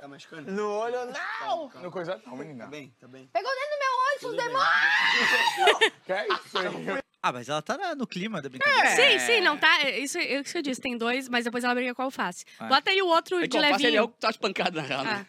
Tá 0.00 0.06
machucando? 0.08 0.50
No 0.52 0.70
olho, 0.70 0.96
não! 1.06 1.68
No 1.82 1.90
coisa. 1.90 2.20
Não, 2.26 2.36
menina. 2.36 2.64
Tá 2.64 2.70
bem, 2.70 2.94
tá 3.00 3.08
bem. 3.08 3.28
Pegou 3.32 3.50
dentro 3.50 3.70
do 3.70 3.78
meu 3.78 3.92
olho! 3.98 4.28
os 4.28 4.36
demônios! 4.44 5.92
Que 6.06 6.12
é 6.12 6.26
isso 6.28 6.58
aí? 6.58 7.02
Ah, 7.20 7.32
mas 7.32 7.48
ela 7.48 7.60
tá 7.60 7.76
na- 7.76 7.94
no 7.96 8.06
clima 8.06 8.40
da 8.40 8.48
brincadeira. 8.48 8.90
Sim, 8.94 9.18
sim, 9.18 9.40
não 9.40 9.58
tá. 9.58 9.80
é 9.82 9.98
Isso, 9.98 10.16
é 10.18 10.40
isso 10.40 10.52
que 10.52 10.58
eu 10.58 10.62
disse, 10.62 10.80
tem 10.80 10.96
dois, 10.96 11.28
mas 11.28 11.44
depois 11.44 11.64
ela 11.64 11.74
briga 11.74 11.92
com 11.94 12.02
a 12.02 12.04
alface. 12.04 12.44
Ah. 12.60 12.66
Bota 12.68 12.90
aí 12.90 13.02
o 13.02 13.06
outro 13.08 13.38
É 13.38 13.42
de 13.42 13.48
que 13.48 13.56
o 13.56 13.60
alface, 13.64 13.86
ele 13.86 13.96
é 13.96 14.00
o 14.00 14.04
levinho. 14.04 14.14
que 14.14 14.20
tá 14.20 14.30
de 14.30 14.38
pancada, 14.38 14.80
na 14.80 14.86
real, 14.86 15.02
Ah. 15.04 15.26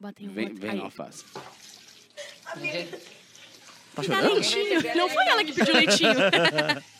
Bota 0.00 0.20
aí 0.20 0.28
o 0.28 0.32
Vem, 0.32 0.44
outro. 0.46 0.60
vem 0.60 0.70
aí. 0.72 0.80
alface. 0.80 1.24
Tá 1.32 2.52
dá 3.96 4.02
chorando? 4.02 4.32
leitinho. 4.34 4.96
Não 4.96 5.08
foi 5.08 5.26
ela 5.28 5.44
que 5.44 5.52
pediu 5.52 5.74
leitinho. 5.74 6.10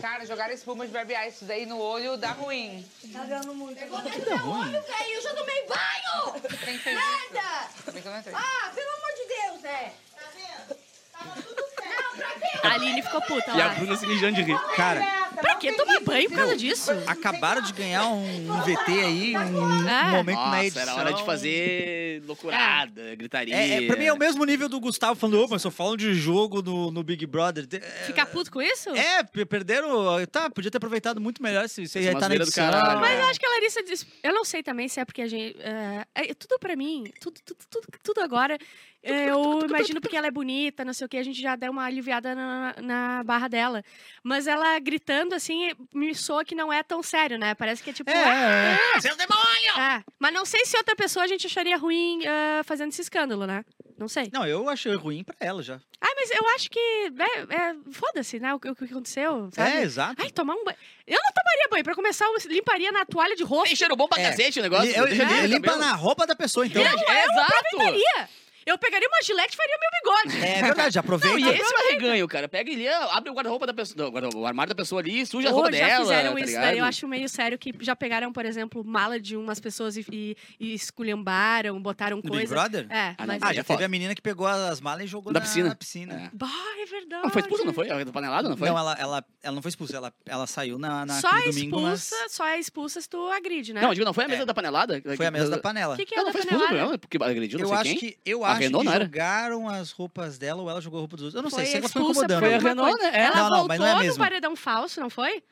Cara, 0.00 0.26
jogar 0.26 0.50
espuma 0.52 0.86
de 0.86 0.92
barbear 0.92 1.26
isso 1.28 1.44
daí 1.44 1.64
no 1.66 1.78
olho 1.78 2.16
dá 2.16 2.30
ruim. 2.32 2.86
Tá 3.12 3.24
dando 3.24 3.54
muito. 3.54 3.78
Pegou 3.78 4.00
dentro 4.02 4.20
do 4.20 4.30
meu 4.36 4.48
olho, 4.48 4.72
velho. 4.72 5.10
Eu 5.14 5.22
já 5.22 5.34
tomei 5.34 5.66
banho! 5.66 6.40
Tem 6.64 6.78
que 6.78 6.90
entrei. 6.90 8.34
Ah, 8.34 8.70
pelo 8.74 8.90
amor 8.90 9.12
de 9.16 9.26
Deus, 9.28 9.64
é. 9.64 9.92
Tá 10.14 10.28
vendo? 10.34 10.78
Tava 11.12 11.42
tudo 11.42 11.64
certo. 11.74 12.16
Não, 12.16 12.16
pra 12.16 12.30
quê? 12.40 12.66
A 12.66 12.74
Aline 12.74 13.02
ficou 13.02 13.22
puta 13.22 13.50
E 13.52 13.60
a 13.60 13.66
lá. 13.66 13.74
Bruna 13.74 13.96
se 13.96 14.06
mijando 14.06 14.36
de 14.36 14.42
rir. 14.42 14.58
Cara, 14.76 15.00
Pra 15.34 15.51
que 15.70 15.76
tomar 15.76 16.00
banho 16.00 16.28
por 16.28 16.36
causa 16.38 16.56
disso? 16.56 16.90
acabaram 17.06 17.62
de 17.62 17.72
ganhar 17.72 18.06
um, 18.06 18.50
um 18.52 18.60
VT 18.62 18.90
aí, 18.90 19.36
um, 19.36 19.88
Ah. 19.88 20.08
momento 20.12 20.38
na 20.38 20.46
Nossa, 20.46 20.60
edição. 20.66 20.82
era 20.82 20.94
hora 20.94 21.12
de 21.14 21.24
fazer 21.24 22.22
loucurada, 22.26 23.14
gritaria. 23.14 23.54
É, 23.54 23.84
é, 23.84 23.86
pra 23.86 23.96
mim 23.96 24.04
é 24.04 24.12
o 24.12 24.18
mesmo 24.18 24.44
nível 24.44 24.68
do 24.68 24.78
Gustavo 24.80 25.18
falando, 25.18 25.42
ô, 25.44 25.48
mas 25.48 25.62
só 25.62 25.70
falam 25.70 25.96
de 25.96 26.12
jogo 26.14 26.62
no, 26.62 26.90
no 26.90 27.02
Big 27.02 27.26
Brother. 27.26 27.66
É, 27.72 27.78
Ficar 28.06 28.26
puto 28.26 28.50
com 28.50 28.60
isso? 28.60 28.90
É, 28.90 29.22
pe- 29.22 29.44
perderam. 29.44 30.24
Tá, 30.30 30.50
podia 30.50 30.70
ter 30.70 30.78
aproveitado 30.78 31.20
muito 31.20 31.42
melhor 31.42 31.68
se 31.68 31.86
você 31.86 32.00
ia 32.00 32.10
Uma 32.10 32.18
estar 32.18 32.20
na 32.20 32.26
zoeira 32.28 32.44
do 32.44 32.48
edição. 32.48 32.70
caralho. 32.70 33.00
Mas 33.00 33.18
eu 33.18 33.26
acho 33.26 33.40
que 33.40 33.46
a 33.46 33.50
Larissa 33.50 33.82
diz. 33.82 34.06
Eu 34.22 34.32
não 34.34 34.44
sei 34.44 34.62
também 34.62 34.88
se 34.88 35.00
é 35.00 35.04
porque 35.04 35.22
a 35.22 35.26
gente. 35.26 35.56
é, 35.60 36.04
é, 36.14 36.34
tudo 36.34 36.58
pra 36.58 36.76
mim, 36.76 37.04
tudo, 37.20 37.40
tudo, 37.44 37.58
tudo, 37.70 37.86
tudo 38.02 38.20
agora. 38.20 38.56
é, 39.02 39.30
Eu 39.30 39.60
imagino 39.68 40.00
porque 40.00 40.16
ela 40.16 40.28
é 40.28 40.30
bonita, 40.30 40.84
não 40.84 40.92
sei 40.94 41.06
o 41.06 41.08
que, 41.08 41.16
a 41.16 41.22
gente 41.22 41.40
já 41.40 41.56
deu 41.56 41.72
uma 41.72 41.84
aliviada 41.84 42.34
na, 42.34 42.74
na 42.80 43.24
barra 43.24 43.48
dela. 43.48 43.82
Mas 44.22 44.46
ela 44.46 44.78
gritando 44.78 45.34
assim, 45.34 45.51
me 45.94 46.14
soa 46.14 46.44
que 46.44 46.54
não 46.54 46.72
é 46.72 46.82
tão 46.82 47.02
sério, 47.02 47.38
né? 47.38 47.54
Parece 47.54 47.82
que 47.82 47.90
é 47.90 47.92
tipo. 47.92 48.10
É, 48.10 48.14
é, 48.14 48.78
é. 48.96 49.00
Seu 49.00 49.16
demônio! 49.16 49.78
É, 49.78 50.02
mas 50.18 50.32
não 50.32 50.44
sei 50.44 50.64
se 50.64 50.76
outra 50.76 50.94
pessoa 50.96 51.24
a 51.24 51.28
gente 51.28 51.46
acharia 51.46 51.76
ruim 51.76 52.20
ah, 52.26 52.62
fazendo 52.64 52.90
esse 52.90 53.00
escândalo, 53.02 53.46
né? 53.46 53.64
Não 53.98 54.08
sei. 54.08 54.30
Não, 54.32 54.44
eu 54.46 54.68
achei 54.68 54.94
ruim 54.94 55.22
pra 55.22 55.36
ela 55.38 55.62
já. 55.62 55.74
Ai, 56.00 56.10
mas 56.16 56.30
eu 56.30 56.48
acho 56.54 56.68
que. 56.70 56.78
É, 56.80 57.40
é, 57.54 57.74
Foda-se, 57.92 58.40
né? 58.40 58.52
O, 58.54 58.58
que- 58.58 58.68
o 58.70 58.74
que 58.74 58.84
aconteceu. 58.84 59.48
Sabe? 59.52 59.70
É, 59.70 59.82
exato. 59.82 60.20
Ai, 60.20 60.30
tomar 60.30 60.54
um 60.54 60.64
banho. 60.64 60.76
Eu 61.06 61.20
não 61.22 61.30
tomaria 61.32 61.68
banho. 61.70 61.84
Pra 61.84 61.94
começar, 61.94 62.24
eu 62.24 62.34
limparia 62.46 62.90
na 62.90 63.04
toalha 63.04 63.36
de 63.36 63.44
rosto. 63.44 63.66
Tem 63.68 63.76
cheiro 63.76 63.94
bom 63.94 64.08
pra 64.08 64.20
É. 64.20 64.30
cacete 64.30 64.58
o 64.58 64.62
negócio. 64.62 64.90
Eu- 64.90 65.04
ali 65.04 65.20
o 65.20 65.46
limpa 65.46 65.76
na 65.76 65.92
roupa 65.94 66.26
da 66.26 66.34
pessoa, 66.34 66.66
então. 66.66 66.82
É, 66.82 66.86
é, 66.86 67.24
exato! 67.24 67.76
Faria. 67.76 68.28
Eu 68.64 68.78
pegaria 68.78 69.08
uma 69.08 69.22
gilete 69.22 69.54
e 69.54 69.56
faria 69.56 69.76
meu 69.80 69.90
bigode. 70.32 70.44
É 70.46 70.62
verdade, 70.62 70.98
aproveita. 70.98 71.38
Não, 71.38 71.46
e 71.48 71.50
esse 71.60 71.74
é 71.74 71.78
o 71.78 71.90
reganho, 71.92 72.28
cara. 72.28 72.48
Pega 72.48 72.70
ele, 72.70 72.88
abre 72.88 73.30
o 73.30 73.34
guarda-roupa 73.34 73.66
da 73.66 73.74
pessoa, 73.74 74.08
o 74.08 74.10
guarda- 74.10 74.36
o 74.36 74.46
armário 74.46 74.68
da 74.74 74.74
pessoa 74.76 75.00
ali, 75.00 75.24
suja 75.26 75.48
a 75.48 75.50
Ou 75.50 75.56
roupa 75.62 75.72
já 75.72 75.86
dela, 75.86 76.00
fizeram 76.04 76.32
tá 76.34 76.38
isso 76.40 76.46
ligado? 76.46 76.62
daí, 76.62 76.78
eu 76.78 76.84
acho 76.84 77.08
meio 77.08 77.28
sério 77.28 77.58
que 77.58 77.72
já 77.80 77.94
pegaram, 77.96 78.32
por 78.32 78.44
exemplo, 78.44 78.84
mala 78.84 79.18
de 79.20 79.36
umas 79.36 79.58
pessoas 79.60 79.96
e, 79.96 80.04
e, 80.12 80.36
e 80.60 80.74
esculhambaram, 80.74 81.80
botaram 81.80 82.16
No 82.16 82.22
Big 82.22 82.34
coisa. 82.36 82.54
Brother? 82.54 82.86
É, 82.90 83.14
Ah, 83.18 83.26
não, 83.26 83.26
mas. 83.26 83.42
Ah, 83.42 83.48
aí 83.48 83.54
já 83.54 83.60
é 83.60 83.64
teve 83.64 83.84
a 83.84 83.88
menina 83.88 84.14
que 84.14 84.22
pegou 84.22 84.46
as 84.46 84.80
malas 84.80 85.04
e 85.04 85.06
jogou 85.06 85.32
Da 85.32 85.40
na 85.40 85.46
piscina. 85.46 85.68
na 85.70 85.74
piscina. 85.74 86.14
É. 86.14 86.30
Bah, 86.32 86.48
é 86.80 86.86
verdade. 86.86 87.22
Não, 87.24 87.30
foi 87.30 87.42
expulsa, 87.42 87.64
não 87.64 87.72
foi? 87.72 87.90
A 87.90 88.06
panelada, 88.06 88.48
não 88.48 88.56
foi? 88.56 88.68
Não, 88.68 88.78
ela, 88.78 88.94
ela, 88.98 89.24
ela 89.42 89.54
não 89.54 89.62
foi 89.62 89.68
expulsa, 89.70 89.96
ela, 89.96 90.12
ela 90.26 90.46
saiu 90.46 90.78
na, 90.78 91.06
Só 91.20 91.28
é 91.28 91.32
naquele 91.32 91.52
domingo, 91.52 91.80
mas 91.82 92.02
expulsa, 92.04 92.28
só 92.28 92.46
é 92.46 92.58
expulsa 92.58 93.00
se 93.00 93.08
tu 93.08 93.28
agride, 93.30 93.72
né? 93.72 93.80
Não, 93.80 93.92
digo, 93.92 94.04
não 94.04 94.12
foi 94.14 94.24
a 94.24 94.28
mesa 94.28 94.46
da 94.46 94.54
panelada? 94.54 95.02
foi 95.16 95.26
a 95.26 95.30
mesa 95.30 95.50
da 95.50 95.58
panela. 95.58 95.94
O 95.94 95.96
que, 95.96 96.06
que 96.06 96.14
é 96.14 96.18
Ela 96.18 96.24
da 96.24 96.28
não 96.28 96.32
foi 96.32 96.40
expulsa 96.42 96.66
panelada? 96.66 96.88
ela, 96.90 96.98
porque 96.98 97.18
agrediu 97.22 97.58
não 97.58 97.64
Eu 97.64 97.68
sei 97.68 97.76
acho 97.78 97.90
quem. 97.90 97.98
que, 97.98 98.18
eu 98.24 98.44
A 98.52 98.58
Renault 98.58 98.84
não 98.86 98.92
era? 98.92 99.04
jogaram 99.04 99.68
as 99.68 99.90
roupas 99.90 100.38
dela 100.38 100.62
ou 100.62 100.70
ela 100.70 100.80
jogou 100.80 100.98
a 100.98 101.00
roupa 101.00 101.16
dos 101.16 101.26
outros. 101.26 101.36
Eu 101.36 101.42
não 101.42 101.50
sei, 101.50 101.58
Foi 101.58 101.66
sei 101.66 101.80
que 101.80 101.86
ela 101.86 101.88
ficou 101.88 102.02
expulsa 102.10 102.24
incomodando. 102.24 102.40
Foi 102.40 102.54
a 102.54 102.58
Renault, 102.58 103.02
né? 103.02 103.10
Ela 103.20 103.36
Não, 103.36 103.42
não, 103.42 103.48
voltou 103.50 103.68
mas 103.68 103.78
não 103.80 103.86
é 103.86 104.06
no 104.06 104.16
paredão 104.16 104.56
falso, 104.56 105.00
não 105.00 105.10
foi? 105.10 105.42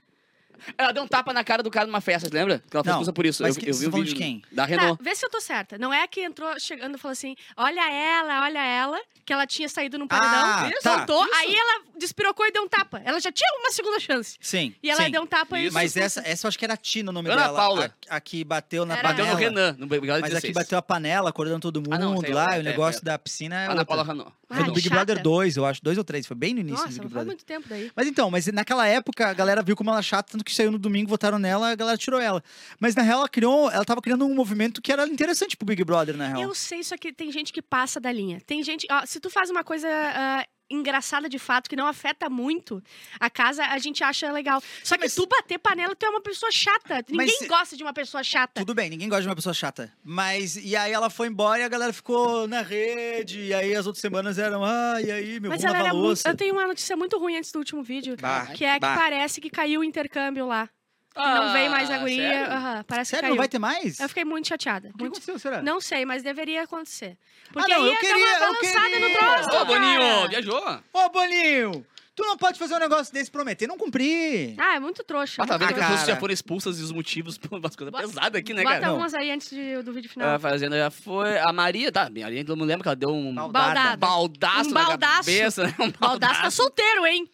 Ela 0.77 0.93
deu 0.93 1.03
um 1.03 1.09
tapa 1.09 1.33
na 1.33 1.43
cara 1.45 1.63
do 1.63 1.71
cara 1.71 1.87
numa 1.87 2.01
festa, 2.01 2.29
você 2.29 2.35
lembra? 2.35 2.59
Que 2.71 2.77
ela 2.77 2.85
foi 2.85 2.93
expulsa 2.93 3.13
por 3.13 3.27
isso. 3.27 3.43
mas 3.43 3.57
eu, 3.57 3.63
que- 3.63 3.71
eu 3.71 3.75
vi 3.75 3.83
tá 3.85 3.89
o 3.89 3.93
vídeo 3.93 4.09
de 4.13 4.15
quem? 4.15 4.43
Da 4.53 4.63
Tá, 4.63 4.69
Renault. 4.69 5.03
vê 5.03 5.15
se 5.15 5.25
eu 5.25 5.31
tô 5.31 5.41
certa. 5.41 5.79
Não 5.79 5.93
é 5.93 6.03
a 6.03 6.09
que 6.09 6.21
entrou 6.23 6.59
chegando 6.59 6.97
e 6.97 6.99
falou 6.99 7.13
assim: 7.13 7.35
olha 7.57 7.91
ela, 7.93 8.43
olha 8.43 8.65
ela, 8.65 9.01
que 9.25 9.33
ela 9.33 9.47
tinha 9.47 9.69
saído 9.69 9.99
num 9.99 10.07
paredão, 10.07 10.31
Ah, 10.39 10.71
tá. 10.83 10.97
voltou, 10.99 11.25
Isso. 11.25 11.35
aí 11.37 11.55
ela 11.55 11.83
despirocou 11.97 12.47
e 12.47 12.53
deu 12.53 12.63
um 12.63 12.69
tapa. 12.69 13.01
Ela 13.05 13.21
já 13.21 13.31
tinha 13.31 13.49
uma 13.61 13.71
segunda 13.71 13.99
chance. 14.01 14.37
Sim. 14.41 14.75
E 14.83 14.91
ela 14.91 15.05
sim. 15.05 15.11
deu 15.11 15.23
um 15.23 15.27
tapa 15.27 15.59
e. 15.59 15.71
Mas 15.71 15.97
essa, 15.97 16.21
essa 16.27 16.47
eu 16.47 16.49
acho 16.49 16.59
que 16.59 16.65
era 16.65 16.75
a 16.75 16.77
Tina 16.77 17.11
o 17.11 17.13
nome 17.13 17.31
Ana 17.31 17.43
dela. 17.43 17.57
Paula. 17.59 17.95
A, 18.09 18.17
a 18.17 18.21
que 18.21 18.43
bateu 18.45 18.85
na 18.85 18.95
Era 18.97 19.09
Bateu 19.09 19.25
panela. 19.27 19.39
no 19.39 19.45
Renan, 19.45 19.77
no 19.79 19.87
Brother 19.87 20.21
Mas 20.21 20.31
16. 20.31 20.45
aqui 20.45 20.53
bateu 20.53 20.79
a 20.79 20.83
panela, 20.83 21.31
acordando 21.31 21.61
todo 21.61 21.81
mundo 21.81 21.93
Ah, 21.95 21.99
não, 21.99 22.21
tem 22.21 22.33
lá, 22.33 22.43
outra, 22.43 22.57
e 22.57 22.59
o 22.59 22.61
é, 22.61 22.65
negócio 22.65 23.01
foi 23.01 23.05
da 23.07 23.19
piscina 23.19 23.55
é 23.57 23.65
Ana 23.65 23.71
outra. 23.73 23.85
Paula 23.87 24.05
Renault. 24.05 24.33
Ah, 24.49 24.57
Foi 24.57 24.65
no 24.67 24.73
Big 24.73 24.89
chata. 24.89 24.97
Brother 25.05 25.23
2, 25.23 25.57
eu 25.57 25.65
acho, 25.65 25.81
2 25.83 25.97
ou 25.99 26.03
3, 26.03 26.27
foi 26.27 26.37
bem 26.37 26.53
no 26.55 26.61
início 26.61 26.79
Nossa, 26.85 26.89
do 26.89 26.93
Big 26.95 27.05
não 27.05 27.11
faz 27.11 27.13
Brother. 27.13 27.27
muito 27.29 27.45
tempo 27.45 27.69
daí. 27.69 27.93
Mas 27.95 28.07
então, 28.09 28.31
mas 28.33 28.47
naquela 28.49 28.85
época 28.87 29.29
a 29.29 29.33
galera 29.33 29.63
viu 29.63 29.77
como 29.77 29.91
ela 29.91 30.01
é 30.01 30.03
chata, 30.03 30.33
tanto 30.33 30.45
que 30.45 30.50
saiu 30.55 30.71
no 30.71 30.79
domingo, 30.79 31.09
votaram 31.09 31.39
nela, 31.39 31.71
a 31.71 31.75
galera 31.75 31.97
tirou 31.99 32.21
ela. 32.21 32.43
Mas 32.79 32.95
na 32.95 33.03
real 33.03 33.21
ela 33.21 33.29
criou, 33.29 33.71
ela 33.71 33.85
tava 33.85 34.01
criando 34.01 34.25
um 34.27 34.35
movimento 34.35 34.81
que 34.83 34.93
era 34.93 35.07
interessante 35.07 35.57
pro 35.57 35.67
Big 35.67 35.83
Brother, 35.85 36.17
na 36.17 36.29
real. 36.29 36.43
Eu 36.43 36.55
sei, 36.55 36.83
só 36.83 36.97
que 36.97 37.13
tem 37.13 37.31
gente 37.33 37.53
que 37.53 37.63
passa 37.63 38.01
da 38.01 38.11
linha. 38.11 38.41
Tem 38.47 38.63
gente. 38.63 38.87
Ó, 38.91 39.05
se 39.07 39.21
tu 39.21 39.31
faz 39.31 39.51
uma 39.51 39.65
coisa. 39.65 39.89
ah, 39.89 40.47
engraçada 40.71 41.29
de 41.29 41.39
fato, 41.39 41.69
que 41.69 41.77
não 41.77 41.87
afeta 41.87 42.31
muito 42.31 42.83
a 43.19 43.29
casa, 43.29 43.65
a 43.65 43.79
gente 43.79 44.05
acha 44.05 44.31
legal. 44.31 44.63
Só 44.85 44.97
que 44.97 45.05
mas- 45.05 45.15
tu 45.15 45.27
bater 45.27 45.59
panela, 45.59 45.95
tu 45.97 46.07
é 46.07 46.09
uma 46.09 46.21
pessoa 46.21 46.51
chata. 46.53 47.05
Ninguém 47.09 47.29
se- 47.39 47.47
gosta 47.47 47.77
de 47.77 47.83
uma 47.83 47.93
pessoa 47.93 48.23
chata. 48.23 48.61
Tudo 48.61 48.75
bem, 48.75 48.89
ninguém 48.89 49.09
gosta 49.09 49.23
de 49.23 49.29
uma 49.29 49.37
pessoa 49.37 49.53
chata. 49.55 49.93
Mas, 50.05 50.57
e 50.57 50.77
aí 50.77 50.93
ela 50.93 51.11
foi 51.11 51.29
embora 51.29 51.61
e 51.63 51.65
a 51.65 51.69
galera 51.69 51.93
ficou 51.93 52.47
na 52.47 52.63
rede, 52.63 53.41
e 53.41 53.55
aí 53.55 53.75
as 53.75 53.87
outras 53.87 54.01
semanas 54.01 54.39
eram, 54.39 54.65
ah, 54.65 55.01
e 55.03 55.11
aí, 55.11 55.41
meu, 55.41 55.51
Mas 55.51 55.65
ela 55.65 55.79
era 55.79 55.93
muito. 55.95 56.27
Eu 56.27 56.37
tenho 56.37 56.55
uma 56.55 56.67
notícia 56.67 56.97
muito 56.97 57.19
ruim 57.19 57.37
antes 57.37 57.51
do 57.51 57.59
último 57.59 57.83
vídeo. 57.83 58.17
Bah, 58.21 58.47
que 58.47 58.65
é 58.65 58.75
que 58.75 58.81
bah. 58.81 58.95
parece 58.95 59.41
que 59.41 59.51
caiu 59.51 59.81
o 59.81 59.85
intercâmbio 59.85 60.47
lá. 60.47 60.69
Não 61.17 61.53
veio 61.53 61.71
mais 61.71 61.91
a 61.91 61.99
guria. 61.99 62.29
Ah, 62.29 62.33
sério? 62.33 62.53
aham, 62.53 62.85
parece 62.87 63.11
Sério, 63.11 63.23
que 63.25 63.29
não 63.31 63.37
caiu. 63.37 63.39
vai 63.39 63.49
ter 63.49 63.59
mais? 63.59 64.01
Eu 64.01 64.09
fiquei 64.09 64.25
muito 64.25 64.49
chateada. 64.49 64.89
O 64.89 64.93
que 64.93 64.99
muito- 65.05 65.13
aconteceu, 65.17 65.39
será? 65.39 65.63
Não 65.63 65.81
sei, 65.81 66.05
mas 66.05 66.23
deveria 66.23 66.63
acontecer. 66.63 67.17
Porque 67.53 67.73
Ah, 67.73 67.77
não, 67.77 67.83
aí 67.85 67.89
eu 67.89 67.95
ia 67.95 68.01
queria- 68.01 68.15
dar 68.15 68.21
eu 68.47 68.51
uma 68.51 68.61
balançada 68.61 68.91
queria. 68.91 69.09
no 69.09 69.15
troço, 69.17 69.57
Ô, 69.57 69.65
Boninho, 69.65 70.29
viajou. 70.29 70.81
Ô, 70.93 71.09
Boninho, 71.09 71.87
tu 72.15 72.23
não 72.25 72.37
pode 72.37 72.59
fazer 72.59 72.75
um 72.75 72.79
negócio 72.79 73.13
desse 73.13 73.31
prometer 73.31 73.67
não 73.67 73.77
cumprir. 73.77 74.55
Ah, 74.59 74.77
é 74.77 74.81
muito 74.81 75.03
trouxa. 75.03 75.43
Ah, 75.43 75.47
tá 75.47 75.57
vendo 75.57 75.75
que 75.75 75.81
as 75.81 75.89
pessoas 75.89 76.07
já 76.09 76.17
foram 76.17 76.33
expulsas 76.33 76.79
e 76.79 76.83
os 76.83 76.93
motivos, 76.93 77.37
pô, 77.39 77.57
umas 77.57 77.75
coisas 77.75 77.91
Bota- 77.91 78.07
pesadas 78.07 78.41
aqui, 78.41 78.55
né, 78.55 78.63
Bota 78.63 78.75
cara? 78.77 78.87
Não. 78.87 78.97
umas 78.99 79.13
aí 79.15 79.31
antes 79.33 79.51
de- 79.51 79.83
do 79.83 79.93
vídeo 79.93 80.09
final. 80.11 80.35
A 80.35 80.39
Fazenda 80.39 80.77
já 80.79 80.91
foi. 80.91 81.39
A 81.39 81.53
Maria, 81.53 81.91
tá, 81.91 82.03
a 82.07 82.11
Maria, 82.11 82.45
todo 82.45 82.57
mundo 82.57 82.69
lembra 82.69 82.83
que 82.85 82.89
ela 82.89 82.97
deu 82.97 83.11
um 83.11 83.35
Baldada. 83.35 83.97
baldaço 83.97 84.71
Um 84.71 84.73
na 84.75 84.85
baldaço. 84.85 85.17
cabeça, 85.31 85.65
né? 85.65 85.75
Um 85.81 85.91
Baldaço 85.91 86.43
tá 86.43 86.51
solteiro, 86.53 87.05
hein? 87.07 87.29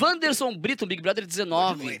Wanderson 0.00 0.56
Brito, 0.56 0.86
Big 0.86 1.00
Brother 1.02 1.24
19. 1.26 2.00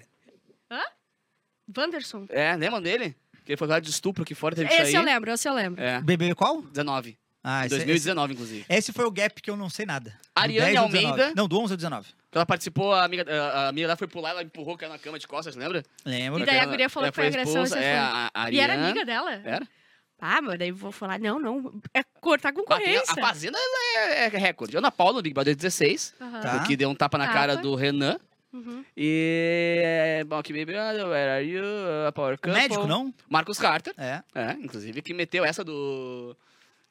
Wanderson. 1.76 2.26
É, 2.28 2.54
lembra 2.56 2.80
dele? 2.80 3.16
Que 3.44 3.52
ele 3.52 3.56
foi 3.56 3.66
acusado 3.66 3.84
de 3.84 3.90
estupro 3.90 4.22
aqui 4.22 4.34
fora, 4.34 4.54
teve 4.54 4.68
que 4.68 4.74
Esse 4.74 4.92
sair. 4.92 4.94
eu 4.94 5.02
lembro, 5.02 5.30
esse 5.32 5.48
eu 5.48 5.54
lembro. 5.54 5.82
É, 5.82 6.00
Bebê 6.00 6.34
qual? 6.34 6.62
19. 6.62 7.18
Ah, 7.44 7.66
esse, 7.66 7.74
2019, 7.74 8.34
inclusive. 8.34 8.60
esse, 8.68 8.78
esse 8.78 8.92
foi 8.92 9.04
o 9.04 9.10
gap 9.10 9.42
que 9.42 9.50
eu 9.50 9.56
não 9.56 9.68
sei 9.68 9.84
nada. 9.84 10.10
Do 10.10 10.16
Ariane 10.36 10.66
10 10.66 10.76
ao 10.78 10.88
19. 10.88 11.06
Almeida. 11.10 11.34
Não, 11.36 11.48
do 11.48 11.58
11 11.58 11.72
ao 11.72 11.76
19. 11.76 12.08
Quando 12.30 12.36
ela 12.36 12.46
participou, 12.46 12.92
a 12.92 13.04
amiga, 13.04 13.24
a, 13.28 13.64
a 13.64 13.68
amiga 13.68 13.88
dela 13.88 13.96
foi 13.96 14.06
pular, 14.06 14.30
ela 14.30 14.42
empurrou, 14.44 14.76
caiu 14.78 14.92
na 14.92 14.98
cama 14.98 15.18
de 15.18 15.26
costas, 15.26 15.56
lembra? 15.56 15.82
Lembro. 16.04 16.40
E 16.42 16.46
daí 16.46 16.60
a 16.60 16.66
guria 16.66 16.88
falou 16.88 17.10
que 17.10 17.16
foi 17.16 17.26
agressão 17.26 17.64
e 17.64 17.68
você 17.68 17.78
é, 17.78 17.98
a, 17.98 18.30
a 18.32 18.50
E 18.50 18.60
era 18.60 18.74
Ariane- 18.74 18.90
amiga 18.92 19.04
dela. 19.04 19.32
Era? 19.44 19.66
Ah, 20.20 20.40
mas 20.40 20.56
daí 20.56 20.70
vou 20.70 20.92
falar, 20.92 21.18
não, 21.18 21.40
não. 21.40 21.80
É 21.92 22.04
cortar 22.20 22.52
concorrência. 22.52 23.02
a 23.08 23.14
Fazenda 23.20 23.58
é, 23.96 24.26
é 24.26 24.28
recorde. 24.28 24.76
Ana 24.76 24.92
Paula, 24.92 25.14
no 25.14 25.22
Big 25.22 25.34
Brother 25.34 25.56
16, 25.56 26.14
Aham. 26.20 26.40
Tá. 26.40 26.58
que 26.62 26.76
deu 26.76 26.88
um 26.88 26.94
tapa 26.94 27.18
na 27.18 27.26
Tapa. 27.26 27.36
cara 27.38 27.56
do 27.56 27.74
Renan. 27.74 28.20
Uhum. 28.52 28.84
E. 28.96 30.24
Bom, 30.26 30.36
aqui, 30.36 30.52
Big 30.52 30.66
Brother, 30.66 31.06
where 31.08 31.30
are 31.30 31.44
you? 31.44 31.64
A 32.06 32.12
Power 32.12 32.34
O 32.34 32.38
Couple. 32.38 32.52
médico, 32.52 32.86
não? 32.86 33.12
Marcos 33.28 33.58
Carter. 33.58 33.94
É. 33.96 34.22
É, 34.34 34.52
inclusive, 34.52 35.00
que 35.02 35.14
meteu 35.14 35.44
essa 35.44 35.64
do. 35.64 36.36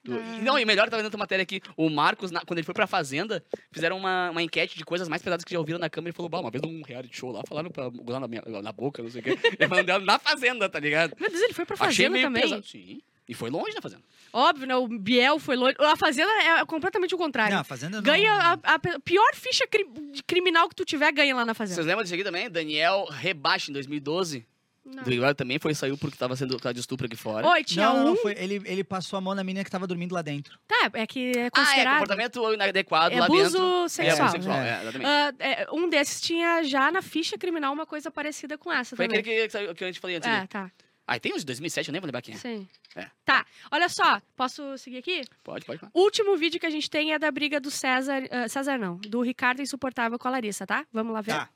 do- 0.04 0.16
Ah. 0.18 0.40
Não, 0.42 0.58
e 0.58 0.66
melhor, 0.66 0.86
tava 0.86 0.98
vendo 0.98 1.06
outra 1.06 1.20
matéria 1.20 1.44
aqui. 1.44 1.62
O 1.78 1.90
Marcos, 1.90 2.32
na- 2.32 2.42
quando 2.42 2.58
ele 2.58 2.66
foi 2.66 2.74
pra 2.74 2.88
Fazenda, 2.88 3.44
fizeram 3.72 3.98
uma, 3.98 4.32
uma 4.32 4.42
enquete 4.42 4.76
de 4.78 4.84
coisas 4.84 5.08
mais 5.08 5.22
pesadas 5.22 5.44
que 5.46 5.54
já 5.54 5.60
ouviram 5.60 5.78
na 5.80 5.90
câmera. 5.90 6.10
Ele 6.10 6.16
falou: 6.16 6.30
Bah, 6.30 6.40
uma 6.40 6.50
vez 6.50 6.62
num 6.64 6.82
reality 6.82 7.16
show 7.16 7.32
lá, 7.32 7.44
falaram 7.48 7.70
pra 7.70 7.92
lá 8.08 8.20
na, 8.20 8.28
minha, 8.28 8.42
na 8.62 8.72
boca, 8.72 9.04
não 9.04 9.10
sei 9.12 9.22
o 9.22 9.24
quê. 9.24 9.30
Ele 9.60 9.68
falando 9.70 9.86
dela 9.86 10.04
na 10.04 10.18
Fazenda, 10.18 10.68
tá 10.68 10.80
ligado? 10.80 11.16
Meu 11.20 11.30
Deus, 11.30 11.42
ele 11.44 11.54
foi 11.54 11.66
pra 11.66 11.76
Achei 11.76 11.88
Fazenda 12.08 12.10
meio 12.14 12.26
também. 12.26 12.42
pesado. 12.44 12.66
Sim. 12.66 13.02
E 13.32 13.34
foi 13.34 13.50
longe 13.50 13.74
na 13.74 13.82
Fazenda. 13.82 14.04
Óbvio, 14.34 14.68
né? 14.68 14.76
O 14.76 14.86
Biel 14.88 15.40
foi 15.40 15.56
longe. 15.56 15.74
A 15.80 15.96
Fazenda 15.96 16.30
é 16.44 16.66
completamente 16.66 17.16
o 17.16 17.18
contrário. 17.18 17.54
Não, 17.54 17.62
a 17.62 17.64
Fazenda 17.64 17.98
não. 17.98 18.04
Ganha 18.04 18.34
a, 18.34 18.74
a 18.76 18.80
pior 19.00 19.34
ficha 19.34 19.66
cri- 19.66 19.88
criminal 20.28 20.68
que 20.68 20.76
tu 20.76 20.84
tiver, 20.84 21.10
ganha 21.14 21.34
lá 21.34 21.46
na 21.46 21.54
Fazenda. 21.54 21.76
Vocês 21.76 21.88
lembram 21.88 22.04
disso 22.04 22.14
aqui 22.14 22.24
também? 22.26 22.50
Daniel 22.50 23.06
Rebaixo, 23.10 23.72
em 23.72 23.74
2012. 23.74 24.46
Não. 24.84 25.04
Do 25.04 25.36
também 25.36 25.60
foi, 25.60 25.76
saiu 25.76 25.96
porque 25.98 26.18
tava 26.18 26.36
sendo 26.36 26.56
acusado 26.56 26.74
de 26.74 26.80
estupro 26.82 27.06
aqui 27.06 27.16
fora. 27.16 27.48
Oi, 27.48 27.64
tinha 27.64 27.86
Não, 27.86 27.94
não, 27.98 28.02
um. 28.02 28.06
não, 28.08 28.16
foi, 28.18 28.34
ele, 28.38 28.62
ele 28.66 28.84
passou 28.84 29.16
a 29.16 29.22
mão 29.22 29.34
na 29.36 29.44
menina 29.44 29.64
que 29.64 29.70
tava 29.70 29.86
dormindo 29.86 30.12
lá 30.14 30.24
dentro. 30.24 30.58
Tá, 30.68 30.90
é 30.94 31.06
que 31.08 31.32
é 31.38 31.44
Ah, 31.44 31.46
é, 31.46 31.50
considerado. 31.52 31.94
comportamento 32.00 32.54
inadequado 32.54 33.14
É 33.16 33.20
lá 33.20 33.26
abuso 33.28 33.44
dentro. 33.60 33.90
sexual, 33.90 34.18
É, 34.18 34.22
abuso 34.22 34.32
sexual, 34.32 34.58
é. 34.58 34.70
é, 34.70 34.82
exatamente. 34.82 35.40
É, 35.40 35.68
um 35.72 35.88
desses 35.88 36.20
tinha 36.20 36.64
já 36.64 36.92
na 36.92 37.02
ficha 37.04 37.38
criminal 37.38 37.72
uma 37.72 37.86
coisa 37.86 38.10
parecida 38.10 38.58
com 38.58 38.72
essa 38.74 38.96
Foi 38.96 39.06
também. 39.08 39.20
aquele 39.22 39.48
que, 39.48 39.74
que 39.76 39.84
a 39.84 39.88
gente 39.88 40.00
falei 40.00 40.16
antes. 40.18 40.28
É, 40.28 40.34
ali. 40.34 40.48
tá. 40.48 40.72
Ah, 41.08 41.20
tem 41.20 41.34
uns 41.34 41.42
de 41.42 41.48
2007, 41.48 41.88
eu 41.88 41.92
nem 41.92 42.00
vou 42.00 42.08
lembrar 42.08 42.22
quem 42.22 42.36
é. 42.36 42.38
Sim. 42.38 42.68
É. 42.96 43.10
Tá, 43.26 43.46
olha 43.72 43.90
só, 43.90 44.22
posso 44.36 44.78
seguir 44.78 44.98
aqui? 44.98 45.24
Pode, 45.44 45.66
pode. 45.66 45.82
último 45.94 46.38
vídeo 46.38 46.60
que 46.60 46.66
a 46.66 46.70
gente 46.70 46.90
tem 46.90 47.14
é 47.14 47.20
da 47.20 47.32
briga 47.32 47.60
do 47.60 47.72
César. 47.72 48.24
ah, 48.32 48.48
César 48.48 48.78
não, 48.78 48.98
do 48.98 49.22
Ricardo 49.22 49.62
Insuportável 49.62 50.18
com 50.18 50.28
a 50.28 50.32
Larissa, 50.32 50.66
tá? 50.66 50.86
Vamos 50.92 51.14
lá 51.14 51.22
ver. 51.22 51.34
Tá. 51.34 51.50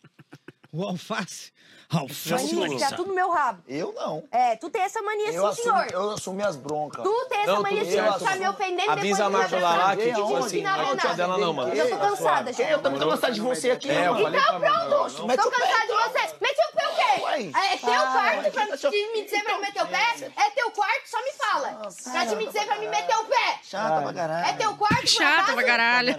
O 0.76 0.84
alface. 0.84 1.54
Já 1.90 2.00
Alface. 2.00 2.56
Mania 2.56 2.80
dar 2.80 2.96
tudo 2.96 3.10
no 3.10 3.14
meu 3.16 3.30
rabo. 3.30 3.64
Eu 3.68 3.94
não. 3.94 4.24
É, 4.32 4.56
tu 4.58 4.70
tem 4.70 4.82
essa 4.82 5.02
mania 5.04 5.28
Eu 5.32 5.44
sim, 5.44 5.48
assumo, 5.62 5.78
senhor. 5.78 5.88
eu 5.94 6.12
assumo 6.12 6.36
minhas 6.36 6.56
broncas. 6.56 7.04
Tu 7.04 7.26
tem 7.30 7.40
essa 7.42 7.52
Não, 7.54 7.62
mania 7.62 7.86
de 7.86 7.92
certo. 7.92 8.20
ficar 8.20 8.36
me 8.38 8.48
ofendendo 8.50 8.92
Avisa 8.92 9.04
depois 9.04 9.20
a 9.22 9.26
tu 9.26 9.32
Marta 9.32 9.60
lá 9.60 9.96
que, 9.96 10.06
tipo 10.08 10.20
Não, 10.20 10.36
assim, 10.38 10.62
não, 10.64 10.92
é 10.92 11.16
dela 11.16 11.38
não, 11.38 11.54
mano. 11.54 11.74
Eu 11.74 11.90
tô 11.90 11.98
cansada 11.98 12.52
já. 12.52 12.64
Eu 12.70 12.82
também 12.82 13.00
tô 13.00 13.10
cansado 13.10 13.34
de 13.34 13.42
você 13.42 13.72
aqui, 13.72 13.90
É, 13.92 14.08
eu 14.08 14.14
mano. 14.14 14.24
falei 14.26 14.42
pra 14.42 14.60
Pronto, 14.60 15.16
tô 15.16 15.28
cansada 15.28 15.86
de 15.86 15.94
você. 15.94 16.36
Mete 16.42 16.60
o 16.60 16.76
pé 16.76 16.88
o 16.88 16.96
quê? 16.96 17.22
Ué. 17.24 17.52
É 17.74 17.78
teu 17.78 17.88
quarto 17.88 18.52
pra 18.52 18.66
me 18.92 19.24
dizer 19.24 19.44
pra 19.44 19.54
me 19.56 19.62
meter 19.62 19.84
o 19.84 19.88
pé? 19.88 20.32
É 20.38 20.50
teu 20.50 20.72
quarto, 20.72 21.02
só 21.06 21.18
me 21.22 21.32
fala. 21.34 21.92
Pra 22.12 22.26
te 22.26 22.36
me 22.36 22.48
dizer 22.48 22.66
pra 22.66 22.80
me 22.80 22.88
meter 22.88 23.16
o 23.18 23.26
pé. 23.26 23.60
Chata 23.64 24.02
pra 24.02 24.14
caralho. 24.14 24.48
É 24.48 24.54
teu 24.54 24.76
quarto, 24.76 25.08
Chata 25.08 25.54
pra 25.54 25.64
caralho. 25.64 26.16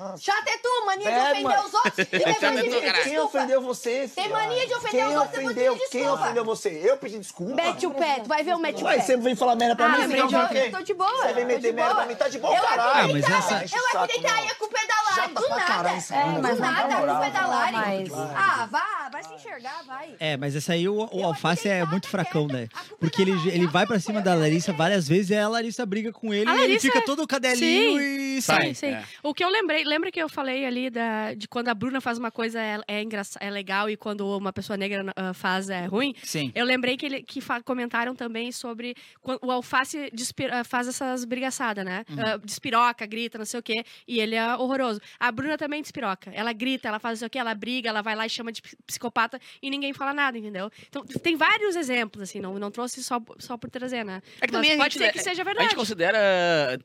Nossa. 0.00 0.22
Chata 0.22 0.50
é 0.50 0.56
tu, 0.58 0.86
mania 0.86 1.10
de 1.10 1.16
É, 1.16 1.30
ofender 1.30 1.64
os 1.64 1.74
outros. 1.74 2.08
E 2.12 2.16
é 2.16 2.34
de. 2.70 3.02
Quem 3.04 3.18
ofendeu 3.18 3.60
você? 3.62 4.08
Tem 4.14 4.28
mania 4.28 4.66
de 4.66 4.74
ofender 4.74 4.90
Quem 4.90 5.06
os 5.08 5.14
outros, 5.16 5.34
eu 5.38 5.44
ofendeu? 5.44 5.76
pedir 5.76 5.88
Quem 5.90 6.08
ofendeu 6.08 6.44
você? 6.44 6.80
Eu 6.84 6.96
pedi 6.96 7.18
desculpa? 7.18 7.54
Mete 7.54 7.86
o 7.86 7.90
pé, 7.90 8.20
tu 8.20 8.28
vai 8.28 8.42
ver 8.42 8.54
o 8.54 8.58
mete 8.58 8.82
o 8.82 8.86
Ué, 8.86 8.96
pé. 8.96 9.02
você 9.02 9.16
vem 9.16 9.36
falar 9.36 9.56
merda 9.56 9.76
pra 9.76 9.86
Ah, 9.86 9.88
mim? 9.90 9.96
Você 10.08 10.16
o 10.38 10.40
outra. 10.40 10.48
quê? 10.48 10.70
Tô 10.70 10.82
de 10.82 10.94
boa. 10.94 11.16
Você 11.26 11.32
vem 11.34 11.44
meter 11.44 11.72
merda 11.72 11.90
boa. 11.92 11.94
pra 11.96 12.06
mim? 12.06 12.14
Tá 12.14 12.28
de 12.28 12.38
boa, 12.38 12.56
Eu 12.56 12.62
caralho. 12.62 12.90
Ah, 12.94 13.08
eu 13.10 13.16
o 13.18 13.82
saco, 13.92 14.04
acreditei, 14.04 14.30
não. 14.44 14.48
a 14.50 14.54
culpa 14.54 14.78
é 14.80 14.86
da 14.86 14.94
Lari, 15.20 15.34
do 15.34 15.48
nada. 15.48 15.90
É, 15.90 16.32
do 16.32 16.42
nada, 16.42 16.54
na 16.60 16.68
a 16.68 16.82
culpa 16.82 16.94
é 16.94 16.98
moral. 17.00 17.30
da 17.30 17.46
Lari. 17.46 18.10
Ah, 18.36 18.68
vá, 18.70 19.08
vai 19.12 19.22
se 19.24 19.34
enxergar, 19.34 19.82
vai. 19.86 20.14
É, 20.18 20.36
mas 20.36 20.56
essa 20.56 20.72
aí, 20.72 20.88
o, 20.88 21.08
o 21.12 21.20
Eu 21.20 21.24
alface 21.24 21.68
é 21.68 21.84
muito 21.84 22.08
fracão, 22.08 22.46
né? 22.46 22.68
Porque 22.98 23.20
é 23.22 23.24
da 23.24 23.24
ele, 23.24 23.32
a 23.50 23.66
vai 23.66 23.86
pra 23.86 23.98
cima 24.00 24.20
é 24.20 24.22
da 24.22 24.34
Larissa 24.34 24.72
várias 24.72 25.06
vezes 25.08 25.30
e 25.30 25.36
a 25.36 25.48
Larissa 25.48 25.84
briga 25.84 26.12
com 26.12 26.32
ele 26.32 26.50
e 26.50 26.60
ele 26.64 26.78
fica 26.80 27.00
todo 27.04 27.26
cadelinho 27.26 27.98
Sim. 27.98 28.36
e 28.38 28.42
Sai. 28.42 28.56
sai. 28.56 28.66
Sim, 28.68 28.74
sim. 28.74 28.86
É. 28.94 29.04
O 29.22 29.34
que 29.34 29.44
eu 29.44 29.48
lembrei, 29.48 29.84
lembra 29.90 30.10
que 30.12 30.20
eu 30.22 30.28
falei 30.28 30.64
ali 30.64 30.88
da, 30.90 31.34
de 31.34 31.46
quando 31.48 31.68
a 31.68 31.74
Bruna 31.74 32.00
faz 32.00 32.16
uma 32.18 32.30
coisa 32.30 32.60
é, 32.60 32.80
é, 32.86 33.02
engraça, 33.02 33.38
é 33.42 33.50
legal 33.50 33.90
e 33.90 33.96
quando 33.96 34.26
uma 34.36 34.52
pessoa 34.52 34.76
negra 34.76 35.04
ah, 35.16 35.34
faz 35.34 35.68
é 35.68 35.86
ruim? 35.86 36.14
Sim. 36.22 36.52
Eu 36.54 36.64
lembrei 36.64 36.96
que, 36.96 37.06
ele, 37.06 37.22
que 37.22 37.40
comentaram 37.64 38.14
também 38.14 38.52
sobre 38.52 38.94
o 39.42 39.50
alface 39.50 40.10
ah, 40.52 40.64
faz 40.64 40.86
essas 40.88 41.24
brigaçadas, 41.24 41.84
né? 41.84 42.04
Uhum. 42.08 42.16
Ah, 42.24 42.36
despiroca, 42.36 43.04
grita, 43.06 43.36
não 43.38 43.44
sei 43.44 43.58
o 43.60 43.62
quê, 43.62 43.84
e 44.06 44.20
ele 44.20 44.34
é 44.36 44.56
horroroso. 44.56 45.00
A 45.18 45.30
Bruna 45.32 45.58
também 45.58 45.82
despiroca. 45.82 46.30
Ela 46.32 46.52
grita, 46.52 46.88
ela 46.88 46.98
faz 47.00 47.14
não 47.14 47.18
sei 47.20 47.26
o 47.26 47.30
quê, 47.30 47.38
ela 47.38 47.54
briga, 47.54 47.88
ela 47.88 48.02
vai 48.02 48.14
lá 48.14 48.24
e 48.26 48.30
chama 48.30 48.52
de 48.52 48.62
ps- 48.62 48.76
psicopata 48.86 49.40
e 49.60 49.68
ninguém 49.70 49.92
fala 49.92 50.14
nada, 50.14 50.38
entendeu? 50.38 50.70
Então, 50.88 51.04
tem 51.04 51.36
vários 51.36 51.74
exemplos, 51.76 52.22
assim, 52.22 52.40
não, 52.40 52.58
não 52.58 52.70
trouxe 52.70 53.02
só, 53.02 53.20
só 53.38 53.56
por 53.56 53.68
trazer, 53.70 54.04
né? 54.04 54.22
É 54.40 54.46
que 54.46 54.52
Mas 54.52 54.62
também 54.62 54.72
a 54.72 54.76
pode 54.82 54.94
gente- 54.94 55.04
ser 55.06 55.12
que 55.12 55.18
seja 55.22 55.42
A 55.42 55.44
verdade. 55.44 55.68
gente 55.68 55.76
considera 55.76 56.18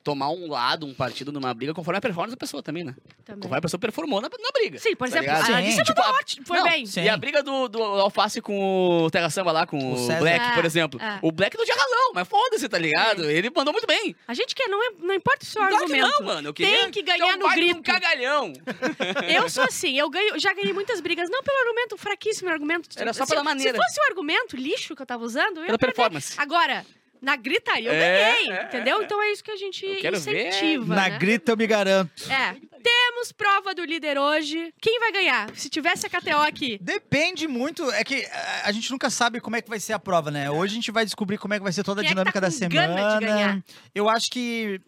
tomar 0.04 0.30
um 0.30 0.48
lado, 0.50 0.86
um 0.86 0.94
partido 0.94 1.32
numa 1.32 1.54
briga 1.54 1.74
conforme 1.74 1.98
a 1.98 2.02
performance 2.02 2.32
da 2.36 2.38
pessoa 2.40 2.64
também, 2.64 2.84
né? 2.84 2.95
Também. 3.24 3.42
Conforme 3.42 3.58
a 3.58 3.62
pessoa 3.62 3.80
performou 3.80 4.22
na, 4.22 4.30
na 4.30 4.52
briga. 4.54 4.78
Sim, 4.78 4.96
por 4.96 5.10
tá 5.10 5.18
exemplo, 5.18 5.36
ligado? 5.36 5.54
a 5.56 5.62
mandou 5.62 5.84
Tipo, 5.84 6.02
a- 6.02 6.12
ótimo, 6.12 6.46
foi 6.46 6.58
Não, 6.58 6.64
bem. 6.64 6.86
Sim. 6.86 7.02
E 7.04 7.10
a 7.10 7.18
briga 7.18 7.42
do, 7.42 7.68
do 7.68 7.82
Alface 7.82 8.40
com 8.42 9.04
o 9.06 9.10
Terra 9.10 9.30
Samba 9.30 9.52
lá, 9.52 9.66
com 9.66 9.78
O 9.78 9.96
o. 9.98 10.20
Black, 10.20 10.54
por 10.54 10.64
É, 10.64 10.68
exemplo. 10.68 11.02
é. 11.02 11.20
O 11.22 11.32
Black 11.32 11.58
não 11.58 11.66
tinha 11.66 11.76
razão, 11.76 12.12
mas 12.14 12.28
foda-se, 12.28 12.70
tá 12.70 12.78
ligado? 12.78 13.30
Ele 13.30 13.50
mandou 13.56 13.74
muito 13.74 13.88
bem. 13.88 14.16
A 14.28 14.34
gente 14.34 14.54
quer, 14.54 14.68
não, 14.68 14.84
é, 14.84 14.92
não 15.00 15.14
importa 15.16 15.44
o 15.44 15.46
seu 15.48 15.62
Claro 15.62 15.76
que 15.78 15.84
argumento. 15.94 16.20
não, 16.20 16.26
mano. 16.28 16.50
Eu 16.50 16.54
Tem 16.54 16.92
que 16.92 17.02
ganhar 17.02 17.36
um 17.36 17.40
no 17.40 17.50
grito. 17.50 17.80
Um 17.80 17.84
cagalhão. 17.84 18.54
Eu 19.28 19.50
sou 19.50 19.64
assim, 19.64 19.98
eu 19.98 20.10
ganho, 20.10 20.38
já 20.40 20.54
ganhei 20.54 20.74
muitas 20.74 21.00
brigas, 21.02 21.30
não 21.30 21.42
pelo 21.44 21.58
argumento, 21.60 21.98
fraquíssimo 21.98 22.50
argumento. 22.50 22.90
Era 22.96 23.12
só 23.14 23.26
Se- 23.26 23.32
pela 23.32 23.44
maneira. 23.44 23.72
Se 23.78 23.84
fosse 23.84 24.00
o 24.02 24.04
argumento 24.10 24.56
lixo 24.56 24.96
que 24.96 25.02
eu 25.02 25.06
tava 25.06 25.24
usando, 25.24 25.58
eu 25.58 25.62
ia 25.62 25.66
Pela 25.68 25.78
performance. 25.80 26.34
Agora, 26.38 26.86
na 27.26 27.36
gritaria 27.36 27.90
eu 27.90 27.94
É, 27.94 28.34
ganhei, 28.34 28.52
é, 28.52 28.64
entendeu? 28.64 29.02
é. 29.02 29.04
Então 29.04 29.22
é 29.22 29.32
isso 29.32 29.44
que 29.44 29.52
a 29.52 29.56
gente 29.58 29.86
ver. 29.86 30.16
incentiva, 30.16 30.96
Na 30.96 31.10
né? 31.10 31.18
grita 31.18 31.52
eu 31.52 31.58
me 31.58 31.66
garanto. 31.68 32.12
É. 32.32 32.56
Temos 32.84 33.32
prova 33.32 33.74
do 33.74 33.84
líder 33.84 34.18
hoje. 34.18 34.72
Quem 34.80 35.00
vai 35.00 35.12
ganhar? 35.12 35.50
Se 35.56 35.68
tivesse 35.70 36.06
a 36.06 36.10
KTO 36.10 36.38
aqui. 36.48 36.78
Depende 36.80 37.48
muito, 37.48 37.90
é 37.92 38.04
que 38.04 38.24
a, 38.28 38.68
a 38.68 38.72
gente 38.72 38.92
nunca 38.92 39.10
sabe 39.10 39.42
como 39.42 39.56
é 39.56 39.62
que 39.62 39.68
vai 39.70 39.80
ser 39.80 39.94
a 39.94 40.00
prova, 40.00 40.30
né? 40.30 40.52
Hoje 40.52 40.74
a 40.74 40.76
gente 40.76 40.92
vai 40.92 41.04
descobrir 41.04 41.40
como 41.40 41.56
é 41.56 41.58
que 41.58 41.64
vai 41.64 41.74
ser 41.74 41.84
toda 41.84 42.02
a 42.02 42.04
Quem 42.04 42.10
é 42.12 42.14
que 42.14 42.16
dinâmica 42.16 42.40
tá 42.40 42.48
da 42.48 42.54
com 42.54 42.70
gana 42.70 43.20
de 43.20 43.26
semana. 43.26 43.64
Eu 43.96 44.08
acho 44.08 44.30
que 44.30 44.80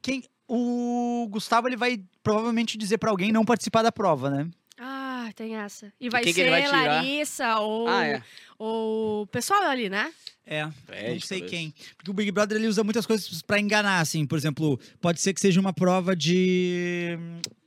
quem 0.00 0.22
o 0.46 1.26
Gustavo 1.28 1.68
ele 1.68 1.76
vai 1.76 2.00
provavelmente 2.22 2.78
dizer 2.78 2.98
pra 2.98 3.10
alguém 3.10 3.32
não 3.32 3.44
participar 3.44 3.82
da 3.82 3.90
prova, 3.90 4.30
né? 4.30 4.48
Ah, 4.80 5.28
tem 5.34 5.56
essa. 5.56 5.92
E 6.00 6.08
vai 6.08 6.22
que 6.22 6.32
ser 6.32 6.42
ele 6.42 6.50
vai 6.50 6.62
tirar? 6.62 6.86
Larissa 6.86 7.56
ou, 7.58 7.88
Ah, 7.88 8.06
é. 8.06 8.22
O 8.58 9.26
pessoal 9.30 9.62
ali, 9.62 9.88
né? 9.88 10.12
É, 10.46 10.66
Fred, 10.86 11.12
não 11.14 11.20
sei 11.20 11.40
talvez. 11.40 11.50
quem. 11.50 11.74
Porque 11.96 12.10
o 12.10 12.14
Big 12.14 12.30
Brother 12.30 12.56
ele 12.56 12.66
usa 12.66 12.82
muitas 12.82 13.04
coisas 13.06 13.42
pra 13.42 13.60
enganar, 13.60 14.00
assim. 14.00 14.26
Por 14.26 14.38
exemplo, 14.38 14.80
pode 15.00 15.20
ser 15.20 15.34
que 15.34 15.40
seja 15.40 15.60
uma 15.60 15.72
prova 15.72 16.16
de, 16.16 17.18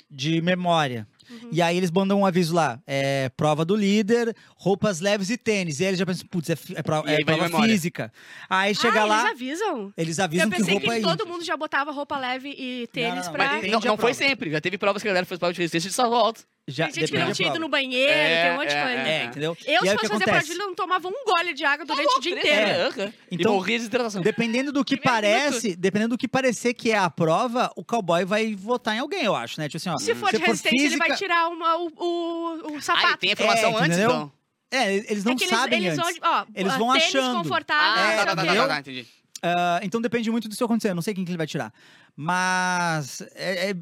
de 0.10 0.42
memória. 0.42 1.08
Uhum. 1.30 1.50
E 1.54 1.62
aí 1.62 1.78
eles 1.78 1.90
mandam 1.90 2.20
um 2.20 2.26
aviso 2.26 2.54
lá, 2.54 2.82
é 2.86 3.30
prova 3.38 3.64
do 3.64 3.74
líder, 3.74 4.36
roupas 4.58 5.00
leves 5.00 5.30
e 5.30 5.38
tênis. 5.38 5.80
E 5.80 5.84
aí 5.84 5.90
eles 5.92 6.00
já 6.00 6.06
pensam, 6.06 6.28
putz, 6.28 6.50
é, 6.50 6.54
é, 6.76 6.84
pro- 6.84 7.08
é 7.08 7.24
prova 7.24 7.44
memória. 7.44 7.70
física. 7.70 8.12
Aí 8.50 8.76
chega 8.76 9.02
ah, 9.02 9.06
lá, 9.06 9.20
eles 9.22 9.32
avisam. 9.32 9.94
eles 9.96 10.20
avisam 10.20 10.46
eu 10.48 10.52
que 10.52 10.58
pensei 10.58 10.74
roupa 10.74 10.88
que 10.88 10.94
aí. 10.94 11.02
todo 11.02 11.26
mundo 11.26 11.46
já 11.46 11.56
botava 11.56 11.92
roupa 11.92 12.18
leve 12.18 12.50
e 12.50 12.88
tênis 12.92 13.28
não, 13.28 13.32
pra... 13.32 13.44
mas 13.46 13.52
Mas 13.54 13.62
Depende 13.62 13.72
não, 13.72 13.80
a 13.80 13.96
não 13.96 13.98
foi 13.98 14.14
sempre. 14.14 14.52
Já 14.52 14.60
teve 14.60 14.78
provas 14.78 15.02
que 15.02 15.08
a 15.08 15.12
galera 15.12 15.26
fez 15.26 15.40
prova 15.40 15.54
de 15.54 15.60
resistência 15.62 15.90
de 15.90 16.10
volta. 16.10 16.42
Já, 16.68 16.86
Tem 16.86 16.94
gente 16.94 17.12
que 17.12 17.18
não 17.18 17.34
tinha 17.34 17.50
ido 17.50 17.60
no 17.60 17.68
banheiro, 17.68 18.12
É, 18.12 18.44
tem 18.44 18.52
um 18.52 18.56
monte 18.56 18.70
de 18.70 18.76
é, 18.76 18.82
coisa. 18.84 19.00
É, 19.02 19.24
entendeu? 19.26 19.58
Eu, 19.66 19.84
e 19.84 19.90
se 19.90 19.98
fosse 19.98 20.08
fazer 20.24 20.44
vida, 20.44 20.56
não 20.58 20.76
tomava 20.76 21.08
um 21.08 21.26
gole 21.26 21.54
de 21.54 21.66
água 21.66 21.86
durante 21.86 22.18
o 22.18 22.20
dia 22.22 22.34
inteiro. 22.38 23.14
e 23.32 23.36
Então, 23.36 23.54
morria 23.54 23.80
de 23.80 23.86
hidratação. 23.86 24.22
Dependendo 24.22 24.72
do 24.72 24.86
que 24.86 24.96
parece, 24.96 25.76
dependendo 25.76 26.16
do 26.16 26.18
que 26.20 26.28
parecer 26.28 26.74
que 26.76 26.92
é 26.92 26.98
a 26.98 27.10
prova, 27.10 27.72
o 27.76 27.84
cowboy 27.84 28.24
vai 28.26 28.56
votar 28.56 28.96
em 28.96 29.00
alguém, 29.00 29.24
eu 29.24 29.36
acho, 29.36 29.60
né? 29.60 29.68
Tipo 29.68 29.78
assim, 29.78 29.90
ó. 29.90 29.98
Se 29.98 30.14
for 30.16 30.30
se 30.30 30.38
de 30.38 30.44
resistência, 30.46 30.86
ele 30.86 30.98
vai 30.98 31.08
física- 31.10 31.18
tirar 31.18 31.50
uma, 31.50 31.78
o, 31.78 31.88
o, 31.98 32.74
o 32.74 32.78
Ah, 32.78 32.82
sapato. 32.82 33.14
e 33.16 33.18
tem 33.18 33.30
a 33.32 33.34
informação 33.34 33.72
É, 33.72 33.76
antes, 33.76 33.88
entendeu? 33.98 34.10
então? 34.10 34.32
É, 34.74 34.94
eles 34.96 35.24
não 35.26 35.32
é 35.34 35.36
eles, 35.36 35.50
sabem 35.50 35.86
eles 35.86 36.00
antes. 36.00 36.20
vão, 36.20 36.32
ó, 36.32 36.46
Eles 36.56 36.76
vão 36.78 36.92
achando. 36.92 37.54
Ah, 37.54 37.62
tá, 37.64 38.26
tá, 38.28 38.36
tá, 38.36 38.42
quê. 38.44 38.56
tá, 38.58 38.68
tá, 38.68 38.80
entendi. 38.80 39.08
Ah, 39.44 39.80
então 39.82 40.00
depende 40.00 40.30
muito 40.30 40.48
do 40.48 40.56
que 40.56 40.64
acontecer. 40.64 40.90
Eu 40.92 40.96
não 40.96 41.02
sei 41.02 41.14
quem 41.14 41.26
que 41.26 41.32
ele 41.32 41.38
vai 41.38 41.48
tirar. 41.48 41.74
Mas 42.16 43.22
é, 43.36 43.70
é- 43.72 43.76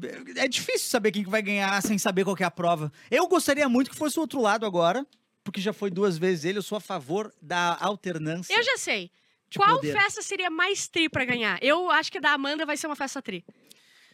é 0.44 0.48
difícil 0.48 0.88
saber 0.88 1.12
quem 1.12 1.22
que 1.24 1.30
vai 1.30 1.42
ganhar 1.42 1.80
sem 1.82 1.98
saber 1.98 2.24
qual 2.24 2.34
que 2.36 2.42
é 2.42 2.46
a 2.46 2.50
prova. 2.50 2.90
Eu 3.10 3.26
gostaria 3.28 3.68
muito 3.68 3.90
que 3.90 3.96
fosse 3.96 4.18
o 4.18 4.22
outro 4.22 4.40
lado 4.40 4.64
agora, 4.64 5.06
porque 5.44 5.60
já 5.60 5.72
foi 5.72 5.90
duas 5.90 6.16
vezes 6.16 6.44
ele. 6.44 6.58
Eu 6.58 6.62
sou 6.62 6.76
a 6.76 6.80
favor 6.80 7.32
da 7.42 7.76
alternância. 7.80 8.54
Eu 8.54 8.62
já 8.62 8.76
sei. 8.78 9.10
Qual 9.56 9.76
poder. 9.76 9.92
festa 9.92 10.22
seria 10.22 10.48
mais 10.48 10.86
tri 10.88 11.08
pra 11.08 11.24
ganhar? 11.24 11.58
Eu 11.60 11.90
acho 11.90 12.10
que 12.12 12.18
a 12.18 12.20
da 12.20 12.32
Amanda 12.32 12.64
vai 12.64 12.76
ser 12.76 12.86
uma 12.86 12.94
festa 12.96 13.20
tri. 13.20 13.44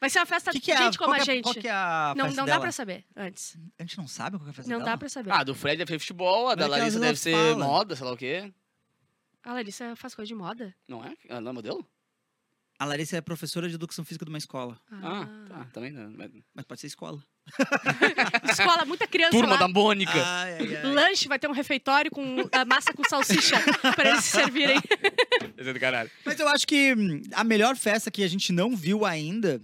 Vai 0.01 0.11
ser 0.11 0.19
uma 0.19 0.27
festa 0.27 0.51
Que 0.51 0.59
de 0.59 0.65
que 0.65 0.73
é 0.73 0.77
a- 0.77 0.83
gente 0.83 0.99
como 0.99 1.11
qual 1.11 1.19
a 1.19 1.23
é- 1.23 1.25
gente. 1.25 1.43
Qual 1.45 1.55
que 1.55 1.69
é 1.69 1.71
a 1.71 2.15
não 2.17 2.25
festa 2.27 2.41
não 2.41 2.47
dá 2.47 2.59
pra 2.61 2.73
saber 2.73 3.05
antes. 3.17 3.57
A 3.79 3.83
gente 3.83 3.99
não 3.99 4.09
sabe 4.09 4.37
qual 4.37 4.43
que 4.45 4.49
é 4.49 4.51
a 4.51 4.55
festa 4.55 4.71
Não 4.71 4.79
dela? 4.79 4.91
dá 4.91 4.97
pra 4.99 5.09
saber. 5.09 5.31
Ah, 5.33 5.45
do 5.45 5.55
Fred 5.55 5.77
deve 5.79 5.93
ser 5.93 5.99
futebol, 5.99 6.49
a 6.49 6.55
da 6.55 6.63
é 6.63 6.65
às 6.67 6.71
Larissa 6.71 7.01
deve 7.01 7.19
ser 7.19 7.33
fala. 7.33 7.65
moda, 7.65 7.95
sei 7.97 8.07
lá 8.07 8.13
o 8.13 8.17
quê. 8.17 8.53
A 9.47 9.53
Larissa 9.55 9.95
faz 9.97 10.15
coisa 10.15 10.27
de 10.29 10.35
moda. 10.35 10.75
Não 10.89 11.05
é? 11.05 11.15
Ela 11.29 11.41
não 11.41 11.51
é 11.51 11.55
modelo? 11.55 11.87
A 12.79 12.85
Larissa 12.85 13.17
é 13.17 13.21
professora 13.23 13.69
de 13.69 13.75
educação 13.77 14.05
física 14.05 14.25
de 14.25 14.29
uma 14.29 14.37
escola. 14.37 14.79
Ah, 14.91 15.27
tá. 15.49 15.65
Também 15.73 15.91
não. 15.93 16.11
mas- 16.11 16.31
Mas 16.55 16.65
pode 16.67 16.81
ser 16.81 16.89
escola. 16.89 17.23
Escola, 18.51 18.85
muita 18.85 19.07
criança 19.07 19.31
Turma 19.31 19.53
lá. 19.53 19.57
da 19.61 19.69
Mônica. 19.69 20.11
Ai, 20.13 20.55
ai, 20.59 20.77
ai. 20.79 20.83
Lanche, 20.93 21.29
vai 21.29 21.39
ter 21.39 21.49
um 21.49 21.53
refeitório 21.53 22.11
com 22.11 22.37
a 22.53 22.65
massa 22.65 22.93
com 22.93 23.05
salsicha 23.09 23.55
pra 23.95 24.11
eles 24.11 24.25
se 24.25 24.31
servirem. 24.33 24.77
É. 24.79 26.11
Mas 26.25 26.41
eu 26.41 26.49
acho 26.49 26.67
que 26.67 26.93
hum, 26.95 27.23
a 27.33 27.45
melhor 27.45 27.77
festa 27.77 28.11
que 28.11 28.23
a 28.25 28.29
gente 28.29 28.53
não 28.53 28.75
viu 28.77 29.05
ainda. 29.07 29.61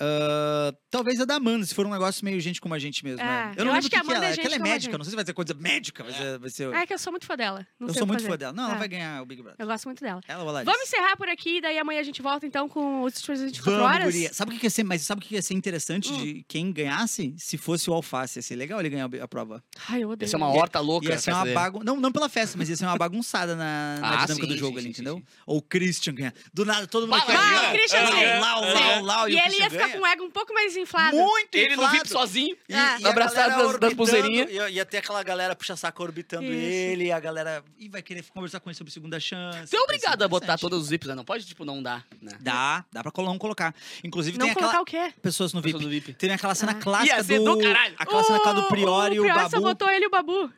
Ah, 0.00 0.72
talvez 0.90 1.20
a 1.20 1.24
da 1.24 1.36
Amanda, 1.36 1.64
se 1.66 1.74
for 1.74 1.86
um 1.86 1.90
negócio 1.90 2.24
meio 2.24 2.40
gente 2.40 2.60
como 2.60 2.74
a 2.74 2.78
gente 2.78 3.04
mesmo. 3.04 3.20
É, 3.20 3.24
né? 3.24 3.52
eu 3.56 3.64
não 3.64 3.72
acho 3.72 3.82
lembro 3.86 3.90
que 3.90 3.96
a 3.96 3.98
o 3.98 4.02
que, 4.02 4.08
que 4.08 4.12
Amanda 4.12 4.16
ela 4.16 4.24
é 4.26 4.28
é. 4.28 4.30
gente 4.34 4.40
que 4.40 4.46
ela 4.46 4.54
é 4.54 4.58
como 4.58 4.68
a 4.68 4.72
médica, 4.72 4.90
gente. 4.92 4.98
não 4.98 5.04
sei 5.04 5.10
se 5.10 5.16
vai 5.16 5.24
ser 5.26 5.32
coisa 5.32 5.54
médica, 5.54 6.04
vai 6.04 6.12
ser. 6.12 6.38
Vai 6.38 6.50
ser... 6.50 6.72
É 6.74 6.86
que 6.86 6.94
eu 6.94 6.98
sou 6.98 7.12
muito 7.12 7.26
fã 7.26 7.36
dela. 7.36 7.66
Não 7.78 7.88
eu 7.88 7.92
sei 7.94 7.98
sou 7.98 8.06
muito 8.06 8.20
fazer. 8.20 8.30
fã 8.32 8.38
dela. 8.38 8.52
Não, 8.52 8.64
ela 8.64 8.74
É. 8.74 8.78
vai 8.78 8.88
ganhar 8.88 9.22
o 9.22 9.26
Big 9.26 9.42
Brother. 9.42 9.56
Eu 9.60 9.66
gosto 9.66 9.84
muito 9.86 10.00
dela. 10.02 10.20
Ela 10.28 10.42
ou 10.42 10.48
a 10.48 10.52
Larissa? 10.52 10.72
Vamos 10.72 10.88
encerrar 10.88 11.16
por 11.16 11.28
aqui, 11.28 11.60
daí 11.60 11.78
amanhã 11.78 12.00
a 12.00 12.04
gente 12.04 12.22
volta 12.22 12.46
então 12.46 12.68
com 12.68 13.02
os 13.02 13.16
últimos 13.16 13.40
24 13.40 13.72
Vamos, 13.80 13.86
horas. 13.94 14.04
guria. 14.14 14.32
Sabe 14.32 14.54
o 14.54 14.58
que 14.58 14.66
ia 14.66 14.70
ser? 14.70 14.84
Mas 14.84 15.02
sabe 15.02 15.20
o 15.20 15.24
que 15.24 15.34
ia 15.34 15.42
ser 15.42 15.54
interessante 15.54 16.12
Hum. 16.12 16.16
de 16.22 16.44
quem 16.48 16.72
ganhasse? 16.72 17.34
Se 17.36 17.56
fosse 17.56 17.90
o 17.90 17.94
Alface. 17.94 18.38
Ia 18.38 18.42
ser 18.42 18.56
legal 18.56 18.78
ele 18.80 18.88
ganhar 18.90 19.08
a 19.22 19.28
prova. 19.28 19.62
Ai, 19.88 20.02
eu 20.04 20.10
odeio. 20.10 20.26
Essa 20.28 20.36
é 20.36 20.38
uma 20.38 20.48
horta 20.48 20.80
louca. 20.80 21.08
Ia 21.08 21.18
ser 21.18 21.32
uma 21.32 21.44
bagunça. 21.46 21.84
Não, 21.84 21.96
não 22.00 22.12
pela 22.12 22.28
festa, 22.28 22.56
mas 22.56 22.68
ia 22.68 22.76
ser 22.76 22.84
uma 22.84 22.96
bagunçada 22.96 23.56
na, 23.56 23.98
na 24.00 24.08
Ah, 24.22 24.26
dinâmica 24.26 24.46
sim, 24.46 24.52
do 24.52 24.56
jogo 24.56 24.72
sim, 24.74 24.78
ali, 24.78 24.94
sim, 24.94 25.00
entendeu? 25.02 25.22
Ou 25.46 25.58
o 25.58 25.62
Christian 25.62 26.14
ganhar. 26.14 26.32
Do 26.54 26.64
nada, 26.64 26.86
todo 26.86 27.06
mundo 27.06 27.24
ganhar. 27.26 27.68
o 27.68 27.76
Christian 27.76 28.00
Lau. 28.40 28.60
Lau, 28.62 29.02
lau, 29.02 29.28
E 29.28 29.38
ele 29.38 29.56
ia 29.58 29.70
ficar 29.70 29.87
ganha. 29.88 29.98
com 30.00 30.04
o 30.04 30.06
ego 30.06 30.24
um 30.24 30.30
pouco 30.30 30.54
mais 30.54 30.76
inflado. 30.76 31.16
Muito 31.16 31.54
Ele 31.54 31.68
no 31.76 31.82
inflado. 31.82 31.92
VIP 31.92 32.08
sozinho. 32.08 32.56
E, 32.68 32.74
Ah. 32.74 32.96
e 33.00 33.06
Abraçado 33.06 33.62
das- 33.68 33.78
das 33.80 33.94
pulseirinhas. 33.94 34.50
Ia, 34.50 34.70
ia 34.70 34.84
ter 34.86 34.98
aquela 34.98 35.22
galera 35.22 35.54
puxa-saco 35.56 36.02
orbitando 36.02 36.44
Isso. 36.44 36.52
ele, 36.54 37.10
a 37.12 37.18
galera. 37.20 37.64
E 37.78 37.88
vai 37.88 38.02
querer 38.02 38.24
conversar 38.34 38.60
com 38.60 38.68
ele 38.70 38.76
sobre 38.76 38.92
segunda 38.92 39.18
chance. 39.18 39.66
Você 39.66 39.76
é 39.76 39.80
obrigado 39.80 40.22
a 40.22 40.28
botar 40.28 40.44
interessante. 40.46 40.60
todos 40.60 40.82
os 40.84 40.88
VIPs, 40.88 41.08
né? 41.08 41.14
Não 41.14 41.24
pode, 41.24 41.44
tipo, 41.46 41.64
não 41.64 41.82
dar, 41.82 42.06
né? 42.20 42.32
Dá, 42.40 42.84
dá 42.92 43.02
pra 43.02 43.12
não 43.24 43.38
colocar. 43.38 43.74
Inclusive 44.04 44.38
Não 44.38 44.46
tem 44.46 44.54
colocar 44.54 44.80
aquela. 44.80 44.82
o 44.82 45.10
quê? 45.10 45.14
Pessoas 45.20 45.52
no 45.52 45.60
Pessoas 45.62 45.82
VIP. 45.82 46.00
do 46.00 46.06
VIP. 46.06 46.18
Tem 46.18 46.30
aquela 46.32 46.54
cena 46.54 46.72
Ah. 46.72 46.74
clássica 46.76 47.22
do. 47.24 47.44
do 47.44 47.58
caralho. 47.58 47.94
Aquela 47.98 48.22
cena 48.22 48.40
clássica 48.40 48.62
do 48.62 48.68
Priori 48.68 49.12
o 49.12 49.16
e 49.16 49.20
o 49.20 49.22
Priori 49.24 49.40
só 49.44 49.48
Babu. 49.56 49.62
botou 49.62 49.90
ele 49.90 50.04
e 50.04 50.06
o 50.06 50.10
Babu. 50.10 50.52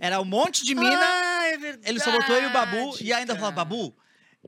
Era 0.00 0.20
um 0.20 0.24
monte 0.24 0.64
de 0.64 0.74
mina. 0.74 0.96
Ah, 0.96 1.46
é 1.48 1.56
verdade. 1.58 1.88
Ele 1.90 1.98
só 2.00 2.10
botou 2.12 2.36
ele 2.36 2.46
e 2.46 2.48
o 2.48 2.52
Babu 2.52 2.96
e 3.00 3.12
ainda 3.12 3.34
falou, 3.34 3.50
Babu, 3.52 3.94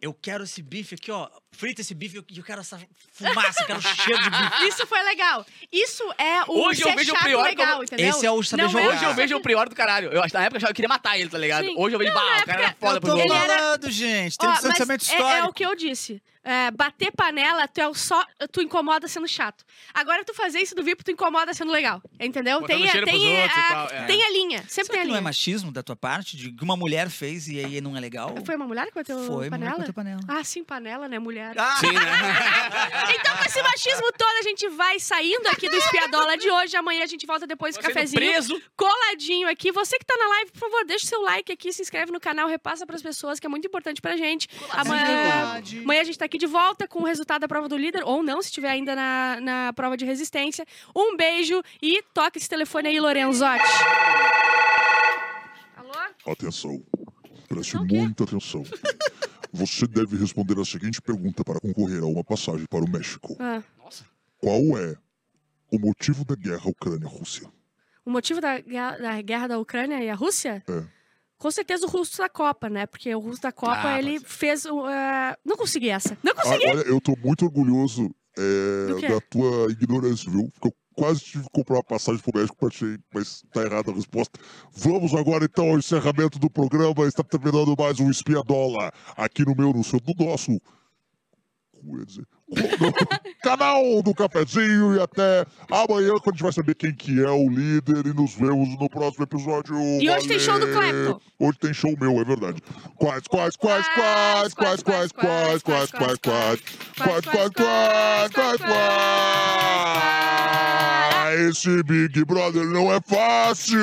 eu 0.01 0.13
quero 0.15 0.45
esse 0.45 0.63
bife 0.63 0.95
aqui, 0.95 1.11
ó. 1.11 1.29
Frita 1.53 1.81
esse 1.81 1.95
bife 1.95 2.23
e 2.31 2.39
eu 2.39 2.45
quero 2.45 2.61
essa 2.61 2.79
fumaça, 3.13 3.63
eu 3.63 3.67
quero 3.67 3.81
cheiro 3.83 4.23
de 4.23 4.31
bife. 4.31 4.69
Isso 4.69 4.87
foi 4.87 5.03
legal. 5.03 5.45
Isso 5.73 6.03
é 6.17 6.43
o 6.45 6.59
Hoje 6.65 6.83
eu 6.83 6.95
vejo 6.95 7.13
o 7.13 7.19
Prior 7.19 7.43
legal, 7.43 7.71
como- 7.73 7.85
entendeu? 7.85 8.09
Esse 8.09 8.25
é 8.27 8.31
o 8.31 8.43
saber 8.43 8.63
Não 8.65 8.71
jogar. 8.71 8.89
Hoje 8.89 9.05
eu 9.05 9.15
vejo 9.15 9.37
o 9.37 9.41
Prior 9.43 9.69
do 9.69 9.75
caralho. 9.75 10.11
Eu, 10.13 10.23
acho- 10.23 10.35
na 10.35 10.45
época 10.45 10.65
eu, 10.67 10.75
queria 10.75 10.89
matar 10.89 11.19
ele, 11.19 11.29
tá 11.29 11.39
ligado? 11.39 11.65
Sim. 11.67 11.75
Hoje 11.77 11.95
eu 11.95 11.99
vejo, 11.99 12.13
Não, 12.13 12.21
bah, 12.21 12.39
o 12.43 12.47
cara 12.47 12.59
era 12.63 12.71
época- 12.71 12.87
foda 12.87 12.97
Eu 12.97 13.01
pro 13.01 13.11
tô 13.11 13.35
era- 13.35 13.59
falando, 13.59 13.91
gente. 13.91 14.39
Tem 14.39 14.49
Ó, 14.49 14.53
um 14.53 14.55
mas 14.55 14.63
sentimento 14.63 15.03
é- 15.03 15.13
É, 15.13 15.17
histórico. 15.17 15.49
o 15.49 15.53
que 15.53 15.67
eu 15.67 15.75
disse. 15.75 16.23
É, 16.43 16.71
bater 16.71 17.13
panela, 17.13 17.69
tu 17.69 17.81
é 17.81 17.87
o 17.89 17.93
só. 17.95 18.25
Tu 18.51 18.63
incomoda 18.63 19.07
sendo 19.07 19.29
chato. 19.29 19.63
Agora, 19.93 20.25
tu 20.25 20.33
fazer 20.33 20.59
isso 20.61 20.75
do 20.75 20.83
VIP, 20.83 21.05
tu 21.05 21.11
incomoda 21.11 21.53
sendo 21.53 21.71
legal. 21.71 22.03
Entendeu? 22.19 22.61
Botando 22.61 22.79
Tem, 22.79 22.89
a- 22.89 23.05
tem, 23.05 23.43
a, 23.45 23.49
tal, 23.69 23.87
é. 23.89 24.05
tem 24.07 24.23
a 24.25 24.31
linha. 24.31 24.59
Sempre 24.67 24.71
Será 24.71 24.89
tem 24.93 25.01
a 25.01 25.03
que 25.03 25.09
não 25.09 25.15
é 25.17 25.19
linha. 25.19 25.21
machismo 25.23 25.71
da 25.71 25.83
tua 25.83 25.95
parte? 25.97 26.37
De 26.39 26.51
que 26.53 26.65
uma 26.65 26.77
mulher 26.77 27.11
fez 27.11 27.47
e 27.49 27.63
aí 27.63 27.81
não 27.83 27.95
é 27.97 28.01
legal? 28.01 28.35
Foi 28.47 28.57
uma 28.57 28.67
mulher 28.67 28.87
que 28.87 28.95
bateu 28.95 29.19
Foi, 29.27 29.37
mulher 29.37 29.51
panela? 29.51 29.73
que 29.75 29.79
bateu 29.81 29.95
panela. 29.95 30.21
Ah, 30.29 30.43
sim, 30.43 30.65
panela, 30.65 31.09
né? 31.09 31.19
Mulher. 31.19 31.55
Ah, 31.59 31.77
Sim, 31.79 31.93
né? 31.93 32.01
Então, 33.21 33.37
com 33.37 33.45
esse 33.45 33.63
machismo 33.63 34.11
todo, 34.17 34.37
a 34.39 34.43
gente 34.43 34.69
vai 34.71 34.99
saindo 34.99 35.47
aqui 35.49 35.69
do 35.69 35.77
Espiadola 35.77 36.37
de 36.39 36.51
hoje. 36.51 36.77
Amanhã 36.77 37.03
a 37.03 37.07
gente 37.07 37.27
volta 37.27 37.47
depois 37.47 37.75
do 37.75 37.81
Tô 37.81 37.83
sendo 37.87 37.95
cafezinho. 37.95 38.21
preso. 38.21 38.63
Coladinho 38.77 39.49
aqui. 39.49 39.71
Você 39.73 39.99
que 39.99 40.05
tá 40.07 40.17
na 40.17 40.29
live, 40.29 40.53
por 40.53 40.61
favor, 40.61 40.85
deixa 40.87 41.05
o 41.05 41.09
seu 41.09 41.21
like 41.23 41.53
aqui, 41.53 41.73
se 41.73 41.83
inscreve 41.83 42.11
no 42.13 42.21
canal, 42.21 42.49
repassa 42.49 42.87
pras 42.87 43.03
pessoas, 43.03 43.39
que 43.39 43.47
é 43.47 43.51
muito 43.51 43.67
importante 43.67 44.01
pra 44.01 44.17
gente. 44.17 44.49
Amanhã, 44.71 45.63
amanhã 45.83 46.01
a 46.01 46.05
gente 46.05 46.19
tá 46.19 46.25
aqui 46.31 46.39
de 46.39 46.47
volta 46.47 46.87
com 46.87 47.01
o 47.01 47.05
resultado 47.05 47.41
da 47.41 47.49
prova 47.49 47.69
do 47.69 47.77
líder, 47.77 48.05
ou 48.05 48.23
não, 48.23 48.41
se 48.41 48.49
estiver 48.49 48.71
ainda 48.71 48.95
na, 48.95 49.39
na 49.41 49.73
prova 49.73 49.97
de 49.97 50.05
resistência. 50.05 50.65
Um 50.95 51.17
beijo 51.17 51.61
e 51.83 52.03
toca 52.15 52.39
esse 52.39 52.49
telefone 52.49 52.89
aí, 52.89 53.01
Lorenzotti. 53.01 53.65
Alô? 55.77 55.93
Atenção. 56.33 56.83
Preste 57.49 57.77
Atenção 57.77 57.83
o 57.83 57.87
quê? 57.89 57.99
muita 57.99 58.25
atenção. 58.25 58.63
Você 59.53 59.85
deve 59.89 60.17
responder 60.17 60.57
a 60.61 60.65
seguinte 60.65 61.03
pergunta 61.03 61.43
para 61.45 61.59
concorrer 61.59 62.01
a 62.03 62.07
uma 62.07 62.23
passagem 62.23 62.65
para 62.67 62.85
o 62.85 62.89
México. 62.89 63.37
Ah, 63.41 63.61
Nossa. 63.83 64.05
Qual 64.39 64.79
é 64.79 64.95
o 65.73 65.79
motivo 65.81 66.25
da 66.25 66.37
guerra 66.37 66.69
Ucrânia-Rússia? 66.71 67.49
o 68.05 68.11
motivo 68.11 68.41
da, 68.41 68.59
guerra- 68.61 68.97
da 68.99 69.21
guerra 69.23 69.47
da 69.49 69.59
Ucrânia 69.59 70.03
e 70.03 70.09
a 70.09 70.15
Rússia? 70.15 70.63
É. 70.69 71.00
Com 71.41 71.51
certeza 71.51 71.87
o 71.87 71.89
russo 71.89 72.19
da 72.19 72.29
Copa, 72.29 72.69
né? 72.69 72.85
Porque 72.87 73.15
o 73.15 73.19
russo 73.19 73.41
da 73.41 73.51
Copa, 73.51 73.89
Ah, 73.89 73.99
ele 73.99 74.21
pode 74.21 74.31
fez. 74.33 74.67
eh, 74.67 75.37
Não 75.43 75.57
consegui 75.57 75.89
essa. 75.89 76.17
Não 76.23 76.33
Ah, 76.37 76.43
consegui! 76.43 76.69
olha, 76.69 76.81
eu 76.83 77.01
tô 77.01 77.17
muito 77.17 77.47
orgulhoso 77.47 78.15
é, 78.39 79.09
da 79.09 79.21
tua 79.23 79.73
ignorância, 79.73 80.31
viu? 80.31 80.51
Porque 80.53 80.69
eu 80.69 80.75
quase 80.95 81.21
tive 81.21 81.45
que 81.45 81.51
comprar 81.51 81.77
uma 81.77 81.83
passagem 81.83 82.21
pro 82.21 82.39
México 82.39 82.55
pra 82.59 82.69
ti, 82.69 82.99
mas 83.15 83.43
tá 83.55 83.63
errada 83.63 83.91
a 83.91 83.95
resposta. 83.95 84.39
Vamos 84.71 85.15
agora 85.15 85.47
então 85.47 85.71
ao 85.71 85.79
encerramento 85.79 86.39
do 86.39 86.51
programa. 86.51 87.07
Está 87.07 87.25
terminando 87.25 87.75
mais 87.79 87.99
um 88.01 88.11
Espiadola 88.11 88.93
aqui 89.17 89.43
no 89.43 89.55
meu, 89.57 89.73
no 89.73 89.83
seu, 89.83 89.99
no 90.07 90.27
nosso. 90.27 90.61
Eu 91.89 91.99
ia 91.99 92.07
dizer? 92.07 92.27
Canal 93.43 94.03
do 94.03 94.15
Cafezinho 94.15 94.97
e 94.97 95.01
até 95.01 95.47
amanhã, 95.71 96.15
quando 96.19 96.29
a 96.29 96.33
gente 96.33 96.43
vai 96.43 96.53
saber 96.53 96.75
quem 96.75 96.93
que 96.93 97.23
é 97.23 97.31
o 97.31 97.49
líder 97.49 98.07
e 98.07 98.13
nos 98.13 98.35
vemos 98.35 98.69
no 98.79 98.89
próximo 98.89 99.25
episódio. 99.25 99.77
E 100.01 100.11
hoje 100.11 100.29
tem 100.29 100.39
show 100.39 100.59
do 100.59 100.67
Valeu! 100.73 101.07
Clapton. 101.07 101.21
Hoje 101.39 101.59
tem 101.59 101.73
show 101.73 101.95
meu, 102.01 102.21
é 102.21 102.25
verdade. 102.25 102.61
Quais, 102.97 103.23
quais, 103.29 103.57
quais, 103.57 103.87
quais, 103.95 104.55
quais, 104.55 104.83
quais, 104.83 105.13
quais, 105.13 105.63
quais, 105.63 105.91
quais, 105.91 106.19
quais. 106.19 106.61
Quais, 106.97 107.25
quais, 107.25 107.51
quais, 107.51 108.33
quais, 108.33 108.61
quais. 108.61 109.01
Esse 111.49 111.83
Big 111.85 112.25
Brother 112.25 112.67
não 112.67 112.93
é 112.93 113.01
fácil. 113.01 113.79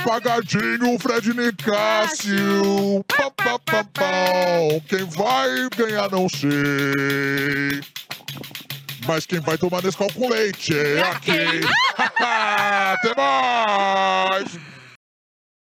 Apagadinho 0.00 0.98
Fred 0.98 1.34
Nicásio. 1.34 3.04
Pá, 3.06 3.30
pá, 3.30 3.58
pá, 3.58 3.84
pá. 3.84 4.04
Quem 4.88 5.04
vai 5.04 5.68
ganhar 5.76 6.10
não 6.10 6.26
sei. 6.26 7.82
Mas 9.06 9.26
quem 9.26 9.40
vai 9.40 9.58
tomar 9.58 9.82
Nescau 9.82 10.10
com 10.14 10.30
leite 10.30 10.76
é 10.76 11.02
aqui. 11.02 11.60
Até 12.16 13.14
mais. 13.14 14.69